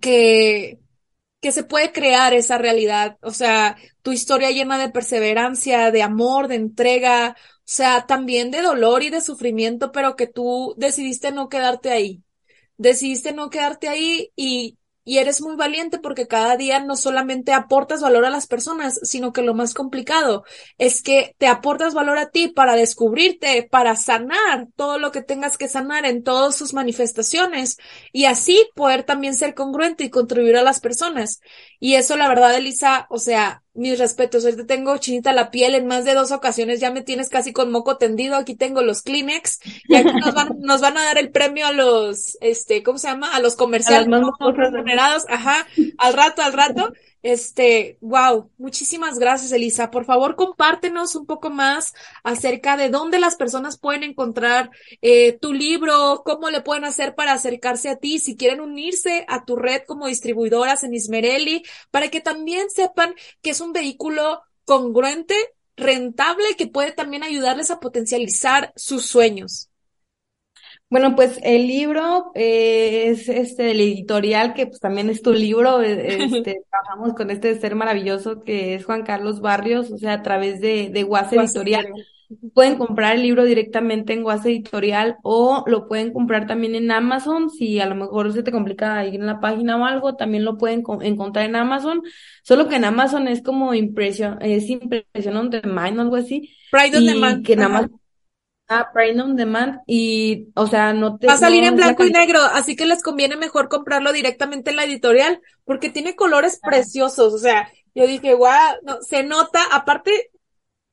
que 0.01 0.79
que 1.41 1.51
se 1.51 1.63
puede 1.63 1.91
crear 1.91 2.33
esa 2.33 2.57
realidad. 2.57 3.17
O 3.21 3.31
sea, 3.31 3.77
tu 4.01 4.11
historia 4.11 4.51
llena 4.51 4.77
de 4.77 4.89
perseverancia, 4.89 5.91
de 5.91 6.03
amor, 6.03 6.47
de 6.47 6.55
entrega, 6.55 7.35
o 7.37 7.61
sea, 7.65 8.05
también 8.07 8.51
de 8.51 8.61
dolor 8.61 9.03
y 9.03 9.09
de 9.09 9.21
sufrimiento, 9.21 9.91
pero 9.91 10.15
que 10.15 10.27
tú 10.27 10.75
decidiste 10.77 11.31
no 11.31 11.49
quedarte 11.49 11.91
ahí. 11.91 12.23
Decidiste 12.77 13.33
no 13.33 13.49
quedarte 13.49 13.89
ahí 13.89 14.31
y, 14.35 14.77
y 15.03 15.17
eres 15.17 15.41
muy 15.41 15.55
valiente 15.55 15.99
porque 15.99 16.27
cada 16.27 16.57
día 16.57 16.79
no 16.79 16.95
solamente 16.95 17.53
aportas 17.53 18.01
valor 18.01 18.25
a 18.25 18.29
las 18.29 18.47
personas, 18.47 18.99
sino 19.03 19.33
que 19.33 19.41
lo 19.41 19.53
más 19.53 19.73
complicado 19.73 20.43
es 20.77 21.01
que 21.01 21.35
te 21.37 21.47
aportas 21.47 21.93
valor 21.93 22.17
a 22.17 22.29
ti 22.29 22.47
para 22.49 22.75
descubrirte, 22.75 23.67
para 23.69 23.95
sanar 23.95 24.67
todo 24.75 24.99
lo 24.99 25.11
que 25.11 25.21
tengas 25.21 25.57
que 25.57 25.67
sanar 25.67 26.05
en 26.05 26.23
todas 26.23 26.55
sus 26.55 26.73
manifestaciones 26.73 27.77
y 28.11 28.25
así 28.25 28.69
poder 28.75 29.03
también 29.03 29.33
ser 29.35 29.55
congruente 29.55 30.03
y 30.03 30.09
contribuir 30.09 30.57
a 30.57 30.63
las 30.63 30.79
personas. 30.79 31.41
Y 31.79 31.95
eso, 31.95 32.17
la 32.17 32.27
verdad, 32.29 32.55
Elisa, 32.55 33.07
o 33.09 33.17
sea, 33.17 33.60
mis 33.73 33.97
respetos, 33.97 34.43
te 34.43 34.63
tengo 34.65 34.97
chinita 34.97 35.31
la 35.31 35.49
piel 35.49 35.75
en 35.75 35.87
más 35.87 36.03
de 36.03 36.13
dos 36.13 36.31
ocasiones, 36.31 36.81
ya 36.81 36.91
me 36.91 37.01
tienes 37.01 37.29
casi 37.29 37.53
con 37.53 37.71
moco 37.71 37.97
tendido, 37.97 38.35
aquí 38.35 38.55
tengo 38.55 38.81
los 38.81 39.01
Kleenex 39.01 39.59
y 39.87 39.95
aquí 39.95 40.11
nos 40.13 40.33
van, 40.33 40.49
nos 40.59 40.81
van 40.81 40.97
a 40.97 41.05
dar 41.05 41.17
el 41.17 41.31
premio 41.31 41.67
a 41.67 41.71
los, 41.71 42.37
este, 42.41 42.83
¿cómo 42.83 42.97
se 42.97 43.07
llama? 43.07 43.33
A 43.33 43.39
los 43.39 43.55
comerciales 43.55 44.09
remunerados, 44.71 45.25
ajá, 45.29 45.65
al 45.97 46.13
rato, 46.13 46.41
al 46.41 46.53
rato. 46.53 46.91
Este, 47.23 47.97
wow, 48.01 48.49
muchísimas 48.57 49.19
gracias, 49.19 49.51
Elisa. 49.51 49.91
Por 49.91 50.05
favor, 50.05 50.35
compártenos 50.35 51.15
un 51.15 51.25
poco 51.25 51.49
más 51.49 51.93
acerca 52.23 52.77
de 52.77 52.89
dónde 52.89 53.19
las 53.19 53.35
personas 53.35 53.77
pueden 53.77 54.03
encontrar 54.03 54.71
eh, 55.01 55.37
tu 55.39 55.53
libro, 55.53 56.23
cómo 56.25 56.49
le 56.49 56.61
pueden 56.61 56.85
hacer 56.85 57.13
para 57.15 57.33
acercarse 57.33 57.89
a 57.89 57.97
ti, 57.97 58.19
si 58.19 58.35
quieren 58.35 58.59
unirse 58.59 59.25
a 59.27 59.45
tu 59.45 59.55
red 59.55 59.83
como 59.87 60.07
distribuidoras 60.07 60.83
en 60.83 60.93
Ismerelli, 60.93 61.63
para 61.91 62.09
que 62.09 62.21
también 62.21 62.69
sepan 62.71 63.13
que 63.41 63.51
es 63.51 63.61
un 63.61 63.71
vehículo 63.71 64.41
congruente, 64.65 65.35
rentable, 65.77 66.55
que 66.57 66.67
puede 66.67 66.91
también 66.91 67.23
ayudarles 67.23 67.71
a 67.71 67.79
potencializar 67.79 68.73
sus 68.75 69.05
sueños. 69.05 69.70
Bueno, 70.91 71.15
pues 71.15 71.39
el 71.41 71.67
libro 71.67 72.31
eh, 72.35 73.05
es 73.07 73.29
este 73.29 73.71
el 73.71 73.79
editorial 73.79 74.53
que 74.53 74.67
pues 74.67 74.81
también 74.81 75.09
es 75.09 75.21
tu 75.21 75.31
libro, 75.31 75.81
e, 75.81 75.93
este, 76.25 76.63
trabajamos 76.69 77.13
con 77.13 77.31
este 77.31 77.57
ser 77.57 77.75
maravilloso 77.75 78.43
que 78.43 78.75
es 78.75 78.83
Juan 78.83 79.03
Carlos 79.03 79.39
Barrios, 79.39 79.89
o 79.89 79.97
sea, 79.97 80.15
a 80.15 80.21
través 80.21 80.59
de, 80.59 80.89
de 80.89 81.03
Guas 81.03 81.31
Editorial. 81.31 81.85
Pueden 82.53 82.77
comprar 82.77 83.15
el 83.15 83.23
libro 83.23 83.45
directamente 83.45 84.11
en 84.11 84.23
Guas 84.23 84.45
Editorial 84.45 85.15
o 85.23 85.63
lo 85.65 85.87
pueden 85.87 86.11
comprar 86.11 86.45
también 86.45 86.75
en 86.75 86.91
Amazon. 86.91 87.49
Si 87.49 87.79
a 87.79 87.85
lo 87.85 87.95
mejor 87.95 88.33
se 88.33 88.43
te 88.43 88.51
complica 88.51 89.05
ir 89.05 89.15
en 89.15 89.27
la 89.27 89.39
página 89.39 89.77
o 89.77 89.85
algo, 89.85 90.15
también 90.17 90.43
lo 90.43 90.57
pueden 90.57 90.83
encontrar 91.03 91.45
en 91.45 91.55
Amazon. 91.55 92.01
Solo 92.43 92.67
que 92.67 92.75
en 92.75 92.83
Amazon 92.83 93.29
es 93.29 93.41
como 93.41 93.73
impresión, 93.73 94.39
es 94.41 94.69
impresión 94.69 95.37
on 95.37 95.49
demand 95.49 95.99
o 95.99 96.01
algo 96.01 96.17
así. 96.17 96.53
Pride 96.69 96.97
on 96.97 97.05
demand. 97.05 97.45
Que 97.45 97.55
nada 97.55 97.69
más 97.69 97.87
Ah, 98.73 98.89
Prime 98.93 99.21
on 99.21 99.35
Demand 99.35 99.81
y, 99.85 100.47
o 100.55 100.65
sea, 100.65 100.93
no 100.93 101.17
te... 101.17 101.27
Va 101.27 101.33
a 101.33 101.37
salir 101.37 101.65
en 101.65 101.75
blanco 101.75 102.05
y 102.05 102.09
negro, 102.09 102.39
así 102.41 102.77
que 102.77 102.85
les 102.85 103.03
conviene 103.03 103.35
mejor 103.35 103.67
comprarlo 103.67 104.13
directamente 104.13 104.69
en 104.69 104.77
la 104.77 104.85
editorial, 104.85 105.41
porque 105.65 105.89
tiene 105.89 106.15
colores 106.15 106.57
ah. 106.63 106.69
preciosos, 106.69 107.33
o 107.33 107.37
sea, 107.37 107.69
yo 107.93 108.07
dije, 108.07 108.33
guau, 108.33 108.77
no, 108.83 109.01
se 109.01 109.23
nota, 109.23 109.61
aparte, 109.73 110.31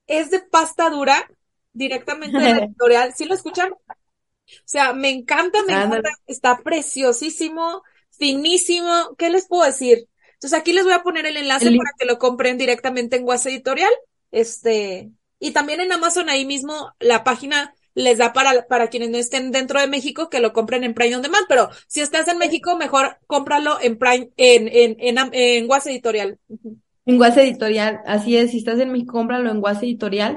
es 0.09 0.33
de 0.33 0.41
pasta 0.41 0.91
dura, 0.91 1.31
directamente 1.73 2.37
de 2.37 2.53
la 2.53 2.59
editorial, 2.65 3.15
¿sí 3.17 3.27
lo 3.27 3.35
escuchan? 3.35 3.71
O 3.71 4.65
sea, 4.65 4.93
me 4.93 5.11
encanta, 5.11 5.63
me 5.63 5.75
encanta, 5.75 6.11
está 6.27 6.59
preciosísimo, 6.65 7.85
finísimo, 8.11 9.15
¿qué 9.17 9.31
les 9.31 9.47
puedo 9.47 9.63
decir? 9.63 10.09
Entonces 10.33 10.59
aquí 10.59 10.73
les 10.73 10.83
voy 10.83 10.95
a 10.95 11.05
poner 11.05 11.27
el 11.27 11.37
enlace 11.37 11.71
para 11.77 11.93
que 11.97 12.07
lo 12.07 12.19
compren 12.19 12.59
directamente 12.59 13.15
en 13.15 13.23
Guas 13.23 13.47
Editorial, 13.47 13.93
este, 14.33 15.13
y 15.41 15.53
también 15.53 15.81
en 15.81 15.93
Amazon 15.93 16.29
ahí 16.29 16.45
mismo 16.45 16.93
la 17.01 17.25
página 17.25 17.75
les 17.95 18.19
da 18.19 18.33
para, 18.33 18.67
para 18.69 18.89
quienes 18.89 19.11
no 19.11 19.19
estén 19.19 19.51
dentro 19.51 19.81
de 19.81 19.89
México 19.89 20.31
que 20.31 20.41
lo 20.41 20.53
compren 20.53 20.85
en 20.85 20.95
Prime 20.95 21.17
On 21.17 21.23
Demand, 21.23 21.47
pero 21.49 21.69
si 21.89 22.01
estás 22.01 22.29
en 22.29 22.39
México, 22.39 22.77
mejor 22.77 23.19
cómpralo 23.27 23.79
en 23.81 23.99
Prime, 23.99 24.31
en, 24.37 24.69
en, 24.69 24.97
en, 25.01 25.19
en 25.33 25.67
Guas 25.67 25.87
Editorial. 25.87 26.39
En 27.07 27.17
Guas 27.17 27.37
Editorial, 27.37 28.01
así 28.07 28.37
es, 28.37 28.53
si 28.53 28.59
estás 28.59 28.79
en 28.79 28.93
México, 28.93 29.15
cómpralo 29.15 29.51
en 29.51 29.61
Guas 29.61 29.83
Editorial. 29.83 30.37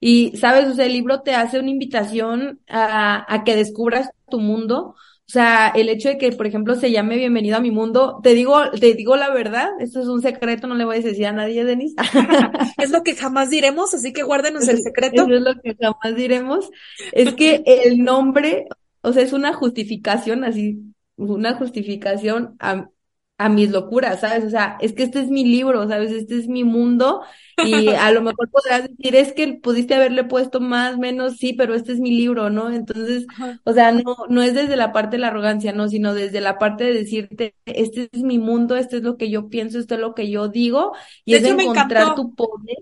Y, 0.00 0.36
sabes, 0.36 0.66
o 0.68 0.74
sea, 0.74 0.86
el 0.86 0.92
libro 0.92 1.20
te 1.22 1.34
hace 1.34 1.58
una 1.58 1.70
invitación 1.70 2.60
a, 2.68 3.32
a 3.32 3.44
que 3.44 3.56
descubras 3.56 4.10
tu 4.30 4.38
mundo, 4.38 4.94
sea, 5.34 5.68
el 5.74 5.88
hecho 5.88 6.08
de 6.08 6.16
que, 6.16 6.32
por 6.32 6.46
ejemplo, 6.46 6.76
se 6.76 6.90
llame 6.90 7.16
Bienvenido 7.16 7.56
a 7.56 7.60
mi 7.60 7.70
mundo, 7.70 8.20
te 8.22 8.34
digo, 8.34 8.70
te 8.70 8.94
digo 8.94 9.16
la 9.16 9.30
verdad, 9.30 9.68
esto 9.80 10.00
es 10.00 10.06
un 10.06 10.22
secreto, 10.22 10.66
no 10.66 10.76
le 10.76 10.84
voy 10.84 10.96
a 10.96 11.00
decir 11.00 11.26
a 11.26 11.32
nadie, 11.32 11.64
Denis. 11.64 11.94
es 12.78 12.90
lo 12.90 13.02
que 13.02 13.14
jamás 13.14 13.50
diremos, 13.50 13.92
así 13.92 14.12
que 14.12 14.22
guárdenos 14.22 14.68
el 14.68 14.78
secreto. 14.80 15.22
Eso 15.22 15.34
es 15.34 15.42
lo 15.42 15.60
que 15.60 15.76
jamás 15.78 16.16
diremos. 16.16 16.70
Es 17.12 17.34
que 17.34 17.62
el 17.66 17.98
nombre, 17.98 18.68
o 19.02 19.12
sea, 19.12 19.22
es 19.22 19.32
una 19.32 19.52
justificación 19.52 20.44
así, 20.44 20.80
una 21.16 21.54
justificación 21.56 22.56
a, 22.60 22.88
a 23.36 23.48
mis 23.48 23.70
locuras, 23.70 24.20
¿sabes? 24.20 24.44
O 24.44 24.50
sea, 24.50 24.76
es 24.80 24.92
que 24.92 25.02
este 25.02 25.20
es 25.20 25.28
mi 25.28 25.44
libro, 25.44 25.88
¿sabes? 25.88 26.12
Este 26.12 26.38
es 26.38 26.46
mi 26.46 26.62
mundo 26.62 27.22
y 27.64 27.88
a 27.88 28.12
lo 28.12 28.22
mejor 28.22 28.48
podrás 28.48 28.88
decir, 28.88 29.16
es 29.16 29.32
que 29.32 29.54
pudiste 29.54 29.94
haberle 29.94 30.24
puesto 30.24 30.60
más, 30.60 30.98
menos, 30.98 31.36
sí, 31.38 31.52
pero 31.52 31.74
este 31.74 31.92
es 31.92 32.00
mi 32.00 32.12
libro, 32.12 32.48
¿no? 32.50 32.70
Entonces, 32.70 33.26
o 33.64 33.72
sea, 33.72 33.90
no, 33.90 34.16
no 34.28 34.42
es 34.42 34.54
desde 34.54 34.76
la 34.76 34.92
parte 34.92 35.16
de 35.16 35.22
la 35.22 35.28
arrogancia, 35.28 35.72
no, 35.72 35.88
sino 35.88 36.14
desde 36.14 36.40
la 36.40 36.58
parte 36.58 36.84
de 36.84 36.94
decirte, 36.94 37.54
este 37.66 38.08
es 38.12 38.22
mi 38.22 38.38
mundo, 38.38 38.76
este 38.76 38.98
es 38.98 39.02
lo 39.02 39.16
que 39.16 39.30
yo 39.30 39.48
pienso, 39.48 39.78
esto 39.80 39.94
es 39.94 40.00
lo 40.00 40.14
que 40.14 40.30
yo 40.30 40.48
digo 40.48 40.92
y 41.24 41.34
es 41.34 41.44
encontrar 41.44 42.14
tu 42.14 42.34
poder. 42.34 42.76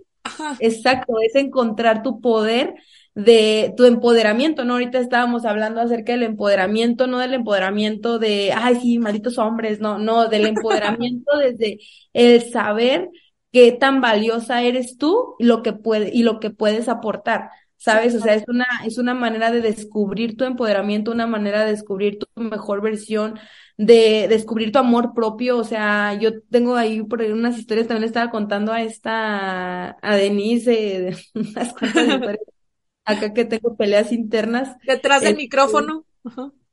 Exacto, 0.60 1.14
es 1.20 1.34
encontrar 1.34 2.02
tu 2.02 2.20
poder 2.20 2.74
de 3.14 3.74
tu 3.76 3.84
empoderamiento, 3.84 4.64
¿no? 4.64 4.74
Ahorita 4.74 4.98
estábamos 4.98 5.44
hablando 5.44 5.80
acerca 5.80 6.12
del 6.12 6.22
empoderamiento, 6.22 7.06
no 7.06 7.18
del 7.18 7.34
empoderamiento 7.34 8.18
de, 8.18 8.52
ay, 8.54 8.76
sí, 8.80 8.98
malditos 8.98 9.38
hombres, 9.38 9.80
no, 9.80 9.98
no, 9.98 10.28
del 10.28 10.46
empoderamiento 10.46 11.30
desde 11.38 11.78
el 12.12 12.42
saber 12.50 13.08
qué 13.52 13.72
tan 13.72 14.00
valiosa 14.00 14.62
eres 14.62 14.96
tú 14.96 15.34
y 15.38 15.44
lo 15.44 15.62
que 15.62 15.72
puede, 15.72 16.10
y 16.12 16.22
lo 16.22 16.40
que 16.40 16.50
puedes 16.50 16.88
aportar. 16.88 17.50
¿Sabes? 17.76 18.14
O 18.14 18.20
sea, 18.20 18.34
es 18.36 18.44
una, 18.46 18.66
es 18.86 18.96
una 18.96 19.12
manera 19.12 19.50
de 19.50 19.60
descubrir 19.60 20.36
tu 20.36 20.44
empoderamiento, 20.44 21.10
una 21.10 21.26
manera 21.26 21.64
de 21.64 21.72
descubrir 21.72 22.16
tu 22.16 22.26
mejor 22.40 22.80
versión, 22.80 23.40
de 23.76 24.26
descubrir 24.28 24.70
tu 24.70 24.78
amor 24.78 25.14
propio. 25.14 25.58
O 25.58 25.64
sea, 25.64 26.14
yo 26.14 26.40
tengo 26.50 26.76
ahí 26.76 27.02
por 27.02 27.20
ahí 27.20 27.32
unas 27.32 27.58
historias, 27.58 27.88
también 27.88 28.04
estaba 28.04 28.30
contando 28.30 28.72
a 28.72 28.82
esta, 28.82 29.96
a 30.00 30.16
Denise, 30.16 31.10
unas 31.34 31.72
cuantas 31.72 32.06
historias 32.08 32.51
acá 33.04 33.32
que 33.32 33.44
tengo 33.44 33.76
peleas 33.76 34.12
internas. 34.12 34.76
Detrás 34.86 35.20
del 35.20 35.30
este, 35.30 35.42
micrófono. 35.42 36.04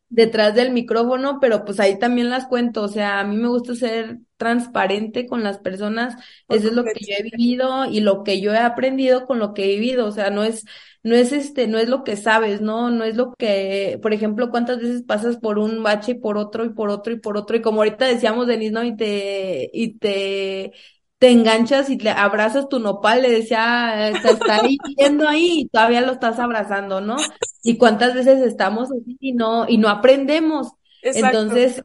Detrás 0.09 0.55
del 0.55 0.71
micrófono, 0.71 1.39
pero 1.39 1.65
pues 1.65 1.79
ahí 1.79 1.99
también 1.99 2.29
las 2.29 2.47
cuento. 2.47 2.83
O 2.83 2.87
sea, 2.87 3.19
a 3.19 3.23
mí 3.23 3.35
me 3.35 3.47
gusta 3.47 3.75
ser 3.75 4.19
transparente 4.37 5.27
con 5.27 5.43
las 5.43 5.59
personas. 5.59 6.15
Eso 6.47 6.69
es 6.69 6.73
lo 6.73 6.83
que 6.83 6.99
yo 6.99 7.15
he 7.17 7.23
vivido 7.23 7.85
y 7.85 7.99
lo 7.99 8.23
que 8.23 8.41
yo 8.41 8.53
he 8.53 8.57
aprendido 8.57 9.27
con 9.27 9.37
lo 9.37 9.53
que 9.53 9.65
he 9.65 9.67
vivido. 9.79 10.07
O 10.07 10.11
sea, 10.11 10.31
no 10.31 10.43
es, 10.43 10.65
no 11.03 11.15
es 11.15 11.31
este, 11.31 11.67
no 11.67 11.77
es 11.77 11.89
lo 11.89 12.03
que 12.03 12.15
sabes, 12.15 12.61
¿no? 12.61 12.89
No 12.89 13.03
es 13.03 13.15
lo 13.15 13.33
que, 13.35 13.99
por 14.01 14.13
ejemplo, 14.13 14.49
cuántas 14.49 14.79
veces 14.79 15.03
pasas 15.03 15.37
por 15.37 15.59
un 15.59 15.83
bache 15.83 16.13
y 16.13 16.15
por 16.15 16.37
otro 16.37 16.65
y 16.65 16.69
por 16.69 16.89
otro 16.89 17.13
y 17.13 17.19
por 17.19 17.37
otro. 17.37 17.55
Y 17.55 17.61
como 17.61 17.81
ahorita 17.81 18.05
decíamos, 18.05 18.47
Denise, 18.47 18.71
¿no? 18.71 18.83
Y 18.83 18.95
te, 18.95 19.69
y 19.73 19.97
te, 19.99 20.73
te 21.19 21.29
enganchas 21.31 21.89
y 21.89 21.97
le 21.97 22.11
abrazas 22.11 22.69
tu 22.69 22.79
nopal, 22.79 23.21
le 23.21 23.29
decía, 23.29 24.09
está 24.09 24.61
ahí 24.63 24.77
viendo 24.97 25.27
ahí 25.27 25.61
y 25.61 25.67
todavía 25.67 26.01
lo 26.01 26.13
estás 26.13 26.39
abrazando, 26.39 27.01
¿no? 27.01 27.17
Y 27.61 27.77
cuántas 27.77 28.15
veces 28.15 28.41
estamos 28.41 28.89
así 28.89 29.17
y 29.19 29.33
no, 29.33 29.67
y 29.67 29.77
no 29.77 29.89
aprendemos. 29.89 30.71
Entonces, 31.01 31.81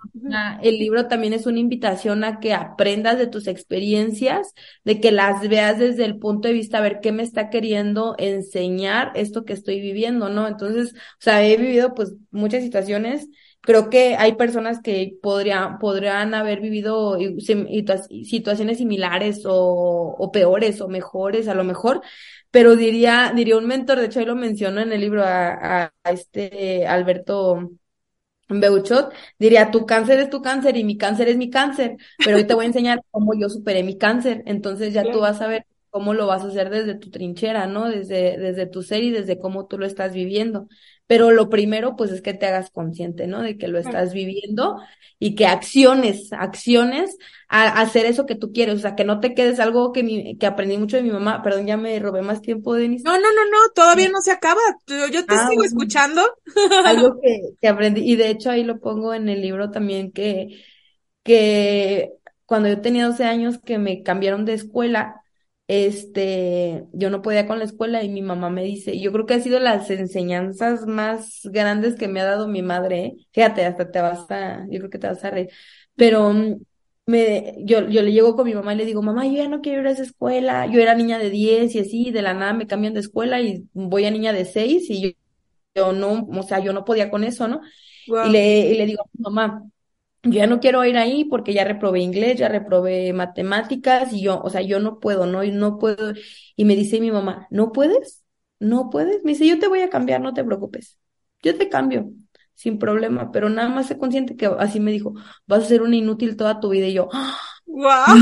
el 0.62 0.78
libro 0.78 1.06
también 1.06 1.32
es 1.32 1.46
una 1.46 1.58
invitación 1.58 2.24
a 2.24 2.40
que 2.40 2.52
aprendas 2.52 3.18
de 3.18 3.26
tus 3.26 3.46
experiencias, 3.46 4.54
de 4.84 5.00
que 5.00 5.12
las 5.12 5.48
veas 5.48 5.78
desde 5.78 6.04
el 6.04 6.18
punto 6.18 6.48
de 6.48 6.54
vista, 6.54 6.78
a 6.78 6.82
ver 6.82 7.00
qué 7.00 7.12
me 7.12 7.22
está 7.22 7.50
queriendo 7.50 8.14
enseñar 8.18 9.12
esto 9.14 9.44
que 9.44 9.52
estoy 9.52 9.80
viviendo, 9.80 10.28
¿no? 10.28 10.46
Entonces, 10.48 10.94
o 10.94 11.20
sea, 11.20 11.44
he 11.44 11.56
vivido 11.56 11.94
pues 11.94 12.14
muchas 12.30 12.62
situaciones 12.62 13.28
creo 13.64 13.90
que 13.90 14.16
hay 14.16 14.34
personas 14.34 14.80
que 14.80 15.16
podrían, 15.22 15.78
podrían 15.78 16.34
haber 16.34 16.60
vivido 16.60 17.18
situaciones 18.24 18.78
similares 18.78 19.44
o, 19.46 20.14
o, 20.18 20.32
peores 20.32 20.80
o 20.80 20.88
mejores 20.88 21.48
a 21.48 21.54
lo 21.54 21.64
mejor, 21.64 22.02
pero 22.50 22.76
diría, 22.76 23.32
diría 23.34 23.56
un 23.56 23.66
mentor, 23.66 23.98
de 23.98 24.06
hecho 24.06 24.20
ahí 24.20 24.26
lo 24.26 24.36
menciono 24.36 24.80
en 24.80 24.92
el 24.92 25.00
libro 25.00 25.24
a, 25.24 25.84
a, 26.04 26.12
este 26.12 26.86
Alberto 26.86 27.70
Beuchot, 28.48 29.12
diría, 29.38 29.70
tu 29.70 29.86
cáncer 29.86 30.20
es 30.20 30.30
tu 30.30 30.42
cáncer 30.42 30.76
y 30.76 30.84
mi 30.84 30.98
cáncer 30.98 31.28
es 31.28 31.36
mi 31.36 31.50
cáncer, 31.50 31.96
pero 32.24 32.36
hoy 32.36 32.46
te 32.46 32.54
voy 32.54 32.64
a 32.64 32.68
enseñar 32.68 33.02
cómo 33.10 33.32
yo 33.34 33.48
superé 33.48 33.82
mi 33.82 33.96
cáncer, 33.96 34.42
entonces 34.46 34.92
ya 34.92 35.10
tú 35.10 35.20
vas 35.20 35.40
a 35.40 35.46
ver 35.46 35.66
cómo 35.94 36.12
lo 36.12 36.26
vas 36.26 36.42
a 36.42 36.48
hacer 36.48 36.70
desde 36.70 36.96
tu 36.96 37.08
trinchera, 37.08 37.68
¿no? 37.68 37.88
Desde, 37.88 38.36
desde 38.36 38.66
tu 38.66 38.82
ser 38.82 39.04
y 39.04 39.12
desde 39.12 39.38
cómo 39.38 39.68
tú 39.68 39.78
lo 39.78 39.86
estás 39.86 40.12
viviendo. 40.12 40.66
Pero 41.06 41.30
lo 41.30 41.48
primero, 41.48 41.94
pues 41.94 42.10
es 42.10 42.20
que 42.20 42.34
te 42.34 42.46
hagas 42.46 42.70
consciente, 42.70 43.28
¿no? 43.28 43.42
De 43.42 43.56
que 43.56 43.68
lo 43.68 43.78
estás 43.78 44.12
viviendo 44.12 44.80
y 45.20 45.36
que 45.36 45.46
acciones, 45.46 46.32
acciones 46.32 47.16
a, 47.48 47.80
hacer 47.80 48.06
eso 48.06 48.26
que 48.26 48.34
tú 48.34 48.50
quieres. 48.50 48.74
O 48.74 48.78
sea, 48.80 48.96
que 48.96 49.04
no 49.04 49.20
te 49.20 49.34
quedes 49.34 49.60
algo 49.60 49.92
que, 49.92 50.02
mi, 50.02 50.36
que 50.36 50.46
aprendí 50.46 50.76
mucho 50.78 50.96
de 50.96 51.04
mi 51.04 51.12
mamá. 51.12 51.44
Perdón, 51.44 51.68
ya 51.68 51.76
me 51.76 51.96
robé 52.00 52.22
más 52.22 52.42
tiempo, 52.42 52.74
Denise. 52.74 53.04
No, 53.04 53.12
no, 53.12 53.28
no, 53.32 53.44
no, 53.44 53.72
todavía 53.72 54.08
no 54.08 54.20
se 54.20 54.32
acaba. 54.32 54.62
Yo 54.88 55.24
te 55.24 55.34
ah, 55.36 55.46
sigo 55.48 55.62
escuchando. 55.62 56.22
Algo 56.84 57.20
que, 57.22 57.54
que 57.60 57.68
aprendí. 57.68 58.00
Y 58.00 58.16
de 58.16 58.30
hecho 58.30 58.50
ahí 58.50 58.64
lo 58.64 58.80
pongo 58.80 59.14
en 59.14 59.28
el 59.28 59.40
libro 59.40 59.70
también 59.70 60.10
que, 60.10 60.60
que 61.22 62.14
cuando 62.46 62.68
yo 62.68 62.80
tenía 62.80 63.06
12 63.06 63.22
años 63.26 63.60
que 63.64 63.78
me 63.78 64.02
cambiaron 64.02 64.44
de 64.44 64.54
escuela, 64.54 65.20
este, 65.66 66.84
yo 66.92 67.10
no 67.10 67.22
podía 67.22 67.46
con 67.46 67.58
la 67.58 67.64
escuela 67.64 68.02
y 68.02 68.08
mi 68.10 68.22
mamá 68.22 68.50
me 68.50 68.64
dice, 68.64 68.98
yo 69.00 69.12
creo 69.12 69.26
que 69.26 69.34
ha 69.34 69.40
sido 69.40 69.60
las 69.60 69.90
enseñanzas 69.90 70.86
más 70.86 71.40
grandes 71.44 71.94
que 71.96 72.08
me 72.08 72.20
ha 72.20 72.24
dado 72.24 72.48
mi 72.48 72.62
madre, 72.62 73.04
¿eh? 73.06 73.16
fíjate, 73.32 73.64
hasta 73.64 73.90
te 73.90 74.00
vas 74.00 74.30
a, 74.30 74.66
yo 74.70 74.78
creo 74.80 74.90
que 74.90 74.98
te 74.98 75.06
vas 75.06 75.24
a 75.24 75.30
reír, 75.30 75.48
pero 75.96 76.32
mm, 76.32 76.56
me, 77.06 77.54
yo, 77.64 77.88
yo 77.88 78.02
le 78.02 78.12
llego 78.12 78.36
con 78.36 78.46
mi 78.46 78.54
mamá 78.54 78.74
y 78.74 78.76
le 78.76 78.84
digo, 78.86 79.02
mamá, 79.02 79.26
yo 79.26 79.34
ya 79.34 79.48
no 79.48 79.60
quiero 79.62 79.80
ir 79.82 79.86
a 79.88 79.90
esa 79.92 80.02
escuela, 80.02 80.66
yo 80.66 80.80
era 80.80 80.94
niña 80.94 81.18
de 81.18 81.30
10 81.30 81.74
y 81.74 81.78
así, 81.80 82.10
de 82.10 82.22
la 82.22 82.34
nada 82.34 82.52
me 82.52 82.66
cambian 82.66 82.94
de 82.94 83.00
escuela 83.00 83.40
y 83.40 83.68
voy 83.72 84.04
a 84.04 84.10
niña 84.10 84.32
de 84.32 84.44
6 84.44 84.90
y 84.90 85.02
yo, 85.02 85.10
yo 85.74 85.92
no, 85.92 86.26
o 86.30 86.42
sea, 86.42 86.60
yo 86.60 86.72
no 86.72 86.84
podía 86.84 87.10
con 87.10 87.24
eso, 87.24 87.48
¿no? 87.48 87.60
Y 88.06 88.28
le, 88.30 88.70
y 88.70 88.74
le 88.76 88.86
digo 88.86 89.02
a 89.02 89.08
mi 89.12 89.22
mamá, 89.22 89.64
yo 90.24 90.32
ya 90.32 90.46
no 90.46 90.60
quiero 90.60 90.84
ir 90.84 90.96
ahí 90.96 91.24
porque 91.24 91.52
ya 91.54 91.64
reprobé 91.64 92.00
inglés, 92.00 92.38
ya 92.38 92.48
reprobé 92.48 93.12
matemáticas 93.12 94.12
y 94.12 94.22
yo, 94.22 94.40
o 94.42 94.50
sea, 94.50 94.62
yo 94.62 94.80
no 94.80 94.98
puedo, 95.00 95.26
no, 95.26 95.44
no 95.44 95.78
puedo. 95.78 96.14
Y 96.56 96.64
me 96.64 96.76
dice 96.76 97.00
mi 97.00 97.10
mamá, 97.10 97.46
¿no 97.50 97.72
puedes? 97.72 98.24
¿No 98.58 98.90
puedes? 98.90 99.22
Me 99.24 99.32
dice, 99.32 99.46
yo 99.46 99.58
te 99.58 99.68
voy 99.68 99.80
a 99.80 99.90
cambiar, 99.90 100.20
no 100.20 100.34
te 100.34 100.44
preocupes. 100.44 100.98
Yo 101.42 101.56
te 101.56 101.68
cambio, 101.68 102.10
sin 102.54 102.78
problema, 102.78 103.30
pero 103.32 103.50
nada 103.50 103.68
más 103.68 103.86
sé 103.86 103.98
consciente 103.98 104.36
que 104.36 104.46
así 104.46 104.80
me 104.80 104.92
dijo, 104.92 105.14
vas 105.46 105.64
a 105.64 105.66
ser 105.66 105.82
una 105.82 105.96
inútil 105.96 106.36
toda 106.36 106.60
tu 106.60 106.70
vida 106.70 106.86
y 106.86 106.94
yo, 106.94 107.08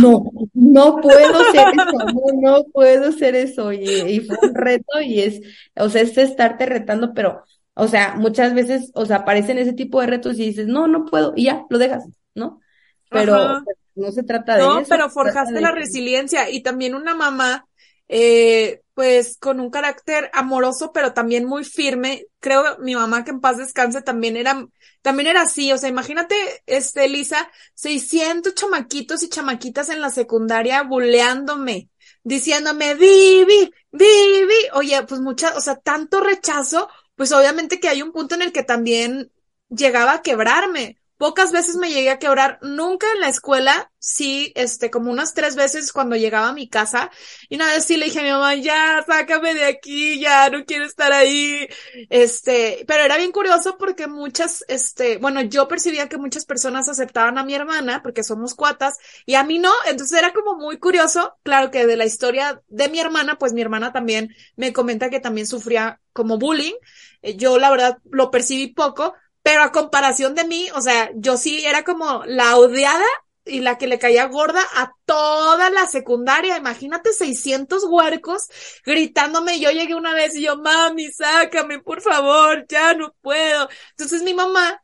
no, 0.01 0.25
no 0.55 0.97
puedo 1.01 1.53
ser 1.53 1.69
eso, 1.75 2.07
no, 2.15 2.41
no 2.41 2.65
puedo 2.73 3.13
ser 3.13 3.35
eso. 3.35 3.73
Y, 3.73 3.85
y, 3.85 4.21
fue 4.21 4.37
un 4.43 4.55
reto 4.55 5.01
y 5.01 5.21
es, 5.21 5.41
o 5.77 5.89
sea, 5.89 6.03
es 6.03 6.17
estarte 6.17 6.67
retando, 6.67 7.13
pero 7.15 7.45
O 7.75 7.89
sea, 7.89 8.15
muchas 8.17 8.55
veces, 8.55 8.91
o 8.95 9.07
sea, 9.07 9.19
aparecen 9.19 9.59
ese 9.59 9.73
tipo 9.73 10.01
de 10.01 10.07
retos 10.07 10.39
y 10.39 10.47
dices, 10.47 10.67
no, 10.67 10.89
no 10.89 11.07
puedo, 11.07 11.33
y 11.37 11.45
ya, 11.45 11.65
lo 11.71 11.79
dejas, 11.79 12.05
¿no? 12.35 12.61
Pero 13.09 13.63
no 13.95 14.13
se 14.13 14.23
trata 14.23 14.57
de 14.57 14.61
eso. 14.61 14.81
No, 14.81 14.87
pero 14.89 15.11
forjaste 15.11 15.61
la 15.61 15.71
resiliencia 15.71 16.51
y 16.51 16.63
también 16.63 16.95
una 16.95 17.15
mamá, 17.15 17.67
eh, 18.09 18.81
pues 18.95 19.37
con 19.39 19.61
un 19.61 19.71
carácter 19.71 20.31
amoroso, 20.33 20.93
pero 20.93 21.13
también 21.13 21.45
muy 21.45 21.65
firme. 21.65 22.27
Creo 22.41 22.79
mi 22.79 22.95
mamá 22.95 23.25
que 23.25 23.31
en 23.31 23.41
paz 23.41 23.59
descanse 23.59 24.03
también 24.03 24.37
era, 24.37 24.67
también 25.03 25.29
era 25.29 25.43
así. 25.43 25.73
O 25.73 25.79
sea, 25.79 25.89
imagínate, 25.89 26.35
este, 26.67 27.09
Lisa, 27.09 27.51
600 27.75 28.55
chamaquitos 28.55 29.23
y 29.23 29.29
chamaquitas 29.29 29.89
en 29.91 30.01
la 30.01 30.11
secundaria 30.11 30.83
buleándome, 30.83 31.89
diciéndome, 32.23 32.95
Vivi, 32.95 33.71
Vivi. 33.91 34.69
Oye, 34.75 35.03
pues 35.05 35.21
mucha, 35.21 35.55
o 35.57 35.61
sea, 35.61 35.77
tanto 35.77 36.21
rechazo, 36.21 36.89
pues 37.17 37.33
obviamente 37.33 37.81
que 37.81 37.89
hay 37.89 38.03
un 38.03 38.13
punto 38.13 38.35
en 38.35 38.43
el 38.43 38.53
que 38.53 38.63
también 38.63 39.33
llegaba 39.69 40.15
a 40.15 40.23
quebrarme. 40.23 41.02
Pocas 41.23 41.53
veces 41.53 41.77
me 41.77 41.89
llegué 41.89 42.11
a 42.11 42.19
quebrar, 42.19 42.59
nunca 42.63 43.07
en 43.15 43.21
la 43.21 43.29
escuela, 43.29 43.93
sí, 44.01 44.53
este, 44.57 44.91
como 44.91 45.09
unas 45.09 45.35
tres 45.35 45.55
veces 45.55 45.93
cuando 45.93 46.17
llegaba 46.17 46.49
a 46.49 46.53
mi 46.53 46.69
casa, 46.69 47.13
y 47.49 47.55
una 47.55 47.67
vez 47.67 47.85
sí 47.85 47.97
le 47.97 48.07
dije 48.07 48.19
a 48.19 48.23
mi 48.25 48.31
mamá, 48.31 48.57
ya, 48.57 49.05
sácame 49.07 49.55
de 49.55 49.67
aquí, 49.67 50.19
ya, 50.19 50.51
no 50.51 50.65
quiero 50.65 50.85
estar 50.85 51.13
ahí, 51.13 51.69
este, 52.11 52.85
pero 52.89 53.05
era 53.05 53.19
bien 53.19 53.31
curioso 53.31 53.79
porque 53.79 54.09
muchas, 54.09 54.65
este, 54.67 55.19
bueno, 55.19 55.43
yo 55.43 55.69
percibía 55.69 56.09
que 56.09 56.19
muchas 56.19 56.45
personas 56.45 56.89
aceptaban 56.89 57.39
a 57.39 57.45
mi 57.45 57.55
hermana, 57.55 58.03
porque 58.03 58.25
somos 58.25 58.57
cuatas, 58.57 58.99
y 59.25 59.37
a 59.37 59.45
mí 59.45 59.61
no, 59.61 59.71
entonces 59.87 60.19
era 60.19 60.33
como 60.33 60.57
muy 60.57 60.79
curioso, 60.79 61.37
claro 61.45 61.71
que 61.71 61.87
de 61.87 61.97
la 61.97 62.05
historia 62.05 62.61
de 62.67 62.89
mi 62.89 62.99
hermana, 62.99 63.39
pues 63.39 63.53
mi 63.53 63.61
hermana 63.61 63.93
también 63.93 64.35
me 64.57 64.73
comenta 64.73 65.09
que 65.09 65.21
también 65.21 65.47
sufría 65.47 66.01
como 66.13 66.37
bullying, 66.39 66.75
eh, 67.23 67.37
yo 67.37 67.61
la 67.61 67.71
verdad 67.71 67.99
lo 68.11 68.33
percibí 68.33 68.75
poco, 68.75 69.15
pero 69.43 69.63
a 69.63 69.73
comparación 69.73 70.35
de 70.35 70.45
mí, 70.45 70.69
o 70.75 70.81
sea, 70.81 71.11
yo 71.17 71.37
sí 71.37 71.65
era 71.65 71.85
como 71.85 72.25
la 72.27 72.57
odiada 72.57 73.05
y 73.45 73.61
la 73.61 73.77
que 73.77 73.89
le 73.89 73.99
caía 73.99 74.27
gorda 74.27 74.61
a 74.75 74.93
toda 75.05 75.69
la 75.71 75.87
secundaria. 75.87 76.57
Imagínate 76.59 77.13
600 77.13 77.85
huercos 77.89 78.49
gritándome. 78.85 79.59
Yo 79.61 79.71
llegué 79.71 79.95
una 79.95 80.15
vez 80.15 80.35
y 80.37 80.43
yo, 80.43 80.57
mami, 80.59 81.11
sácame, 81.11 81.81
por 81.81 82.01
favor, 82.03 82.67
ya 82.69 82.95
no 82.95 83.15
puedo. 83.21 83.69
Entonces 83.91 84.23
mi 84.23 84.35
mamá, 84.35 84.81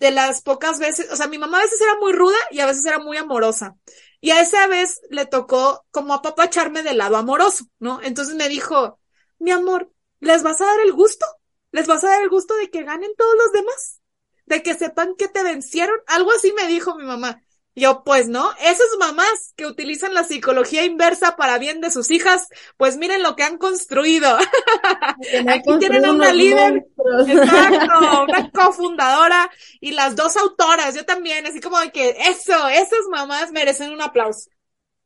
de 0.00 0.10
las 0.10 0.42
pocas 0.42 0.78
veces, 0.78 1.10
o 1.12 1.16
sea, 1.16 1.28
mi 1.28 1.38
mamá 1.38 1.58
a 1.58 1.62
veces 1.62 1.80
era 1.80 1.96
muy 2.00 2.12
ruda 2.12 2.36
y 2.50 2.60
a 2.60 2.66
veces 2.66 2.84
era 2.86 2.98
muy 2.98 3.16
amorosa. 3.16 3.76
Y 4.20 4.30
a 4.30 4.40
esa 4.40 4.66
vez 4.66 5.00
le 5.10 5.26
tocó 5.26 5.84
como 5.90 6.14
apapacharme 6.14 6.82
del 6.82 6.98
lado 6.98 7.16
amoroso, 7.16 7.66
¿no? 7.78 8.00
Entonces 8.02 8.34
me 8.34 8.48
dijo, 8.48 8.98
mi 9.38 9.50
amor, 9.52 9.92
¿les 10.20 10.42
vas 10.42 10.60
a 10.60 10.66
dar 10.66 10.80
el 10.80 10.92
gusto? 10.92 11.24
Les 11.72 11.86
vas 11.86 12.04
a 12.04 12.08
dar 12.08 12.22
el 12.22 12.28
gusto 12.28 12.54
de 12.56 12.70
que 12.70 12.84
ganen 12.84 13.10
todos 13.16 13.34
los 13.36 13.52
demás, 13.52 14.00
de 14.46 14.62
que 14.62 14.74
sepan 14.74 15.14
que 15.16 15.28
te 15.28 15.42
vencieron. 15.42 15.98
Algo 16.06 16.30
así 16.32 16.52
me 16.52 16.66
dijo 16.68 16.96
mi 16.96 17.04
mamá. 17.04 17.42
Yo, 17.74 18.02
pues 18.04 18.28
no, 18.28 18.50
esas 18.60 18.86
mamás 18.98 19.54
que 19.56 19.64
utilizan 19.64 20.12
la 20.12 20.24
psicología 20.24 20.84
inversa 20.84 21.36
para 21.36 21.58
bien 21.58 21.80
de 21.80 21.90
sus 21.90 22.10
hijas, 22.10 22.48
pues 22.76 22.98
miren 22.98 23.22
lo 23.22 23.34
que 23.34 23.44
han 23.44 23.56
construido. 23.56 24.28
Aquí 25.48 25.78
tienen 25.78 26.04
a 26.04 26.12
una 26.12 26.34
líder, 26.34 26.84
exacto, 27.26 28.24
una 28.28 28.50
cofundadora 28.50 29.50
y 29.80 29.92
las 29.92 30.16
dos 30.16 30.36
autoras, 30.36 30.94
yo 30.94 31.06
también, 31.06 31.46
así 31.46 31.60
como 31.60 31.80
de 31.80 31.90
que 31.90 32.10
eso, 32.28 32.68
esas 32.68 33.06
mamás 33.10 33.52
merecen 33.52 33.90
un 33.90 34.02
aplauso. 34.02 34.50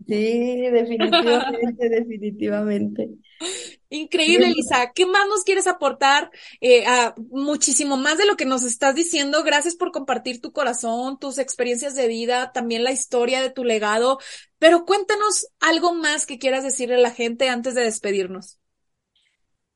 Sí, 0.05 0.69
definitivamente, 0.71 1.89
definitivamente. 1.89 3.09
Increíble, 3.89 4.49
Lisa. 4.49 4.93
¿Qué 4.95 5.07
más 5.07 5.29
nos 5.29 5.45
quieres 5.45 5.67
aportar? 5.67 6.31
Eh, 6.61 6.85
a 6.87 7.15
muchísimo 7.31 7.97
más 7.97 8.19
de 8.19 8.27
lo 8.27 8.37
que 8.37 8.45
nos 8.45 8.65
estás 8.65 8.95
diciendo. 8.95 9.43
Gracias 9.45 9.77
por 9.77 9.93
compartir 9.93 10.41
tu 10.41 10.53
corazón, 10.53 11.19
tus 11.19 11.39
experiencias 11.39 11.95
de 11.95 12.09
vida, 12.09 12.53
también 12.53 12.85
la 12.85 12.93
historia 12.93 13.41
de 13.41 13.51
tu 13.51 13.65
legado. 13.65 14.19
Pero 14.59 14.85
cuéntanos 14.85 15.49
algo 15.61 15.95
más 15.95 16.27
que 16.27 16.39
quieras 16.39 16.65
decirle 16.65 16.97
a 16.97 17.01
la 17.01 17.13
gente 17.13 17.49
antes 17.49 17.75
de 17.75 17.83
despedirnos. 17.83 18.59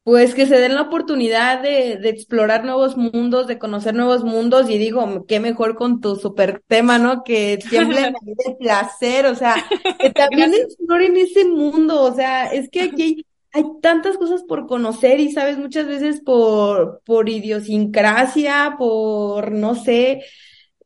Pues 0.03 0.35
que 0.35 0.47
se 0.47 0.59
den 0.59 0.75
la 0.75 0.83
oportunidad 0.83 1.63
de, 1.63 1.99
de 1.99 2.09
explorar 2.09 2.65
nuevos 2.65 2.97
mundos, 2.97 3.47
de 3.47 3.59
conocer 3.59 3.95
nuevos 3.95 4.25
mundos 4.25 4.69
y 4.71 4.79
digo, 4.79 5.27
qué 5.29 5.41
mejor 5.41 5.77
con 5.77 6.01
tu 6.01 6.17
super 6.17 6.63
tema, 6.67 6.99
¿no? 6.99 7.23
Que 7.23 7.59
siempre 7.69 8.11
de 8.25 8.57
placer, 8.59 9.27
o 9.27 9.35
sea, 9.35 9.55
que 9.99 10.11
también 10.11 10.55
exploren 10.55 11.17
ese 11.17 11.45
mundo, 11.45 12.03
o 12.03 12.15
sea, 12.15 12.47
es 12.47 12.71
que 12.71 12.81
aquí 12.81 13.03
hay 13.03 13.27
hay 13.53 13.65
tantas 13.83 14.17
cosas 14.17 14.43
por 14.45 14.67
conocer 14.67 15.21
y 15.21 15.33
sabes, 15.33 15.59
muchas 15.59 15.87
veces 15.87 16.21
por, 16.21 17.03
por 17.05 17.29
idiosincrasia, 17.29 18.77
por, 18.79 19.53
no 19.53 19.75
sé, 19.75 20.23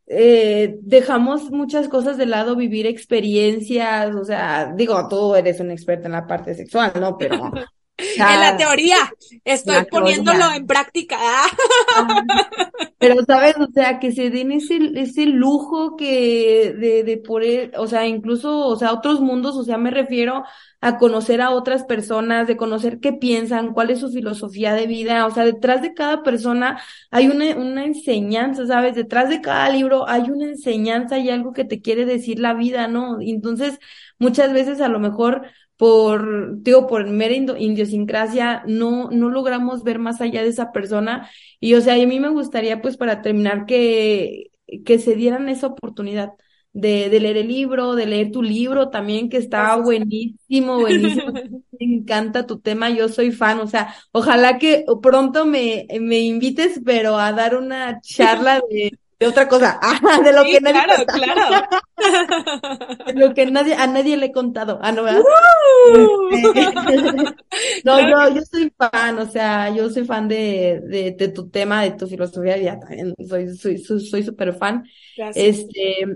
eh, 0.06 0.76
dejamos 0.80 1.50
muchas 1.50 1.88
cosas 1.88 2.16
de 2.16 2.26
lado, 2.26 2.56
vivir 2.56 2.86
experiencias, 2.86 4.14
o 4.14 4.24
sea, 4.24 4.72
digo, 4.74 5.08
tú 5.08 5.34
eres 5.34 5.60
un 5.60 5.70
experto 5.70 6.06
en 6.06 6.12
la 6.12 6.26
parte 6.26 6.54
sexual, 6.54 6.92
¿no? 7.00 7.16
Pero... 7.18 7.36
en 7.96 8.40
la 8.40 8.56
teoría, 8.56 8.96
estoy 9.44 9.84
poniéndolo 9.90 10.52
en 10.52 10.66
práctica. 10.66 11.16
Pero, 12.98 13.22
¿sabes? 13.26 13.56
O 13.58 13.66
sea, 13.72 14.00
que 14.00 14.12
se 14.12 14.30
den 14.30 14.50
ese, 14.50 14.78
ese 14.96 15.26
lujo 15.26 15.96
que 15.96 16.74
de, 16.76 17.04
de 17.04 17.16
poder, 17.18 17.72
o 17.76 17.86
sea, 17.86 18.06
incluso, 18.06 18.66
o 18.66 18.76
sea, 18.76 18.92
otros 18.92 19.20
mundos, 19.20 19.56
o 19.56 19.64
sea, 19.64 19.78
me 19.78 19.90
refiero 19.90 20.42
a 20.80 20.98
conocer 20.98 21.40
a 21.40 21.50
otras 21.50 21.84
personas, 21.84 22.46
de 22.46 22.56
conocer 22.56 23.00
qué 23.00 23.12
piensan, 23.12 23.72
cuál 23.72 23.90
es 23.90 24.00
su 24.00 24.10
filosofía 24.10 24.74
de 24.74 24.86
vida. 24.86 25.26
O 25.26 25.30
sea, 25.30 25.44
detrás 25.44 25.80
de 25.82 25.94
cada 25.94 26.22
persona 26.22 26.80
hay 27.10 27.28
una, 27.28 27.56
una 27.56 27.84
enseñanza, 27.84 28.66
¿sabes? 28.66 28.94
Detrás 28.94 29.28
de 29.30 29.40
cada 29.40 29.68
libro 29.70 30.08
hay 30.08 30.30
una 30.30 30.46
enseñanza 30.46 31.18
y 31.18 31.30
algo 31.30 31.52
que 31.52 31.64
te 31.64 31.80
quiere 31.80 32.04
decir 32.04 32.38
la 32.38 32.54
vida, 32.54 32.88
¿no? 32.88 33.18
Entonces, 33.20 33.78
muchas 34.18 34.52
veces 34.52 34.80
a 34.80 34.88
lo 34.88 34.98
mejor 34.98 35.46
por, 35.76 36.62
digo, 36.62 36.86
por 36.86 37.06
mera 37.08 37.34
idiosincrasia, 37.34 38.62
no, 38.66 39.10
no 39.10 39.28
logramos 39.28 39.82
ver 39.82 39.98
más 39.98 40.20
allá 40.20 40.42
de 40.42 40.48
esa 40.48 40.72
persona. 40.72 41.28
Y, 41.60 41.74
o 41.74 41.80
sea, 41.80 41.94
a 41.94 42.06
mí 42.06 42.20
me 42.20 42.28
gustaría, 42.28 42.80
pues, 42.80 42.96
para 42.96 43.22
terminar, 43.22 43.66
que, 43.66 44.50
que 44.84 44.98
se 44.98 45.14
dieran 45.14 45.48
esa 45.48 45.68
oportunidad 45.68 46.32
de, 46.72 47.08
de, 47.08 47.20
leer 47.20 47.36
el 47.38 47.48
libro, 47.48 47.94
de 47.94 48.06
leer 48.06 48.32
tu 48.32 48.42
libro 48.42 48.90
también, 48.90 49.28
que 49.28 49.36
está 49.36 49.76
buenísimo, 49.76 50.80
buenísimo. 50.80 51.32
me 51.78 51.86
encanta 51.86 52.46
tu 52.46 52.58
tema, 52.58 52.90
yo 52.90 53.08
soy 53.08 53.30
fan, 53.30 53.60
o 53.60 53.66
sea, 53.68 53.94
ojalá 54.10 54.58
que 54.58 54.84
pronto 55.00 55.46
me, 55.46 55.86
me 56.00 56.18
invites, 56.18 56.80
pero 56.84 57.16
a 57.16 57.32
dar 57.32 57.56
una 57.56 58.00
charla 58.00 58.60
de, 58.68 58.98
de 59.18 59.26
otra 59.26 59.48
cosa, 59.48 59.80
de 60.24 60.32
lo 60.32 60.42
que 60.44 60.60
nadie 60.60 60.82
claro, 61.06 61.06
claro. 61.06 61.66
de 63.06 63.12
lo 63.14 63.34
que 63.34 63.46
nadie, 63.46 63.74
a 63.74 63.86
nadie 63.86 64.16
le 64.16 64.26
he 64.26 64.32
contado. 64.32 64.78
Ah, 64.82 64.92
no, 64.92 65.02
no, 67.84 68.00
yo, 68.08 68.34
yo 68.34 68.42
soy 68.42 68.72
fan, 68.76 69.18
o 69.18 69.26
sea, 69.26 69.70
yo 69.70 69.88
soy 69.90 70.04
fan 70.04 70.28
de, 70.28 70.80
de, 70.84 71.12
de 71.12 71.28
tu 71.28 71.48
tema, 71.48 71.82
de 71.82 71.92
tu 71.92 72.06
filosofía, 72.06 72.56
ya 72.58 72.78
también 72.78 73.14
soy, 73.28 73.56
soy, 73.56 73.78
soy 73.78 74.22
súper 74.22 74.54
fan. 74.54 74.84
Gracias. 75.16 75.58
Este, 75.58 76.06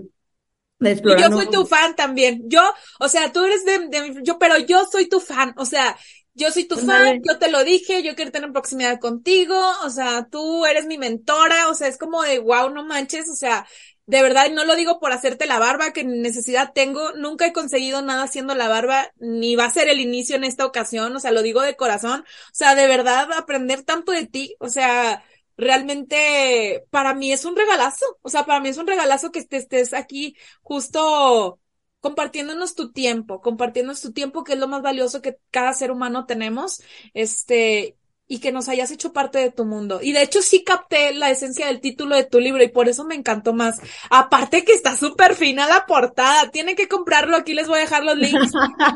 yo 0.79 1.29
soy 1.29 1.49
tu 1.49 1.65
fan 1.65 1.95
también. 1.95 2.43
Yo, 2.45 2.61
o 2.99 3.09
sea, 3.09 3.31
tú 3.31 3.43
eres 3.43 3.65
de, 3.65 3.87
de, 3.89 4.21
yo, 4.23 4.39
pero 4.39 4.57
yo 4.59 4.85
soy 4.85 5.09
tu 5.09 5.19
fan. 5.19 5.53
O 5.57 5.65
sea, 5.65 5.97
yo 6.39 6.51
soy 6.51 6.65
tu 6.65 6.77
fan, 6.77 7.19
yo 7.27 7.37
te 7.37 7.51
lo 7.51 7.63
dije, 7.63 8.01
yo 8.01 8.15
quiero 8.15 8.31
tener 8.31 8.51
proximidad 8.51 8.99
contigo, 8.99 9.55
o 9.83 9.89
sea, 9.89 10.27
tú 10.31 10.65
eres 10.65 10.85
mi 10.85 10.97
mentora, 10.97 11.67
o 11.69 11.75
sea, 11.75 11.87
es 11.87 11.97
como 11.97 12.23
de 12.23 12.39
wow, 12.39 12.69
no 12.69 12.85
manches, 12.85 13.29
o 13.29 13.35
sea, 13.35 13.67
de 14.05 14.23
verdad 14.23 14.49
no 14.51 14.63
lo 14.63 14.75
digo 14.75 14.99
por 14.99 15.11
hacerte 15.11 15.45
la 15.45 15.59
barba, 15.59 15.91
que 15.91 16.03
necesidad 16.05 16.71
tengo, 16.73 17.11
nunca 17.13 17.45
he 17.45 17.53
conseguido 17.53 18.01
nada 18.01 18.23
haciendo 18.23 18.55
la 18.55 18.69
barba, 18.69 19.11
ni 19.19 19.55
va 19.55 19.65
a 19.65 19.71
ser 19.71 19.89
el 19.89 19.99
inicio 19.99 20.37
en 20.37 20.45
esta 20.45 20.65
ocasión, 20.65 21.15
o 21.15 21.19
sea, 21.19 21.31
lo 21.31 21.43
digo 21.43 21.61
de 21.61 21.75
corazón, 21.75 22.21
o 22.21 22.53
sea, 22.55 22.73
de 22.73 22.87
verdad 22.87 23.29
aprender 23.33 23.83
tanto 23.83 24.13
de 24.13 24.25
ti, 24.25 24.55
o 24.59 24.69
sea, 24.69 25.23
realmente 25.57 26.85
para 26.89 27.13
mí 27.13 27.33
es 27.33 27.43
un 27.43 27.55
regalazo, 27.57 28.05
o 28.21 28.29
sea, 28.29 28.45
para 28.45 28.61
mí 28.61 28.69
es 28.69 28.77
un 28.77 28.87
regalazo 28.87 29.31
que 29.31 29.39
estés 29.39 29.93
aquí 29.93 30.37
justo 30.61 31.59
compartiéndonos 31.99 32.75
tu 32.75 32.91
tiempo, 32.91 33.41
compartiéndonos 33.41 34.01
tu 34.01 34.13
tiempo, 34.13 34.43
que 34.43 34.53
es 34.53 34.59
lo 34.59 34.67
más 34.67 34.81
valioso 34.81 35.21
que 35.21 35.37
cada 35.51 35.73
ser 35.73 35.91
humano 35.91 36.25
tenemos, 36.25 36.81
este, 37.13 37.97
y 38.31 38.39
que 38.39 38.51
nos 38.51 38.69
hayas 38.69 38.91
hecho 38.91 39.11
parte 39.11 39.39
de 39.39 39.51
tu 39.51 39.65
mundo. 39.65 39.99
Y 40.01 40.13
de 40.13 40.21
hecho 40.21 40.43
sí 40.43 40.63
capté 40.63 41.13
la 41.15 41.31
esencia 41.31 41.65
del 41.65 41.81
título 41.81 42.15
de 42.15 42.23
tu 42.23 42.39
libro 42.39 42.63
y 42.63 42.69
por 42.69 42.87
eso 42.87 43.03
me 43.03 43.15
encantó 43.15 43.53
más. 43.53 43.81
Aparte 44.11 44.63
que 44.63 44.73
está 44.73 44.95
súper 44.95 45.35
fina 45.35 45.67
la 45.67 45.87
portada, 45.87 46.51
tienen 46.51 46.75
que 46.75 46.87
comprarlo, 46.87 47.35
aquí 47.35 47.55
les 47.55 47.67
voy 47.67 47.79
a 47.79 47.81
dejar 47.81 48.03
los 48.03 48.15
links. 48.15 48.51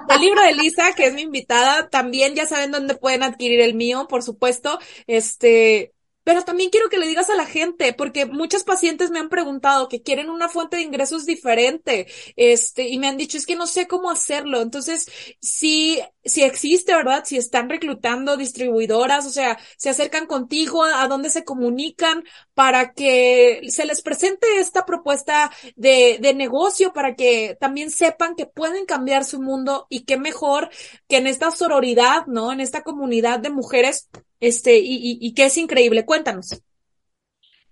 El 0.10 0.22
libro 0.22 0.42
de 0.44 0.54
Lisa, 0.54 0.94
que 0.94 1.08
es 1.08 1.14
mi 1.16 1.24
invitada, 1.24 1.90
también 1.90 2.36
ya 2.36 2.46
saben 2.46 2.72
dónde 2.72 2.96
pueden 2.96 3.24
adquirir 3.24 3.60
el 3.62 3.74
mío, 3.74 4.08
por 4.08 4.22
supuesto. 4.22 4.78
Este, 5.08 5.93
pero 6.24 6.44
también 6.44 6.70
quiero 6.70 6.90
que 6.90 6.98
le 6.98 7.08
digas 7.08 7.30
a 7.30 7.36
la 7.36 7.46
gente, 7.46 7.94
porque 7.94 8.26
muchas 8.26 8.64
pacientes 8.64 9.12
me 9.12 9.20
han 9.20 9.30
preguntado 9.30 9.90
que 9.90 10.02
quieren 10.02 10.30
una 10.30 10.50
fuente 10.50 10.78
de 10.78 10.84
ingresos 10.84 11.26
diferente, 11.26 12.08
este, 12.36 12.88
y 12.88 13.00
me 13.00 13.08
han 13.08 13.18
dicho, 13.18 13.38
es 13.38 13.46
que 13.46 13.56
no 13.56 13.68
sé 13.68 13.88
cómo 13.88 14.10
hacerlo. 14.10 14.62
Entonces, 14.62 15.08
si, 15.42 16.00
si 16.24 16.44
existe, 16.44 16.96
¿verdad? 16.96 17.24
Si 17.26 17.38
están 17.38 17.70
reclutando 17.70 18.38
distribuidoras, 18.38 19.26
o 19.26 19.30
sea, 19.30 19.58
se 19.78 19.90
acercan 19.90 20.26
contigo, 20.26 20.84
a, 20.84 21.04
a 21.04 21.08
dónde 21.08 21.30
se 21.30 21.44
comunican 21.44 22.24
para 22.54 22.94
que 22.94 23.62
se 23.70 23.86
les 23.86 24.02
presente 24.02 24.48
esta 24.58 24.86
propuesta 24.86 25.52
de, 25.76 26.20
de 26.22 26.34
negocio, 26.34 26.94
para 26.94 27.16
que 27.16 27.58
también 27.60 27.92
sepan 27.92 28.36
que 28.36 28.46
pueden 28.46 28.86
cambiar 28.86 29.26
su 29.26 29.42
mundo 29.42 29.88
y 29.90 30.06
qué 30.06 30.18
mejor 30.18 30.70
que 31.08 31.18
en 31.18 31.28
esta 31.28 31.52
sororidad, 31.52 32.26
¿no? 32.28 32.52
En 32.52 32.60
esta 32.62 32.84
comunidad 32.84 33.40
de 33.40 33.50
mujeres 33.50 34.10
este, 34.44 34.78
y, 34.80 35.18
y, 35.22 35.34
que 35.34 35.46
es 35.46 35.58
increíble. 35.58 36.06
Cuéntanos. 36.06 36.62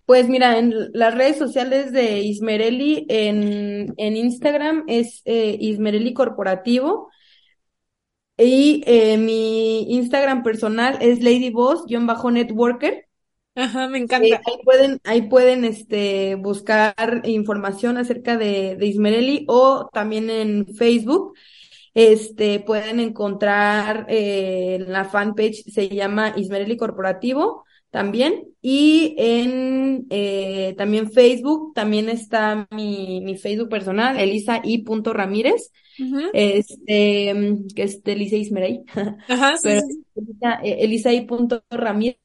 Pues 0.05 0.29
mira, 0.29 0.57
en 0.57 0.73
las 0.93 1.13
redes 1.15 1.37
sociales 1.37 1.91
de 1.91 2.21
Ismereli, 2.21 3.05
en, 3.09 3.93
en 3.97 4.17
Instagram 4.17 4.85
es 4.87 5.21
eh, 5.25 5.57
Ismereli 5.59 6.13
Corporativo. 6.13 7.09
Y 8.37 8.83
eh, 8.87 9.17
mi 9.17 9.93
Instagram 9.93 10.43
personal 10.43 10.97
es 11.01 11.19
ladyboss-networker. 11.21 13.05
Ajá, 13.55 13.89
me 13.89 13.99
encanta. 13.99 14.27
Eh, 14.27 14.41
ahí 14.45 14.57
pueden, 14.63 14.99
ahí 15.03 15.21
pueden 15.23 15.65
este, 15.65 16.35
buscar 16.35 17.21
información 17.25 17.97
acerca 17.97 18.37
de, 18.37 18.77
de 18.77 18.85
Ismereli 18.85 19.45
o 19.49 19.89
también 19.91 20.29
en 20.29 20.67
Facebook. 20.75 21.35
Este, 21.93 22.59
pueden 22.61 22.99
encontrar 22.99 24.05
eh, 24.09 24.83
la 24.87 25.05
fanpage, 25.05 25.63
se 25.65 25.89
llama 25.89 26.33
Ismereli 26.37 26.77
Corporativo 26.77 27.65
también. 27.89 28.47
Y 28.61 29.15
en 29.17 30.07
eh, 30.09 30.73
también 30.77 31.11
Facebook, 31.11 31.73
también 31.73 32.09
está 32.09 32.67
mi, 32.71 33.21
mi 33.21 33.37
Facebook 33.37 33.69
personal, 33.69 34.19
Elisa 34.19 34.61
I. 34.63 34.83
Ramírez. 35.05 35.71
Este, 36.33 37.59
que 37.75 37.83
es 37.83 38.01
Elisa 38.05 38.35
Ismerey. 38.35 38.83
Ajá, 39.27 39.57
sí, 39.61 39.69
Elisa, 40.63 41.13
I. 41.13 41.27
Ramírez 41.69 42.17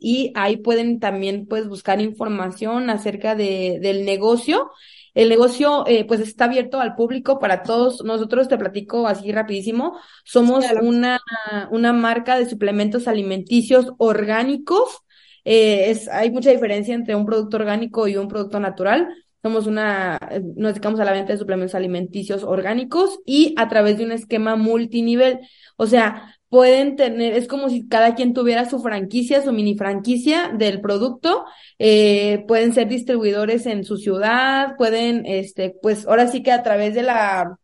y 0.00 0.32
ahí 0.34 0.56
pueden 0.58 1.00
también 1.00 1.46
pues 1.46 1.68
buscar 1.68 2.00
información 2.00 2.90
acerca 2.90 3.34
de, 3.34 3.78
del 3.80 4.04
negocio 4.04 4.70
el 5.14 5.28
negocio, 5.28 5.84
eh, 5.86 6.04
pues, 6.04 6.20
está 6.20 6.44
abierto 6.44 6.80
al 6.80 6.94
público 6.94 7.38
para 7.38 7.62
todos. 7.62 8.02
Nosotros, 8.04 8.48
te 8.48 8.58
platico 8.58 9.06
así 9.06 9.32
rapidísimo, 9.32 9.98
somos 10.24 10.64
una, 10.82 11.20
una 11.70 11.92
marca 11.92 12.38
de 12.38 12.48
suplementos 12.48 13.08
alimenticios 13.08 13.92
orgánicos. 13.98 15.00
Eh, 15.44 15.90
es, 15.90 16.08
hay 16.08 16.30
mucha 16.30 16.50
diferencia 16.50 16.94
entre 16.94 17.14
un 17.14 17.26
producto 17.26 17.56
orgánico 17.56 18.08
y 18.08 18.16
un 18.16 18.28
producto 18.28 18.60
natural. 18.60 19.08
Somos 19.42 19.66
una, 19.66 20.18
nos 20.56 20.74
dedicamos 20.74 21.00
a 21.00 21.04
la 21.04 21.12
venta 21.12 21.32
de 21.32 21.38
suplementos 21.38 21.74
alimenticios 21.74 22.44
orgánicos 22.44 23.20
y 23.24 23.54
a 23.56 23.68
través 23.68 23.96
de 23.96 24.04
un 24.04 24.12
esquema 24.12 24.54
multinivel. 24.56 25.40
O 25.76 25.86
sea, 25.86 26.36
pueden 26.50 26.96
tener, 26.96 27.34
es 27.34 27.48
como 27.48 27.70
si 27.70 27.88
cada 27.88 28.14
quien 28.16 28.34
tuviera 28.34 28.68
su 28.68 28.80
franquicia, 28.82 29.42
su 29.42 29.52
mini 29.52 29.76
franquicia 29.78 30.50
del 30.50 30.82
producto, 30.82 31.46
eh, 31.78 32.44
pueden 32.48 32.74
ser 32.74 32.88
distribuidores 32.88 33.66
en 33.66 33.84
su 33.84 33.96
ciudad, 33.96 34.76
pueden, 34.76 35.24
este, 35.26 35.74
pues 35.82 36.06
ahora 36.06 36.28
sí 36.28 36.42
que 36.42 36.52
a 36.52 36.62
través 36.62 36.94
de 36.94 37.04
la, 37.04 37.56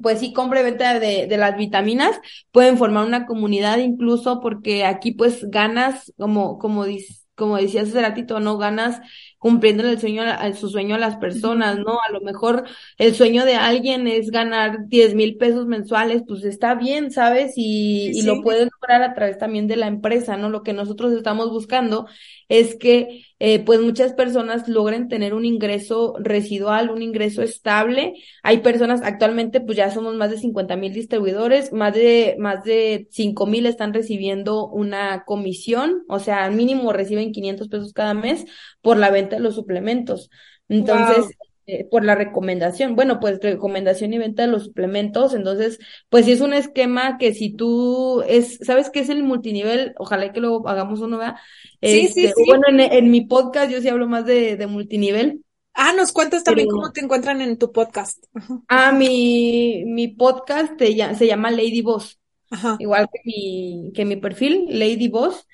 pues 0.00 0.20
sí, 0.20 0.32
compra 0.32 0.60
y 0.60 0.64
venta 0.64 0.98
de, 0.98 1.26
de 1.26 1.36
las 1.36 1.56
vitaminas, 1.56 2.18
pueden 2.50 2.78
formar 2.78 3.06
una 3.06 3.26
comunidad 3.26 3.78
incluso 3.78 4.40
porque 4.40 4.84
aquí 4.84 5.12
pues 5.12 5.44
ganas, 5.50 6.12
como, 6.18 6.58
como 6.58 6.84
dice, 6.84 7.14
como 7.34 7.56
decías 7.56 7.88
hace 7.88 8.00
ratito, 8.02 8.40
no 8.40 8.58
ganas 8.58 9.00
cumpliendo 9.42 9.82
el 9.88 9.98
sueño, 9.98 10.22
su 10.54 10.68
sueño 10.68 10.94
a 10.94 11.00
las 11.00 11.16
personas, 11.16 11.76
¿no? 11.76 11.98
A 12.08 12.12
lo 12.12 12.20
mejor 12.20 12.62
el 12.96 13.12
sueño 13.12 13.44
de 13.44 13.56
alguien 13.56 14.06
es 14.06 14.30
ganar 14.30 14.86
10 14.86 15.16
mil 15.16 15.36
pesos 15.36 15.66
mensuales, 15.66 16.22
pues 16.28 16.44
está 16.44 16.76
bien, 16.76 17.10
¿sabes? 17.10 17.54
Y, 17.56 18.12
y 18.14 18.22
lo 18.22 18.40
pueden 18.40 18.68
lograr 18.72 19.02
a 19.02 19.14
través 19.14 19.38
también 19.38 19.66
de 19.66 19.74
la 19.74 19.88
empresa, 19.88 20.36
¿no? 20.36 20.48
Lo 20.48 20.62
que 20.62 20.72
nosotros 20.72 21.12
estamos 21.12 21.50
buscando 21.50 22.06
es 22.48 22.76
que 22.76 23.24
eh, 23.44 23.58
pues 23.64 23.80
muchas 23.80 24.12
personas 24.12 24.68
logren 24.68 25.08
tener 25.08 25.34
un 25.34 25.44
ingreso 25.44 26.14
residual, 26.20 26.90
un 26.90 27.02
ingreso 27.02 27.42
estable. 27.42 28.14
Hay 28.44 28.58
personas, 28.58 29.00
actualmente 29.02 29.60
pues 29.60 29.76
ya 29.76 29.90
somos 29.90 30.14
más 30.14 30.30
de 30.30 30.38
50 30.38 30.76
mil 30.76 30.92
distribuidores, 30.92 31.72
más 31.72 31.92
de, 31.94 32.36
más 32.38 32.62
de 32.62 33.08
5 33.10 33.46
mil 33.46 33.66
están 33.66 33.92
recibiendo 33.92 34.68
una 34.68 35.24
comisión, 35.24 36.04
o 36.08 36.20
sea, 36.20 36.44
al 36.44 36.52
mínimo 36.54 36.92
reciben 36.92 37.32
500 37.32 37.66
pesos 37.68 37.92
cada 37.92 38.14
mes 38.14 38.44
por 38.80 38.96
la 38.96 39.10
venta 39.10 39.31
de 39.36 39.42
los 39.42 39.54
suplementos. 39.54 40.30
Entonces, 40.68 41.26
eh, 41.66 41.84
por 41.88 42.04
la 42.04 42.16
recomendación, 42.16 42.96
bueno, 42.96 43.20
pues 43.20 43.38
recomendación 43.40 44.12
y 44.12 44.18
venta 44.18 44.42
de 44.42 44.48
los 44.48 44.64
suplementos, 44.64 45.32
entonces, 45.32 45.78
pues 46.08 46.24
sí 46.24 46.32
es 46.32 46.40
un 46.40 46.54
esquema 46.54 47.18
que 47.18 47.34
si 47.34 47.54
tú 47.54 48.22
es, 48.26 48.58
¿sabes 48.62 48.90
qué 48.90 48.98
es 48.98 49.08
el 49.10 49.22
multinivel? 49.22 49.94
Ojalá 49.96 50.32
que 50.32 50.40
lo 50.40 50.66
hagamos 50.66 51.00
uno, 51.00 51.18
¿verdad? 51.18 51.36
Sí, 51.80 52.08
sí, 52.08 52.24
este, 52.24 52.32
sí. 52.36 52.44
Bueno, 52.48 52.64
en, 52.68 53.10
mi 53.12 53.20
podcast 53.26 53.70
yo 53.70 53.80
sí 53.80 53.88
hablo 53.88 54.08
más 54.08 54.26
de, 54.26 54.56
de 54.56 54.66
multinivel. 54.66 55.44
Ah, 55.72 55.92
nos 55.96 56.12
cuentas 56.12 56.42
también 56.42 56.68
cómo 56.68 56.90
te 56.90 57.00
encuentran 57.00 57.40
en 57.40 57.56
tu 57.56 57.70
podcast. 57.70 58.24
Ah, 58.68 58.90
mi, 58.90 59.84
mi 59.86 60.08
podcast 60.08 60.72
se 60.78 61.26
llama 61.26 61.52
Lady 61.52 61.80
Boss. 61.80 62.18
Ajá. 62.50 62.76
Igual 62.80 63.08
que 63.10 63.20
mi, 63.24 63.92
que 63.94 64.04
mi 64.04 64.16
perfil, 64.16 64.66
Lady 64.68 65.08
Boss. 65.08 65.46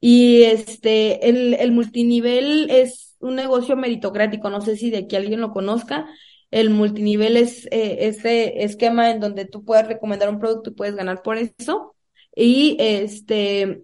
Y 0.00 0.42
este, 0.44 1.28
el, 1.28 1.54
el 1.54 1.72
multinivel 1.72 2.70
es 2.70 3.11
un 3.22 3.36
negocio 3.36 3.76
meritocrático, 3.76 4.50
no 4.50 4.60
sé 4.60 4.76
si 4.76 4.90
de 4.90 4.98
aquí 4.98 5.16
alguien 5.16 5.40
lo 5.40 5.52
conozca. 5.52 6.06
El 6.50 6.70
multinivel 6.70 7.36
es 7.36 7.66
eh, 7.70 7.98
ese 8.08 8.62
esquema 8.64 9.10
en 9.10 9.20
donde 9.20 9.46
tú 9.46 9.64
puedes 9.64 9.86
recomendar 9.88 10.28
un 10.28 10.38
producto 10.38 10.70
y 10.70 10.74
puedes 10.74 10.94
ganar 10.96 11.22
por 11.22 11.38
eso. 11.38 11.94
Y 12.36 12.76
este, 12.78 13.82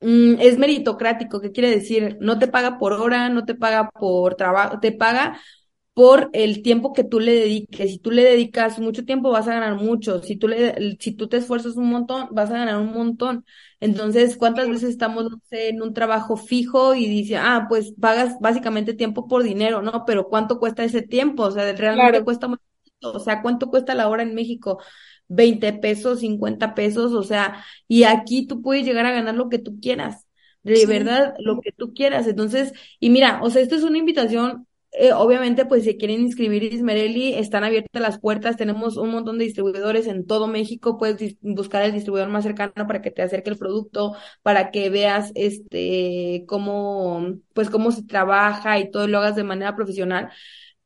mm, 0.00 0.34
es 0.40 0.58
meritocrático, 0.58 1.40
¿qué 1.40 1.52
quiere 1.52 1.70
decir? 1.70 2.18
No 2.20 2.38
te 2.38 2.48
paga 2.48 2.78
por 2.78 2.92
hora, 2.94 3.28
no 3.28 3.44
te 3.44 3.54
paga 3.54 3.90
por 3.90 4.34
trabajo, 4.36 4.80
te 4.80 4.92
paga 4.92 5.40
por 5.98 6.30
el 6.32 6.62
tiempo 6.62 6.92
que 6.92 7.02
tú 7.02 7.18
le 7.18 7.32
dediques. 7.32 7.90
Si 7.90 7.98
tú 7.98 8.12
le 8.12 8.22
dedicas 8.22 8.78
mucho 8.78 9.04
tiempo, 9.04 9.32
vas 9.32 9.48
a 9.48 9.54
ganar 9.54 9.74
mucho. 9.74 10.22
Si 10.22 10.36
tú, 10.36 10.46
le, 10.46 10.96
si 11.00 11.10
tú 11.10 11.26
te 11.28 11.38
esfuerzas 11.38 11.74
un 11.74 11.90
montón, 11.90 12.28
vas 12.30 12.50
a 12.52 12.58
ganar 12.58 12.76
un 12.76 12.92
montón. 12.92 13.44
Entonces, 13.80 14.36
¿cuántas 14.36 14.68
veces 14.68 14.90
estamos 14.90 15.26
en 15.50 15.82
un 15.82 15.94
trabajo 15.94 16.36
fijo 16.36 16.94
y 16.94 17.08
dice, 17.08 17.36
ah, 17.36 17.66
pues 17.68 17.94
pagas 18.00 18.36
básicamente 18.38 18.94
tiempo 18.94 19.26
por 19.26 19.42
dinero, 19.42 19.82
¿no? 19.82 20.04
Pero 20.06 20.28
¿cuánto 20.28 20.60
cuesta 20.60 20.84
ese 20.84 21.02
tiempo? 21.02 21.42
O 21.42 21.50
sea, 21.50 21.72
realmente 21.72 22.22
cuesta 22.22 22.46
mucho. 22.46 22.62
O 23.02 23.18
sea, 23.18 23.42
¿cuánto 23.42 23.68
cuesta 23.68 23.96
la 23.96 24.08
hora 24.08 24.22
en 24.22 24.36
México? 24.36 24.80
20 25.26 25.72
pesos, 25.72 26.20
50 26.20 26.76
pesos, 26.76 27.12
o 27.12 27.24
sea, 27.24 27.64
y 27.88 28.04
aquí 28.04 28.46
tú 28.46 28.62
puedes 28.62 28.86
llegar 28.86 29.04
a 29.04 29.10
ganar 29.10 29.34
lo 29.34 29.48
que 29.48 29.58
tú 29.58 29.80
quieras 29.80 30.28
de 30.62 30.86
verdad 30.86 31.34
lo 31.38 31.60
que 31.60 31.72
tú 31.72 31.94
quieras. 31.94 32.26
Entonces, 32.26 32.72
y 33.00 33.10
mira, 33.10 33.40
o 33.42 33.50
sea, 33.50 33.62
esto 33.62 33.74
es 33.74 33.82
una 33.82 33.98
invitación 33.98 34.67
eh, 34.92 35.12
obviamente, 35.12 35.66
pues 35.66 35.84
si 35.84 35.96
quieren 35.96 36.20
inscribir 36.20 36.64
Ismereli, 36.64 37.34
están 37.34 37.62
abiertas 37.62 38.02
las 38.02 38.18
puertas. 38.18 38.56
Tenemos 38.56 38.96
un 38.96 39.10
montón 39.10 39.38
de 39.38 39.44
distribuidores 39.44 40.06
en 40.06 40.26
todo 40.26 40.46
México. 40.48 40.98
Puedes 40.98 41.36
buscar 41.40 41.82
el 41.82 41.92
distribuidor 41.92 42.28
más 42.28 42.44
cercano 42.44 42.72
para 42.74 43.02
que 43.02 43.10
te 43.10 43.22
acerque 43.22 43.50
el 43.50 43.58
producto, 43.58 44.14
para 44.42 44.70
que 44.70 44.90
veas 44.90 45.30
este 45.34 46.44
cómo, 46.48 47.34
pues 47.52 47.70
cómo 47.70 47.92
se 47.92 48.04
trabaja 48.04 48.78
y 48.78 48.90
todo 48.90 49.06
lo 49.08 49.18
hagas 49.18 49.36
de 49.36 49.44
manera 49.44 49.76
profesional. 49.76 50.30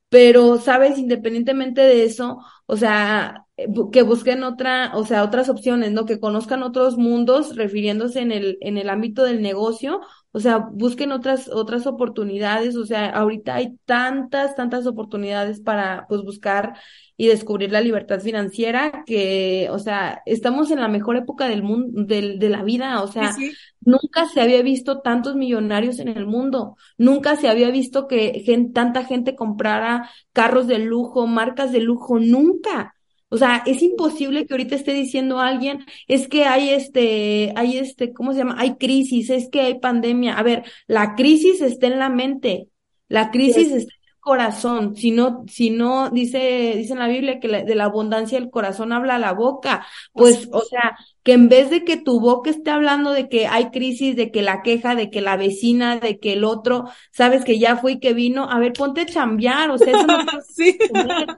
Pero, 0.09 0.59
sabes, 0.59 0.99
independientemente 0.99 1.81
de 1.81 2.05
eso, 2.05 2.39
o 2.67 2.77
sea, 2.77 3.47
eh, 3.57 3.67
que 3.93 4.03
busquen 4.03 4.45
otra, 4.45 4.93
o 4.95 5.07
sea, 5.07 5.25
otras 5.25 5.49
opciones, 5.49 5.93
¿no? 5.93 6.05
Que 6.05 6.21
conozcan 6.21 6.63
otros 6.63 6.99
mundos 6.99 7.57
refiriéndose 7.57 8.21
en 8.21 8.31
el, 8.33 8.59
en 8.61 8.77
el 8.77 8.91
ámbito 8.91 9.25
del 9.25 9.41
negocio 9.41 10.01
o 10.33 10.41
sea, 10.41 10.59
busquen 10.59 11.13
otras, 11.13 11.49
otras 11.49 11.87
oportunidades. 11.87 12.77
O 12.77 12.87
sea, 12.87 13.11
ahorita 13.11 13.55
hay 13.55 13.77
tantas, 13.85 14.57
tantas 14.57 14.87
oportunidades 14.87 15.61
para, 15.61 16.07
pues, 16.09 16.23
buscar 16.23 16.75
y 17.19 17.27
descubrir 17.29 17.71
la 17.71 17.83
libertad 17.83 18.21
financiera 18.21 19.05
que, 19.07 19.69
o 19.71 19.79
sea, 19.79 20.23
estamos 20.25 20.71
en 20.71 20.81
la 20.81 20.89
mejor 20.89 21.17
época 21.17 21.49
del 21.49 21.63
mundo, 21.63 22.05
del, 22.05 22.39
de 22.39 22.49
la 22.49 22.65
vida. 22.65 23.03
O 23.03 23.09
sea, 23.09 23.35
nunca 23.81 24.27
se 24.27 24.41
había 24.41 24.63
visto 24.63 25.01
tantos 25.01 25.37
millonarios 25.37 25.99
en 25.99 26.09
el 26.09 26.27
mundo. 26.27 26.77
Nunca 26.97 27.37
se 27.37 27.49
había 27.49 27.71
visto 27.71 28.09
que 28.09 28.43
tanta 28.73 29.05
gente 29.05 29.37
comprara 29.37 30.11
carros 30.33 30.67
de 30.67 30.79
lujo, 30.79 31.27
marcas 31.27 31.73
de 31.73 31.81
lujo. 31.81 32.19
Nunca. 32.19 32.95
O 33.33 33.39
sea, 33.39 33.63
es 33.65 33.81
imposible 33.81 34.45
que 34.45 34.53
ahorita 34.53 34.75
esté 34.75 34.93
diciendo 34.93 35.41
alguien, 35.41 35.87
es 36.07 36.29
que 36.29 36.45
hay 36.45 36.69
este, 36.69 37.55
hay 37.57 37.79
este, 37.79 38.13
¿cómo 38.13 38.33
se 38.33 38.41
llama? 38.41 38.57
Hay 38.59 38.75
crisis, 38.77 39.31
es 39.31 39.49
que 39.49 39.63
hay 39.63 39.79
pandemia. 39.79 40.35
A 40.35 40.43
ver, 40.43 40.65
la 40.87 41.15
crisis 41.15 41.63
está 41.63 41.87
en 41.87 41.99
la 41.99 42.11
mente, 42.11 42.69
la 43.09 43.31
crisis 43.31 43.73
está 43.73 43.95
en 43.95 44.21
corazón, 44.21 44.97
si 44.97 45.13
no, 45.13 45.45
si 45.49 45.71
no, 45.71 46.11
dice, 46.11 46.75
dice 46.77 46.93
en 46.93 46.99
la 46.99 47.09
Biblia 47.09 47.41
que 47.41 47.49
de 47.49 47.75
la 47.75 47.85
abundancia 47.85 48.39
del 48.39 48.51
corazón 48.51 48.93
habla 48.93 49.19
la 49.19 49.33
boca, 49.33 49.87
pues, 50.13 50.47
o 50.53 50.61
sea, 50.61 50.95
que 51.23 51.33
en 51.33 51.49
vez 51.49 51.71
de 51.71 51.85
que 51.85 51.97
tu 51.97 52.21
boca 52.21 52.51
esté 52.51 52.71
hablando 52.71 53.13
de 53.13 53.29
que 53.29 53.47
hay 53.47 53.71
crisis, 53.71 54.17
de 54.17 54.31
que 54.31 54.43
la 54.43 54.63
queja, 54.63 54.95
de 54.95 55.11
que 55.11 55.21
la 55.21 55.37
vecina, 55.37 55.99
de 55.99 56.19
que 56.19 56.33
el 56.33 56.45
otro, 56.45 56.85
sabes 57.13 57.45
que 57.45 57.59
ya 57.59 57.77
fue 57.77 57.93
y 57.93 58.01
que 58.01 58.13
vino, 58.13 58.51
a 58.51 58.59
ver, 58.59 58.73
ponte 58.73 59.03
a 59.03 59.07
chambear, 59.07 59.71
o 59.71 59.79
sea, 59.79 59.93
eso 59.93 60.07
no 60.07 60.17
sí. 60.55 60.77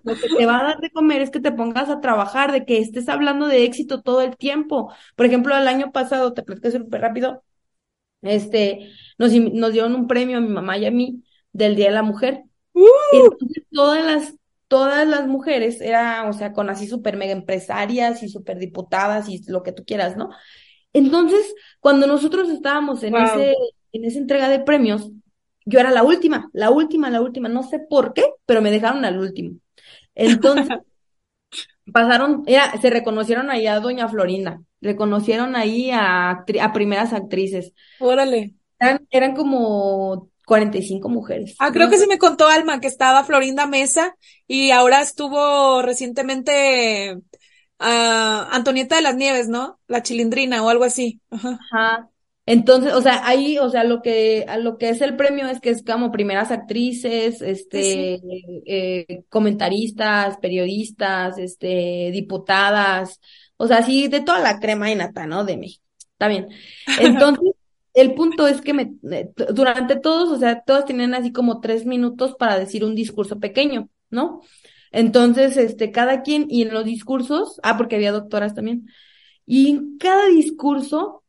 lo 0.03 0.15
que 0.15 0.29
te 0.37 0.47
va 0.47 0.61
a 0.61 0.65
dar 0.65 0.81
de 0.81 0.91
comer 0.91 1.23
es 1.23 1.31
que 1.31 1.41
te 1.41 1.53
pongas 1.53 1.91
a 1.91 2.01
trabajar, 2.01 2.53
de 2.53 2.65
que 2.65 2.79
estés 2.79 3.09
hablando 3.09 3.47
de 3.47 3.65
éxito 3.65 4.03
todo 4.03 4.23
el 4.23 4.37
tiempo. 4.37 4.93
Por 5.17 5.27
ejemplo, 5.27 5.57
el 5.57 5.69
año 5.69 5.93
pasado, 5.93 6.33
te 6.33 6.43
platico 6.43 6.71
súper 6.71 7.01
rápido, 7.03 7.43
este, 8.23 8.91
nos, 9.19 9.33
nos 9.33 9.73
dieron 9.73 9.95
un 9.95 10.07
premio 10.07 10.39
a 10.39 10.41
mi 10.41 10.49
mamá 10.49 10.79
y 10.79 10.87
a 10.87 10.91
mí 10.91 11.23
del 11.53 11.77
Día 11.77 11.87
de 11.87 11.93
la 11.93 12.03
Mujer. 12.03 12.43
¡Uh! 12.73 12.87
Entonces, 13.13 13.65
todas 13.71 14.05
las, 14.05 14.35
todas 14.69 15.07
las 15.07 15.27
mujeres, 15.27 15.81
era, 15.81 16.29
o 16.29 16.33
sea, 16.33 16.53
con 16.53 16.71
así 16.71 16.87
súper 16.87 17.17
mega 17.17 17.33
empresarias 17.33 18.23
y 18.23 18.29
súper 18.29 18.59
diputadas 18.59 19.29
y 19.29 19.43
lo 19.49 19.63
que 19.63 19.73
tú 19.73 19.85
quieras, 19.85 20.17
¿no? 20.17 20.31
Entonces, 20.93 21.55
cuando 21.81 22.07
nosotros 22.07 22.49
estábamos 22.49 23.03
en 23.03 23.17
ese, 23.17 23.55
en 23.93 24.05
esa 24.05 24.19
entrega 24.19 24.49
de 24.49 24.61
premios, 24.61 25.11
yo 25.67 25.81
era 25.81 25.91
la 25.91 26.03
última, 26.03 26.51
la 26.53 26.71
última, 26.71 27.11
la 27.11 27.21
última, 27.21 27.49
no 27.49 27.63
sé 27.63 27.81
por 27.81 28.13
qué, 28.15 28.25
pero 28.47 28.63
me 28.63 28.71
dejaron 28.71 29.05
al 29.05 29.19
último. 29.19 29.57
Entonces, 30.15 30.69
pasaron, 31.93 32.43
era, 32.47 32.73
se 32.81 32.91
reconocieron 32.91 33.51
ahí 33.51 33.67
a 33.67 33.81
Doña 33.81 34.09
Florinda, 34.09 34.63
reconocieron 34.81 35.57
ahí 35.57 35.91
a, 35.91 36.31
a 36.31 36.73
primeras 36.73 37.13
actrices. 37.13 37.73
Órale. 37.99 38.55
Eran, 38.79 39.07
eran 39.11 39.35
como 39.35 40.31
45 40.47 41.09
mujeres. 41.09 41.55
Ah, 41.59 41.73
creo 41.73 41.89
que 41.89 41.99
sí 41.99 42.07
me 42.07 42.19
contó 42.19 42.49
Alma 42.49 42.81
que 42.81 42.87
estaba 42.87 43.25
Florinda 43.25 43.67
Mesa 43.67 44.17
y 44.47 44.71
ahora 44.71 45.01
estuvo 45.01 45.83
recientemente 45.83 47.17
uh, 47.17 47.85
Antonieta 48.51 48.97
de 48.97 49.03
las 49.03 49.17
Nieves, 49.17 49.49
¿no? 49.49 49.81
La 49.87 50.03
chilindrina 50.03 50.63
o 50.63 50.69
algo 50.69 50.85
así. 50.85 51.21
Ajá. 51.31 51.59
Ajá. 51.73 52.11
Entonces, 52.47 52.93
o 52.93 53.01
sea, 53.01 53.27
ahí, 53.27 53.57
o 53.59 53.71
sea, 53.71 53.85
lo 53.85 54.03
que, 54.03 54.45
a 54.47 54.59
lo 54.59 54.77
que 54.77 54.91
es 54.91 55.01
el 55.01 55.17
premio 55.17 55.49
es 55.49 55.61
que 55.61 55.71
es 55.71 55.83
como 55.83 56.13
primeras 56.13 56.51
actrices, 56.51 57.41
este, 57.41 58.21
Eh, 58.67 59.25
comentaristas, 59.31 60.37
periodistas, 60.39 61.39
este, 61.39 62.11
diputadas, 62.13 63.21
o 63.57 63.67
sea, 63.67 63.83
sí, 63.83 64.09
de 64.09 64.21
toda 64.21 64.41
la 64.41 64.59
crema 64.59 64.91
y 64.91 64.95
nata, 64.95 65.27
¿no? 65.27 65.45
De 65.45 65.57
México. 65.57 65.85
Está 66.13 66.29
bien. 66.29 66.49
Entonces, 67.01 67.54
el 67.95 68.15
punto 68.15 68.47
es 68.47 68.61
que 68.61 68.75
me, 68.75 68.95
eh, 69.13 69.33
durante 69.55 69.97
todos, 69.97 70.31
o 70.31 70.39
sea, 70.39 70.63
todos 70.63 70.85
tienen 70.85 71.15
así 71.15 71.33
como 71.33 71.61
tres 71.61 71.87
minutos 71.87 72.35
para 72.39 72.59
decir 72.59 72.85
un 72.85 72.95
discurso 72.95 73.41
pequeño, 73.41 73.89
¿no? 74.11 74.41
Entonces, 74.93 75.57
este, 75.57 75.91
cada 75.93 76.23
quien, 76.23 76.47
y 76.51 76.63
en 76.63 76.73
los 76.75 76.85
discursos, 76.85 77.61
ah, 77.63 77.77
porque 77.77 77.97
había 77.97 78.13
doctoras 78.13 78.55
también, 78.55 78.89
y 79.47 79.71
en 79.71 79.99
cada 79.99 80.27
discurso, 80.29 81.25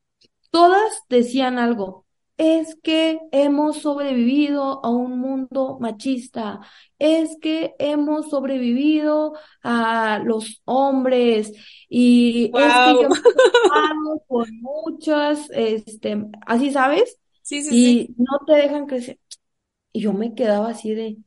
todas 0.51 1.03
decían 1.09 1.59
algo. 1.59 2.04
Es 2.37 2.75
que 2.83 3.19
hemos 3.31 3.77
sobrevivido 3.81 4.83
a 4.83 4.89
un 4.89 5.19
mundo 5.19 5.77
machista. 5.79 6.59
Es 6.99 7.37
que 7.41 7.75
hemos 7.79 8.29
sobrevivido 8.29 9.33
a 9.63 10.19
los 10.23 10.61
hombres. 10.65 11.53
Y 11.87 12.45
es 12.45 12.51
que 12.51 12.93
yo 13.01 13.09
me 13.09 13.15
he 13.15 14.27
con 14.27 14.47
muchas, 14.61 15.49
este, 15.51 16.25
así 16.45 16.71
sabes. 16.71 17.17
Sí, 17.41 17.61
sí, 17.63 17.69
y 17.73 18.07
sí. 18.07 18.15
no 18.17 18.39
te 18.45 18.53
dejan 18.53 18.85
crecer. 18.85 19.17
Y 19.93 20.01
yo 20.01 20.13
me 20.13 20.35
quedaba 20.35 20.69
así 20.69 20.93
de, 20.93 21.17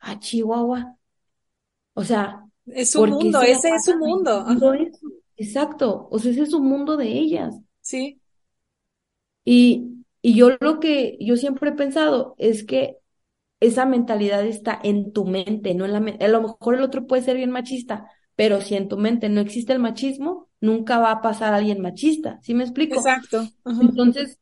ah, 0.00 0.18
Chihuahua. 0.18 0.96
O 1.94 2.04
sea, 2.04 2.44
Es 2.66 2.90
su 2.90 2.98
¿por 3.00 3.08
qué 3.08 3.14
mundo, 3.14 3.40
se 3.40 3.50
ese 3.52 3.68
es 3.70 3.84
su 3.84 3.96
mundo. 3.98 4.30
Ajá. 4.46 4.58
Exacto. 5.36 6.08
O 6.10 6.18
sea, 6.18 6.30
ese 6.32 6.42
es 6.42 6.50
su 6.50 6.60
mundo 6.60 6.96
de 6.96 7.06
ellas. 7.08 7.54
Sí, 7.80 8.20
Y, 9.44 9.95
y 10.26 10.34
yo 10.34 10.56
lo 10.58 10.80
que 10.80 11.16
yo 11.20 11.36
siempre 11.36 11.70
he 11.70 11.72
pensado 11.74 12.34
es 12.36 12.64
que 12.64 12.96
esa 13.60 13.86
mentalidad 13.86 14.44
está 14.44 14.76
en 14.82 15.12
tu 15.12 15.24
mente, 15.24 15.72
no 15.72 15.84
en 15.84 15.92
la 15.92 16.00
mente. 16.00 16.24
A 16.24 16.28
lo 16.28 16.42
mejor 16.42 16.74
el 16.74 16.82
otro 16.82 17.06
puede 17.06 17.22
ser 17.22 17.36
bien 17.36 17.52
machista, 17.52 18.10
pero 18.34 18.60
si 18.60 18.74
en 18.74 18.88
tu 18.88 18.96
mente 18.96 19.28
no 19.28 19.40
existe 19.40 19.72
el 19.72 19.78
machismo, 19.78 20.48
nunca 20.60 20.98
va 20.98 21.12
a 21.12 21.22
pasar 21.22 21.54
alguien 21.54 21.80
machista. 21.80 22.40
¿Sí 22.42 22.54
me 22.54 22.64
explico? 22.64 22.96
exacto. 22.96 23.46
Ajá. 23.64 23.80
Entonces, 23.80 24.40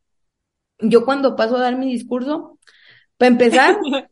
yo 0.79 1.05
cuando 1.05 1.37
paso 1.37 1.59
a 1.59 1.61
dar 1.61 1.77
mi 1.77 1.93
discurso, 1.93 2.59
para 3.19 3.33
empezar, 3.33 3.77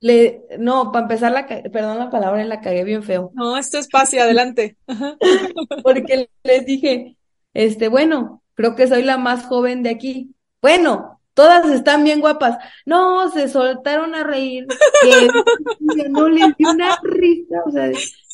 le, 0.00 0.42
no, 0.58 0.90
para 0.90 1.04
empezar 1.04 1.30
la, 1.30 1.46
perdón 1.46 2.00
la 2.00 2.10
palabra, 2.10 2.42
la 2.42 2.60
cagué 2.60 2.82
bien 2.82 3.04
feo. 3.04 3.30
No, 3.34 3.56
esto 3.56 3.78
es 3.78 3.84
espacio, 3.84 4.20
adelante. 4.20 4.78
Ajá. 4.88 5.16
Porque 5.84 6.28
les 6.42 6.66
dije, 6.66 7.16
este, 7.52 7.86
bueno, 7.86 8.42
creo 8.54 8.74
que 8.74 8.88
soy 8.88 9.04
la 9.04 9.16
más 9.16 9.44
joven 9.46 9.84
de 9.84 9.90
aquí. 9.90 10.33
Bueno, 10.64 11.20
todas 11.34 11.70
están 11.70 12.04
bien 12.04 12.22
guapas. 12.22 12.56
No, 12.86 13.30
se 13.30 13.50
soltaron 13.50 14.14
a 14.14 14.24
reír. 14.24 14.66
Que 15.94 16.08
no 16.08 16.26
les 16.30 16.56
dio 16.56 16.70
una 16.70 16.98
risa. 17.02 17.56
O 17.66 17.70
sea, 17.70 17.90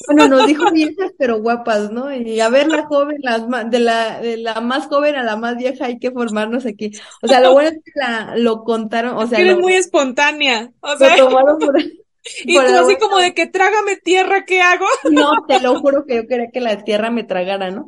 bueno, 0.07 0.29
nos 0.29 0.47
dijo 0.47 0.71
viejas, 0.71 1.11
pero 1.19 1.43
guapas, 1.43 1.91
¿no? 1.91 2.15
Y 2.15 2.39
a 2.39 2.49
ver 2.49 2.69
la 2.69 2.87
joven, 2.87 3.17
las 3.21 3.43
de 3.69 3.81
la, 3.81 4.21
de 4.21 4.37
la 4.37 4.61
más 4.61 4.87
joven 4.87 5.17
a 5.17 5.25
la 5.25 5.35
más 5.35 5.57
vieja 5.57 5.87
hay 5.87 5.99
que 5.99 6.13
formarnos 6.13 6.67
aquí. 6.67 6.93
O 7.21 7.27
sea, 7.27 7.41
lo 7.41 7.53
bueno 7.53 7.71
es 7.71 7.79
que 7.85 7.91
la, 7.97 8.37
lo 8.37 8.63
contaron, 8.63 9.17
o 9.17 9.25
Es 9.25 9.31
sea, 9.31 9.41
eres 9.41 9.57
lo, 9.57 9.63
muy 9.63 9.73
espontánea. 9.73 10.71
O 10.83 10.91
lo 10.93 10.99
sea, 10.99 11.17
tomaron 11.17 11.59
por, 11.59 11.81
y 11.81 12.55
por 12.55 12.65
tú 12.65 12.75
así 12.77 12.97
como 12.97 13.19
de 13.19 13.35
que 13.35 13.49
trágame 13.49 13.97
tierra, 13.97 14.45
¿qué 14.45 14.63
hago? 14.63 14.87
No, 15.11 15.33
te 15.49 15.59
lo 15.59 15.81
juro 15.81 16.07
que 16.07 16.15
yo 16.15 16.29
quería 16.29 16.53
que 16.53 16.61
la 16.61 16.85
tierra 16.85 17.11
me 17.11 17.25
tragara, 17.25 17.73
¿no? 17.73 17.87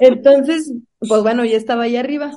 Entonces, 0.00 0.72
pues 0.98 1.22
bueno, 1.22 1.44
ya 1.44 1.56
estaba 1.56 1.84
ahí 1.84 1.96
arriba. 1.96 2.32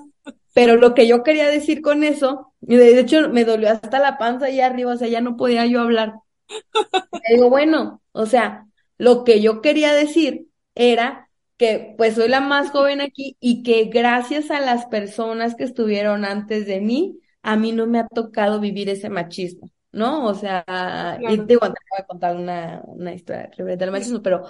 Pero 0.57 0.75
lo 0.77 0.93
que 0.95 1.07
yo 1.07 1.23
quería 1.23 1.47
decir 1.49 1.81
con 1.81 2.03
eso, 2.03 2.53
y 2.61 2.75
de 2.77 2.99
hecho 2.99 3.29
me 3.29 3.45
dolió 3.45 3.69
hasta 3.71 3.99
la 3.99 4.17
panza 4.17 4.47
ahí 4.47 4.59
arriba, 4.61 4.93
o 4.93 4.97
sea, 4.97 5.07
ya 5.07 5.21
no 5.21 5.37
podía 5.37 5.65
yo 5.67 5.81
hablar. 5.81 6.15
Le 7.27 7.35
digo, 7.35 7.49
bueno, 7.49 8.01
o 8.11 8.25
sea, 8.25 8.67
lo 8.97 9.23
que 9.23 9.41
yo 9.41 9.61
quería 9.61 9.93
decir 9.93 10.47
era 10.75 11.29
que 11.57 11.95
pues 11.97 12.15
soy 12.15 12.27
la 12.29 12.41
más 12.41 12.69
joven 12.71 13.01
aquí 13.01 13.35
y 13.39 13.63
que 13.63 13.85
gracias 13.85 14.51
a 14.51 14.59
las 14.61 14.85
personas 14.85 15.55
que 15.55 15.63
estuvieron 15.63 16.23
antes 16.25 16.67
de 16.67 16.79
mí, 16.81 17.19
a 17.41 17.55
mí 17.57 17.71
no 17.71 17.87
me 17.87 17.99
ha 17.99 18.07
tocado 18.07 18.59
vivir 18.59 18.89
ese 18.89 19.09
machismo, 19.09 19.69
¿no? 19.91 20.25
O 20.25 20.33
sea, 20.35 21.19
y 21.25 21.37
Claro. 21.37 21.47
digo, 21.47 21.61
te 21.61 21.67
voy 21.91 21.99
a 21.99 22.05
contar 22.05 22.35
una, 22.35 22.81
una 22.85 23.13
historia 23.13 23.49
al 23.57 23.91
machismo, 23.91 24.21
pero, 24.21 24.45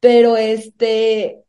pero 0.00 0.36
este, 0.36 1.44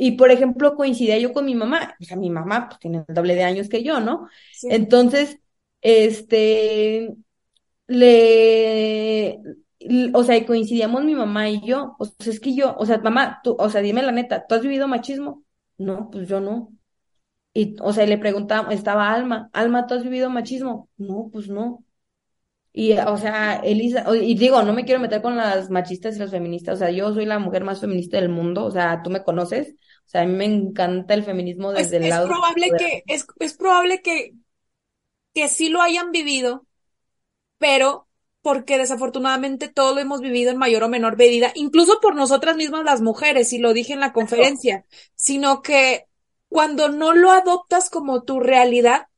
y 0.00 0.12
por 0.12 0.30
ejemplo, 0.30 0.76
coincidía 0.76 1.18
yo 1.18 1.32
con 1.34 1.44
mi 1.44 1.54
mamá, 1.54 1.94
o 2.00 2.04
sea, 2.04 2.16
mi 2.16 2.30
mamá 2.30 2.68
pues 2.68 2.80
tiene 2.80 3.04
el 3.06 3.14
doble 3.14 3.34
de 3.34 3.44
años 3.44 3.68
que 3.68 3.82
yo, 3.82 4.00
¿no? 4.00 4.28
Sí. 4.52 4.68
Entonces, 4.70 5.38
este, 5.82 7.14
le, 7.86 9.40
o 10.14 10.24
sea, 10.24 10.46
coincidíamos 10.46 11.04
mi 11.04 11.14
mamá 11.14 11.50
y 11.50 11.66
yo, 11.66 11.96
o 11.98 12.04
sea, 12.06 12.32
es 12.32 12.40
que 12.40 12.54
yo, 12.54 12.74
o 12.78 12.86
sea, 12.86 12.98
mamá, 12.98 13.40
tú, 13.44 13.56
o 13.58 13.68
sea, 13.68 13.82
dime 13.82 14.02
la 14.02 14.12
neta, 14.12 14.46
¿tú 14.46 14.54
has 14.54 14.62
vivido 14.62 14.88
machismo? 14.88 15.44
No, 15.78 16.08
pues 16.10 16.28
yo 16.28 16.40
no. 16.40 16.72
Y, 17.54 17.76
o 17.82 17.92
sea, 17.92 18.06
le 18.06 18.18
preguntaba, 18.18 18.72
estaba 18.72 19.12
Alma, 19.12 19.50
Alma, 19.52 19.86
¿tú 19.86 19.94
has 19.94 20.04
vivido 20.04 20.30
machismo? 20.30 20.88
No, 20.96 21.30
pues 21.32 21.48
no. 21.48 21.84
Y, 22.72 22.92
o 22.98 23.16
sea, 23.16 23.56
Elisa, 23.56 24.04
y 24.14 24.36
digo, 24.36 24.62
no 24.62 24.72
me 24.72 24.84
quiero 24.84 25.00
meter 25.00 25.20
con 25.22 25.36
las 25.36 25.70
machistas 25.70 26.16
y 26.16 26.20
las 26.20 26.30
feministas, 26.30 26.76
o 26.76 26.78
sea, 26.78 26.90
yo 26.90 27.12
soy 27.12 27.26
la 27.26 27.40
mujer 27.40 27.64
más 27.64 27.80
feminista 27.80 28.16
del 28.16 28.28
mundo, 28.28 28.64
o 28.64 28.70
sea, 28.70 29.02
tú 29.02 29.10
me 29.10 29.24
conoces, 29.24 29.74
o 30.10 30.12
sea, 30.12 30.22
a 30.22 30.26
mí 30.26 30.32
me 30.34 30.44
encanta 30.46 31.14
el 31.14 31.24
feminismo 31.24 31.72
Es, 31.72 31.88
desde 31.88 31.96
el 31.98 32.08
es 32.08 32.10
lado 32.10 32.28
del 32.28 32.38
probable 32.38 32.74
poder. 32.74 32.76
que, 32.76 33.04
es, 33.06 33.26
es 33.38 33.54
probable 33.54 34.02
que, 34.02 34.34
que 35.34 35.48
sí 35.48 35.68
lo 35.68 35.82
hayan 35.82 36.12
vivido, 36.12 36.66
pero 37.58 38.08
porque 38.42 38.78
desafortunadamente 38.78 39.68
todo 39.68 39.94
lo 39.94 40.00
hemos 40.00 40.20
vivido 40.20 40.50
en 40.52 40.58
mayor 40.58 40.84
o 40.84 40.88
menor 40.90 41.16
medida, 41.18 41.52
incluso 41.56 42.00
por 42.00 42.16
nosotras 42.16 42.56
mismas 42.56 42.84
las 42.84 43.02
mujeres, 43.02 43.52
y 43.52 43.58
lo 43.58 43.74
dije 43.74 43.94
en 43.94 44.00
la 44.00 44.12
conferencia, 44.14 44.86
sino 45.16 45.62
que 45.62 46.06
cuando 46.48 46.88
no 46.90 47.14
lo 47.14 47.32
adoptas 47.32 47.90
como 47.90 48.24
tu 48.24 48.40
realidad, 48.40 49.08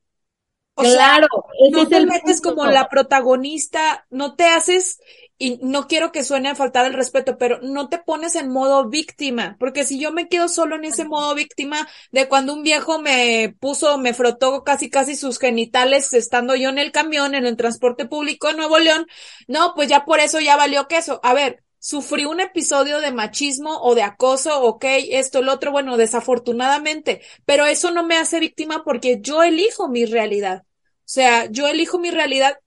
o 0.75 0.85
sea, 0.87 1.01
Claro, 1.07 1.27
ese 1.69 1.81
no 1.81 1.87
es 1.87 1.89
te 1.89 2.01
el 2.01 2.07
metes 2.07 2.41
como 2.41 2.67
punto. 2.67 2.69
la 2.69 2.89
protagonista, 2.89 4.07
no 4.11 4.35
te 4.37 4.45
haces, 4.47 5.01
y 5.43 5.59
no 5.61 5.89
quiero 5.89 6.13
que 6.13 6.23
suene 6.23 6.51
a 6.51 6.55
faltar 6.55 6.87
el 6.87 6.93
respeto, 6.93 7.37
pero 7.37 7.59
no 7.63 7.89
te 7.89 7.99
pones 7.99 8.37
en 8.37 8.49
modo 8.49 8.89
víctima, 8.89 9.57
porque 9.59 9.83
si 9.83 9.99
yo 9.99 10.13
me 10.13 10.29
quedo 10.29 10.47
solo 10.47 10.77
en 10.77 10.85
ese 10.85 11.05
modo 11.05 11.35
víctima 11.35 11.89
de 12.13 12.29
cuando 12.29 12.55
un 12.55 12.63
viejo 12.63 13.01
me 13.01 13.53
puso, 13.59 13.99
me 13.99 14.15
frotó 14.15 14.63
casi 14.63 14.89
casi 14.89 15.17
sus 15.17 15.41
genitales 15.41 16.13
estando 16.13 16.55
yo 16.55 16.69
en 16.69 16.79
el 16.79 16.93
camión, 16.93 17.35
en 17.35 17.45
el 17.45 17.57
transporte 17.57 18.07
público 18.07 18.51
en 18.51 18.59
Nuevo 18.59 18.79
León, 18.79 19.09
no, 19.49 19.75
pues 19.75 19.89
ya 19.89 20.05
por 20.05 20.21
eso 20.21 20.39
ya 20.39 20.57
valió 20.57 20.87
queso. 20.87 21.19
A 21.25 21.35
ver, 21.35 21.65
sufrí 21.81 22.25
un 22.25 22.39
episodio 22.39 23.01
de 23.01 23.11
machismo 23.11 23.81
o 23.83 23.97
de 23.97 24.05
acoso, 24.05 24.63
ok, 24.63 24.85
esto, 25.11 25.41
el 25.41 25.49
otro, 25.49 25.73
bueno, 25.73 25.97
desafortunadamente, 25.97 27.21
pero 27.47 27.67
eso 27.67 27.91
no 27.91 28.05
me 28.05 28.17
hace 28.17 28.39
víctima 28.39 28.85
porque 28.85 29.19
yo 29.21 29.43
elijo 29.43 29.89
mi 29.89 30.05
realidad. 30.05 30.63
O 30.65 31.11
sea, 31.13 31.47
yo 31.51 31.67
elijo 31.67 31.99
mi 31.99 32.13
realidad 32.13 32.59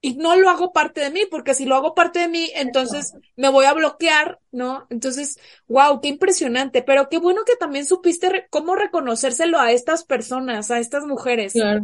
y 0.00 0.16
no 0.16 0.36
lo 0.36 0.48
hago 0.48 0.72
parte 0.72 1.00
de 1.00 1.10
mí, 1.10 1.22
porque 1.30 1.54
si 1.54 1.64
lo 1.64 1.74
hago 1.74 1.94
parte 1.94 2.20
de 2.20 2.28
mí, 2.28 2.50
entonces 2.54 3.12
me 3.36 3.48
voy 3.48 3.66
a 3.66 3.72
bloquear, 3.72 4.38
¿no? 4.52 4.86
Entonces, 4.90 5.38
wow, 5.66 6.00
qué 6.00 6.08
impresionante, 6.08 6.82
pero 6.82 7.08
qué 7.08 7.18
bueno 7.18 7.42
que 7.44 7.56
también 7.56 7.84
supiste 7.84 8.46
cómo 8.50 8.76
reconocérselo 8.76 9.58
a 9.58 9.72
estas 9.72 10.04
personas, 10.04 10.70
a 10.70 10.78
estas 10.78 11.04
mujeres. 11.04 11.52
Claro. 11.52 11.82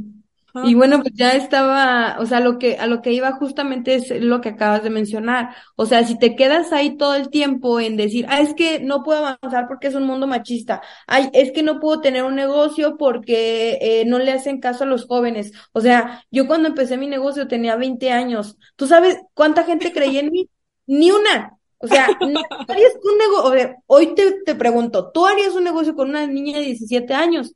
Y 0.62 0.74
bueno, 0.74 1.02
pues 1.02 1.12
ya 1.14 1.32
estaba, 1.32 2.16
o 2.20 2.26
sea, 2.26 2.38
lo 2.38 2.58
que, 2.60 2.76
a 2.76 2.86
lo 2.86 3.02
que 3.02 3.12
iba 3.12 3.32
justamente 3.32 3.96
es 3.96 4.10
lo 4.22 4.40
que 4.40 4.50
acabas 4.50 4.84
de 4.84 4.90
mencionar. 4.90 5.54
O 5.74 5.84
sea, 5.84 6.04
si 6.04 6.16
te 6.16 6.36
quedas 6.36 6.72
ahí 6.72 6.96
todo 6.96 7.16
el 7.16 7.28
tiempo 7.28 7.80
en 7.80 7.96
decir, 7.96 8.24
ah, 8.28 8.40
es 8.40 8.54
que 8.54 8.78
no 8.78 9.02
puedo 9.02 9.26
avanzar 9.26 9.66
porque 9.66 9.88
es 9.88 9.96
un 9.96 10.06
mundo 10.06 10.28
machista. 10.28 10.80
Ay, 11.08 11.28
es 11.32 11.50
que 11.50 11.64
no 11.64 11.80
puedo 11.80 12.00
tener 12.00 12.22
un 12.22 12.36
negocio 12.36 12.96
porque 12.96 13.78
eh, 13.80 14.04
no 14.06 14.20
le 14.20 14.30
hacen 14.30 14.60
caso 14.60 14.84
a 14.84 14.86
los 14.86 15.06
jóvenes. 15.06 15.52
O 15.72 15.80
sea, 15.80 16.24
yo 16.30 16.46
cuando 16.46 16.68
empecé 16.68 16.96
mi 16.96 17.08
negocio 17.08 17.48
tenía 17.48 17.74
20 17.74 18.12
años. 18.12 18.56
¿Tú 18.76 18.86
sabes 18.86 19.18
cuánta 19.34 19.64
gente 19.64 19.92
creía 19.92 20.20
en 20.20 20.30
mí? 20.30 20.48
Ni 20.86 21.10
una. 21.10 21.58
O 21.78 21.88
sea, 21.88 22.06
no 22.20 22.40
harías 22.68 22.92
un 23.02 23.18
negocio, 23.18 23.76
hoy 23.86 24.14
te, 24.14 24.42
te 24.44 24.54
pregunto, 24.54 25.10
¿tú 25.12 25.26
harías 25.26 25.54
un 25.54 25.64
negocio 25.64 25.94
con 25.94 26.10
una 26.10 26.26
niña 26.26 26.58
de 26.58 26.64
17 26.66 27.12
años? 27.12 27.48
O 27.50 27.54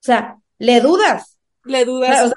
sea, 0.00 0.38
¿le 0.58 0.80
dudas? 0.80 1.35
Le 1.66 1.84
dudas. 1.84 2.32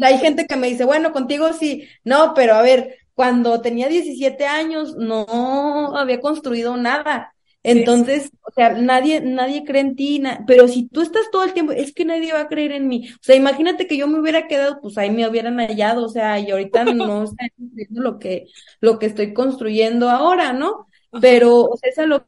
hay 0.00 0.18
gente 0.18 0.46
que 0.46 0.56
me 0.56 0.68
dice, 0.68 0.84
bueno, 0.84 1.12
contigo 1.12 1.52
sí, 1.52 1.88
no, 2.04 2.34
pero 2.34 2.54
a 2.54 2.62
ver, 2.62 2.96
cuando 3.14 3.60
tenía 3.60 3.88
17 3.88 4.46
años 4.46 4.96
no 4.96 5.96
había 5.96 6.20
construido 6.20 6.76
nada. 6.76 7.34
Entonces, 7.64 8.30
o 8.42 8.50
sea, 8.52 8.72
nadie, 8.74 9.20
nadie 9.20 9.64
cree 9.64 9.80
en 9.80 9.96
ti, 9.96 10.22
pero 10.46 10.68
si 10.68 10.88
tú 10.88 11.02
estás 11.02 11.30
todo 11.30 11.44
el 11.44 11.52
tiempo, 11.52 11.72
es 11.72 11.92
que 11.92 12.04
nadie 12.04 12.32
va 12.32 12.42
a 12.42 12.48
creer 12.48 12.72
en 12.72 12.86
mí. 12.86 13.10
O 13.12 13.18
sea, 13.20 13.34
imagínate 13.34 13.86
que 13.86 13.96
yo 13.96 14.06
me 14.06 14.20
hubiera 14.20 14.46
quedado, 14.46 14.80
pues 14.80 14.96
ahí 14.96 15.10
me 15.10 15.28
hubieran 15.28 15.58
hallado, 15.58 16.04
o 16.04 16.08
sea, 16.08 16.38
y 16.38 16.50
ahorita 16.50 16.84
no 16.94 17.24
estoy 17.24 17.50
lo 17.90 18.18
que, 18.18 18.46
lo 18.80 18.98
que 18.98 19.06
estoy 19.06 19.34
construyendo 19.34 20.08
ahora, 20.08 20.52
¿no? 20.52 20.86
Pero, 21.20 21.64
o 21.64 21.76
sea, 21.76 21.90
es 21.90 21.98
a 21.98 22.06
lo 22.06 22.26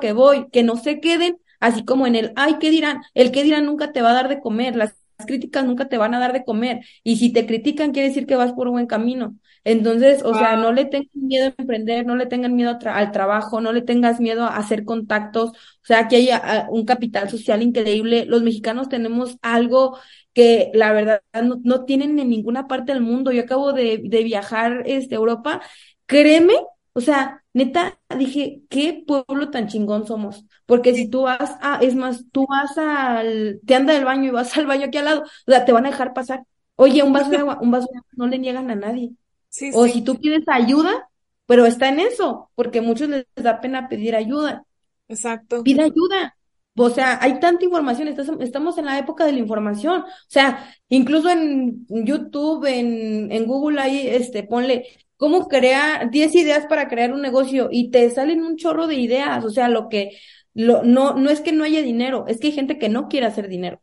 que 0.00 0.12
voy, 0.12 0.48
que 0.50 0.62
no 0.62 0.76
se 0.76 1.00
queden 1.00 1.38
así 1.60 1.84
como 1.84 2.06
en 2.06 2.16
el, 2.16 2.32
ay, 2.36 2.56
¿qué 2.58 2.70
dirán? 2.70 3.02
El 3.14 3.32
qué 3.32 3.42
dirán 3.42 3.66
nunca 3.66 3.92
te 3.92 4.02
va 4.02 4.10
a 4.10 4.14
dar 4.14 4.28
de 4.28 4.40
comer, 4.40 4.76
las 4.76 4.94
críticas 5.26 5.64
nunca 5.64 5.88
te 5.88 5.98
van 5.98 6.14
a 6.14 6.18
dar 6.20 6.32
de 6.32 6.44
comer. 6.44 6.80
Y 7.02 7.16
si 7.16 7.32
te 7.32 7.46
critican, 7.46 7.92
quiere 7.92 8.08
decir 8.08 8.26
que 8.26 8.36
vas 8.36 8.52
por 8.52 8.68
un 8.68 8.74
buen 8.74 8.86
camino. 8.86 9.36
Entonces, 9.64 10.22
o 10.24 10.34
sea, 10.34 10.56
no 10.56 10.72
le 10.72 10.84
tengan 10.86 11.08
miedo 11.14 11.46
a 11.46 11.54
emprender, 11.58 12.06
no 12.06 12.16
le 12.16 12.26
tengan 12.26 12.54
miedo 12.56 12.78
al 12.86 13.12
trabajo, 13.12 13.60
no 13.60 13.72
le 13.72 13.82
tengas 13.82 14.20
miedo 14.20 14.44
a 14.44 14.56
hacer 14.56 14.84
contactos. 14.84 15.50
O 15.50 15.54
sea, 15.82 16.00
aquí 16.00 16.16
hay 16.16 16.30
un 16.70 16.84
capital 16.84 17.28
social 17.30 17.62
increíble. 17.62 18.24
Los 18.26 18.42
mexicanos 18.42 18.88
tenemos 18.88 19.36
algo 19.42 19.98
que 20.32 20.70
la 20.74 20.92
verdad 20.92 21.22
no, 21.42 21.60
no 21.64 21.84
tienen 21.84 22.18
en 22.18 22.28
ninguna 22.30 22.66
parte 22.68 22.92
del 22.92 23.02
mundo. 23.02 23.32
Yo 23.32 23.42
acabo 23.42 23.72
de, 23.72 24.00
de 24.04 24.22
viajar 24.24 24.82
este, 24.86 25.14
a 25.16 25.18
Europa. 25.18 25.60
Créeme, 26.06 26.54
o 26.98 27.00
sea, 27.00 27.44
neta, 27.52 28.00
dije, 28.18 28.62
qué 28.68 29.04
pueblo 29.06 29.50
tan 29.50 29.68
chingón 29.68 30.04
somos. 30.04 30.44
Porque 30.66 30.92
si 30.94 31.08
tú 31.08 31.22
vas 31.22 31.56
a, 31.60 31.78
es 31.80 31.94
más, 31.94 32.24
tú 32.32 32.44
vas 32.48 32.76
al, 32.76 33.60
te 33.64 33.76
anda 33.76 33.94
del 33.94 34.04
baño 34.04 34.24
y 34.24 34.30
vas 34.30 34.56
al 34.58 34.66
baño 34.66 34.86
aquí 34.86 34.98
al 34.98 35.04
lado, 35.04 35.22
o 35.22 35.50
sea, 35.50 35.64
te 35.64 35.70
van 35.70 35.86
a 35.86 35.90
dejar 35.90 36.12
pasar. 36.12 36.42
Oye, 36.74 37.04
un 37.04 37.12
vaso 37.12 37.30
de 37.30 37.36
agua, 37.36 37.58
un 37.60 37.70
vaso 37.70 37.86
de 37.92 37.98
agua, 37.98 38.10
no 38.16 38.26
le 38.26 38.38
niegan 38.40 38.68
a 38.68 38.74
nadie. 38.74 39.12
Sí, 39.48 39.70
o 39.72 39.86
si 39.86 40.02
tú 40.02 40.16
pides 40.16 40.42
ayuda, 40.48 41.08
pero 41.46 41.66
está 41.66 41.88
en 41.88 42.00
eso, 42.00 42.50
porque 42.56 42.80
a 42.80 42.82
muchos 42.82 43.08
les 43.08 43.26
da 43.36 43.60
pena 43.60 43.88
pedir 43.88 44.16
ayuda. 44.16 44.64
Exacto. 45.06 45.62
Pide 45.62 45.84
ayuda. 45.84 46.36
O 46.76 46.90
sea, 46.90 47.18
hay 47.22 47.38
tanta 47.38 47.64
información, 47.64 48.08
estamos 48.08 48.76
en 48.78 48.86
la 48.86 48.98
época 48.98 49.24
de 49.24 49.32
la 49.32 49.38
información. 49.38 50.02
O 50.02 50.26
sea, 50.26 50.68
incluso 50.88 51.30
en 51.30 51.86
YouTube, 51.88 52.66
en, 52.66 53.30
en 53.30 53.46
Google, 53.46 53.80
ahí, 53.80 54.08
este, 54.08 54.42
ponle 54.42 54.84
cómo 55.18 55.48
crear 55.48 56.10
10 56.10 56.34
ideas 56.36 56.64
para 56.66 56.88
crear 56.88 57.12
un 57.12 57.20
negocio 57.20 57.68
y 57.70 57.90
te 57.90 58.08
salen 58.08 58.42
un 58.42 58.56
chorro 58.56 58.86
de 58.86 58.94
ideas. 58.94 59.44
O 59.44 59.50
sea, 59.50 59.68
lo 59.68 59.90
que, 59.90 60.18
lo, 60.54 60.82
no, 60.84 61.12
no 61.14 61.28
es 61.28 61.42
que 61.42 61.52
no 61.52 61.64
haya 61.64 61.82
dinero, 61.82 62.24
es 62.28 62.40
que 62.40 62.46
hay 62.46 62.54
gente 62.54 62.78
que 62.78 62.88
no 62.88 63.08
quiere 63.08 63.26
hacer 63.26 63.48
dinero. 63.48 63.82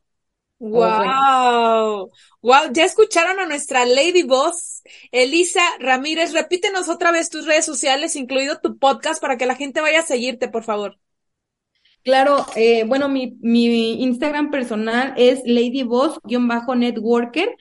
Wow, 0.57 2.11
wow, 2.41 2.71
ya 2.71 2.85
escucharon 2.85 3.41
a 3.41 3.45
nuestra 3.45 3.85
Lady 3.85 4.23
Boss, 4.23 4.83
Elisa 5.11 5.59
Ramírez. 5.79 6.31
Repítenos 6.31 6.87
otra 6.87 7.11
vez 7.11 7.29
tus 7.29 7.45
redes 7.45 7.65
sociales, 7.65 8.15
incluido 8.15 8.61
tu 8.61 8.79
podcast, 8.79 9.21
para 9.21 9.37
que 9.37 9.45
la 9.45 9.55
gente 9.55 9.81
vaya 9.81 9.99
a 9.99 10.03
seguirte, 10.03 10.47
por 10.47 10.63
favor. 10.63 10.97
Claro, 12.03 12.45
eh, 12.55 12.85
bueno, 12.85 13.09
mi, 13.09 13.35
mi 13.41 14.01
Instagram 14.03 14.49
personal 14.49 15.13
es 15.17 15.43
ladyboss-networker 15.43 17.53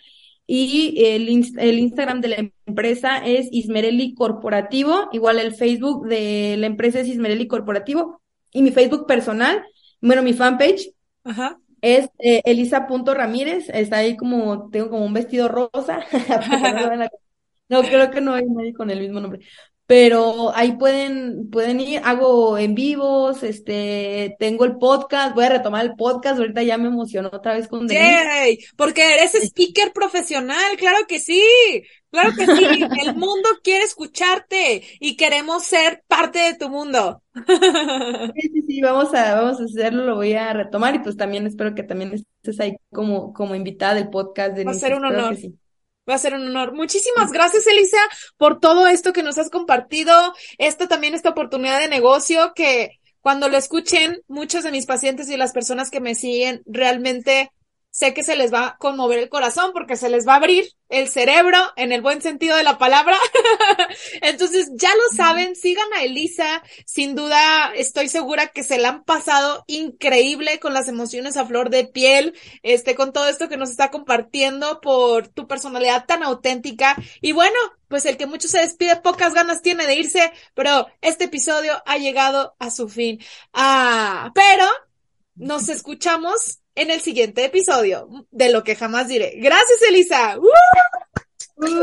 y 0.46 1.04
el, 1.04 1.28
el 1.58 1.78
Instagram 1.78 2.20
de 2.20 2.28
la 2.28 2.50
empresa 2.66 3.18
es 3.24 3.48
Ismereli 3.50 4.14
Corporativo, 4.14 5.08
igual 5.12 5.38
el 5.38 5.54
Facebook 5.54 6.06
de 6.06 6.56
la 6.58 6.66
empresa 6.66 7.00
es 7.00 7.08
Ismereli 7.08 7.46
Corporativo. 7.46 8.20
Y 8.52 8.62
mi 8.62 8.70
Facebook 8.70 9.06
personal, 9.06 9.64
bueno, 10.00 10.22
mi 10.22 10.32
fanpage 10.32 10.92
Ajá. 11.24 11.58
es 11.80 12.08
eh, 12.18 12.42
Elisa.ramírez, 12.44 13.68
está 13.70 13.98
ahí 13.98 14.16
como, 14.16 14.68
tengo 14.70 14.90
como 14.90 15.04
un 15.04 15.14
vestido 15.14 15.48
rosa, 15.48 16.00
no, 17.68 17.82
creo 17.82 18.10
que 18.10 18.20
no 18.20 18.34
hay 18.34 18.44
nadie 18.44 18.74
con 18.74 18.90
el 18.90 19.00
mismo 19.00 19.20
nombre, 19.20 19.40
pero 19.86 20.54
ahí 20.54 20.72
pueden, 20.72 21.50
pueden 21.50 21.78
ir, 21.80 22.00
hago 22.04 22.56
en 22.56 22.74
vivos, 22.74 23.42
este, 23.42 24.34
tengo 24.38 24.64
el 24.64 24.76
podcast, 24.76 25.34
voy 25.34 25.44
a 25.44 25.50
retomar 25.50 25.84
el 25.84 25.94
podcast, 25.94 26.38
ahorita 26.38 26.62
ya 26.62 26.78
me 26.78 26.88
emocionó 26.88 27.28
otra 27.30 27.54
vez 27.54 27.68
con 27.68 27.86
Denise. 27.86 28.66
porque 28.76 29.14
eres 29.14 29.34
speaker 29.34 29.92
profesional, 29.92 30.76
claro 30.78 30.98
que 31.06 31.20
sí, 31.20 31.42
claro 32.10 32.30
que 32.34 32.46
sí, 32.46 32.84
el 33.02 33.14
mundo 33.14 33.48
quiere 33.62 33.84
escucharte 33.84 34.82
y 35.00 35.16
queremos 35.16 35.64
ser 35.64 36.02
parte 36.08 36.38
de 36.38 36.54
tu 36.54 36.70
mundo. 36.70 37.22
Sí, 37.34 38.48
sí, 38.52 38.62
sí, 38.66 38.80
vamos 38.80 39.12
a, 39.12 39.34
vamos 39.34 39.60
a 39.60 39.64
hacerlo, 39.64 40.06
lo 40.06 40.14
voy 40.16 40.32
a 40.32 40.52
retomar 40.52 40.94
y 40.94 41.00
pues 41.00 41.16
también 41.16 41.46
espero 41.46 41.74
que 41.74 41.82
también 41.82 42.14
estés 42.14 42.58
ahí 42.60 42.76
como, 42.90 43.32
como 43.32 43.54
invitada 43.54 43.94
del 43.94 44.08
podcast. 44.08 44.56
De 44.56 44.64
Va 44.64 44.70
a 44.70 44.74
ser 44.74 44.94
un 44.94 45.04
honor. 45.04 45.36
Va 46.08 46.14
a 46.14 46.18
ser 46.18 46.34
un 46.34 46.46
honor. 46.46 46.72
Muchísimas 46.72 47.32
gracias, 47.32 47.66
Elisa, 47.66 47.98
por 48.36 48.60
todo 48.60 48.86
esto 48.86 49.12
que 49.12 49.22
nos 49.22 49.38
has 49.38 49.50
compartido. 49.50 50.12
Esto 50.58 50.86
también, 50.88 51.14
esta 51.14 51.30
oportunidad 51.30 51.80
de 51.80 51.88
negocio 51.88 52.52
que 52.54 53.00
cuando 53.20 53.48
lo 53.48 53.56
escuchen, 53.56 54.22
muchos 54.28 54.64
de 54.64 54.70
mis 54.70 54.84
pacientes 54.84 55.30
y 55.30 55.38
las 55.38 55.52
personas 55.52 55.90
que 55.90 56.00
me 56.00 56.14
siguen 56.14 56.62
realmente 56.66 57.50
sé 57.94 58.12
que 58.12 58.24
se 58.24 58.34
les 58.34 58.52
va 58.52 58.66
a 58.66 58.76
conmover 58.76 59.20
el 59.20 59.28
corazón 59.28 59.70
porque 59.72 59.94
se 59.94 60.08
les 60.08 60.26
va 60.26 60.32
a 60.32 60.36
abrir 60.38 60.68
el 60.88 61.08
cerebro 61.08 61.58
en 61.76 61.92
el 61.92 62.02
buen 62.02 62.20
sentido 62.22 62.56
de 62.56 62.64
la 62.64 62.76
palabra. 62.76 63.16
Entonces, 64.20 64.68
ya 64.74 64.90
lo 64.96 65.16
saben, 65.16 65.54
sigan 65.54 65.86
a 65.94 66.02
Elisa. 66.02 66.64
Sin 66.86 67.14
duda, 67.14 67.72
estoy 67.76 68.08
segura 68.08 68.48
que 68.48 68.64
se 68.64 68.78
la 68.78 68.88
han 68.88 69.04
pasado 69.04 69.62
increíble 69.68 70.58
con 70.58 70.74
las 70.74 70.88
emociones 70.88 71.36
a 71.36 71.46
flor 71.46 71.70
de 71.70 71.84
piel, 71.84 72.34
este, 72.64 72.96
con 72.96 73.12
todo 73.12 73.28
esto 73.28 73.48
que 73.48 73.56
nos 73.56 73.70
está 73.70 73.92
compartiendo 73.92 74.80
por 74.80 75.28
tu 75.28 75.46
personalidad 75.46 76.04
tan 76.04 76.24
auténtica. 76.24 76.96
Y 77.20 77.30
bueno, 77.30 77.56
pues 77.86 78.06
el 78.06 78.16
que 78.16 78.26
mucho 78.26 78.48
se 78.48 78.58
despide, 78.58 78.96
pocas 78.96 79.34
ganas 79.34 79.62
tiene 79.62 79.86
de 79.86 79.94
irse, 79.94 80.32
pero 80.54 80.88
este 81.00 81.24
episodio 81.24 81.80
ha 81.86 81.96
llegado 81.98 82.56
a 82.58 82.72
su 82.72 82.88
fin. 82.88 83.20
Ah, 83.52 84.32
pero 84.34 84.66
nos 85.34 85.68
escuchamos 85.68 86.60
en 86.74 86.90
el 86.90 87.00
siguiente 87.00 87.44
episodio 87.44 88.08
de 88.30 88.50
Lo 88.50 88.64
que 88.64 88.76
jamás 88.76 89.08
diré. 89.08 89.34
Gracias, 89.36 89.82
Elisa. 89.88 90.38
Uh, 90.38 90.48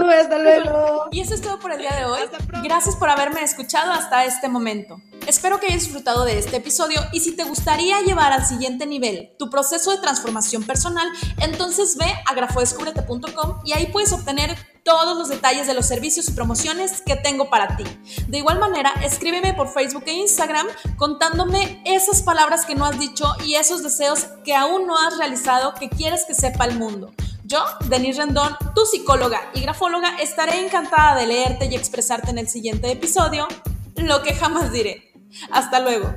hasta 0.09 0.37
luego. 0.37 1.07
Y 1.11 1.21
eso 1.21 1.33
es 1.33 1.41
todo 1.41 1.59
por 1.59 1.71
el 1.71 1.79
día 1.79 1.95
de 1.95 2.05
hoy. 2.05 2.19
Gracias 2.63 2.95
por 2.95 3.09
haberme 3.09 3.41
escuchado 3.41 3.91
hasta 3.91 4.25
este 4.25 4.49
momento. 4.49 4.97
Espero 5.27 5.59
que 5.59 5.67
hayas 5.67 5.83
disfrutado 5.83 6.25
de 6.25 6.39
este 6.39 6.57
episodio 6.57 6.99
y 7.13 7.19
si 7.21 7.35
te 7.35 7.43
gustaría 7.43 8.01
llevar 8.01 8.33
al 8.33 8.45
siguiente 8.45 8.85
nivel 8.85 9.35
tu 9.37 9.49
proceso 9.49 9.91
de 9.91 9.99
transformación 9.99 10.63
personal, 10.63 11.07
entonces 11.41 11.95
ve 11.97 12.11
a 12.25 12.33
grafodescubrete.com 12.33 13.61
y 13.63 13.73
ahí 13.73 13.87
puedes 13.91 14.11
obtener 14.11 14.57
todos 14.83 15.17
los 15.17 15.29
detalles 15.29 15.67
de 15.67 15.73
los 15.73 15.85
servicios 15.85 16.27
y 16.29 16.33
promociones 16.33 17.01
que 17.01 17.15
tengo 17.15 17.49
para 17.49 17.75
ti. 17.75 17.83
De 18.27 18.37
igual 18.37 18.59
manera, 18.59 18.93
escríbeme 19.03 19.53
por 19.53 19.71
Facebook 19.71 20.03
e 20.07 20.13
Instagram 20.13 20.67
contándome 20.97 21.81
esas 21.85 22.21
palabras 22.21 22.65
que 22.65 22.75
no 22.75 22.85
has 22.85 22.99
dicho 22.99 23.25
y 23.45 23.55
esos 23.55 23.83
deseos 23.83 24.27
que 24.43 24.55
aún 24.55 24.87
no 24.87 24.97
has 24.97 25.17
realizado 25.17 25.73
que 25.75 25.89
quieres 25.89 26.25
que 26.25 26.33
sepa 26.33 26.65
el 26.65 26.77
mundo. 26.77 27.13
Yo, 27.43 27.63
Denise 27.89 28.21
Rendón, 28.21 28.55
tu 28.73 28.85
psicóloga 28.85 29.41
y 29.53 29.61
grafóloga, 29.61 30.17
estaré 30.19 30.65
encantada 30.65 31.19
de 31.19 31.27
leerte 31.27 31.65
y 31.65 31.75
expresarte 31.75 32.31
en 32.31 32.37
el 32.37 32.47
siguiente 32.47 32.89
episodio 32.89 33.47
lo 33.95 34.23
que 34.23 34.33
jamás 34.33 34.71
diré. 34.71 35.11
Hasta 35.51 35.79
luego. 35.79 36.13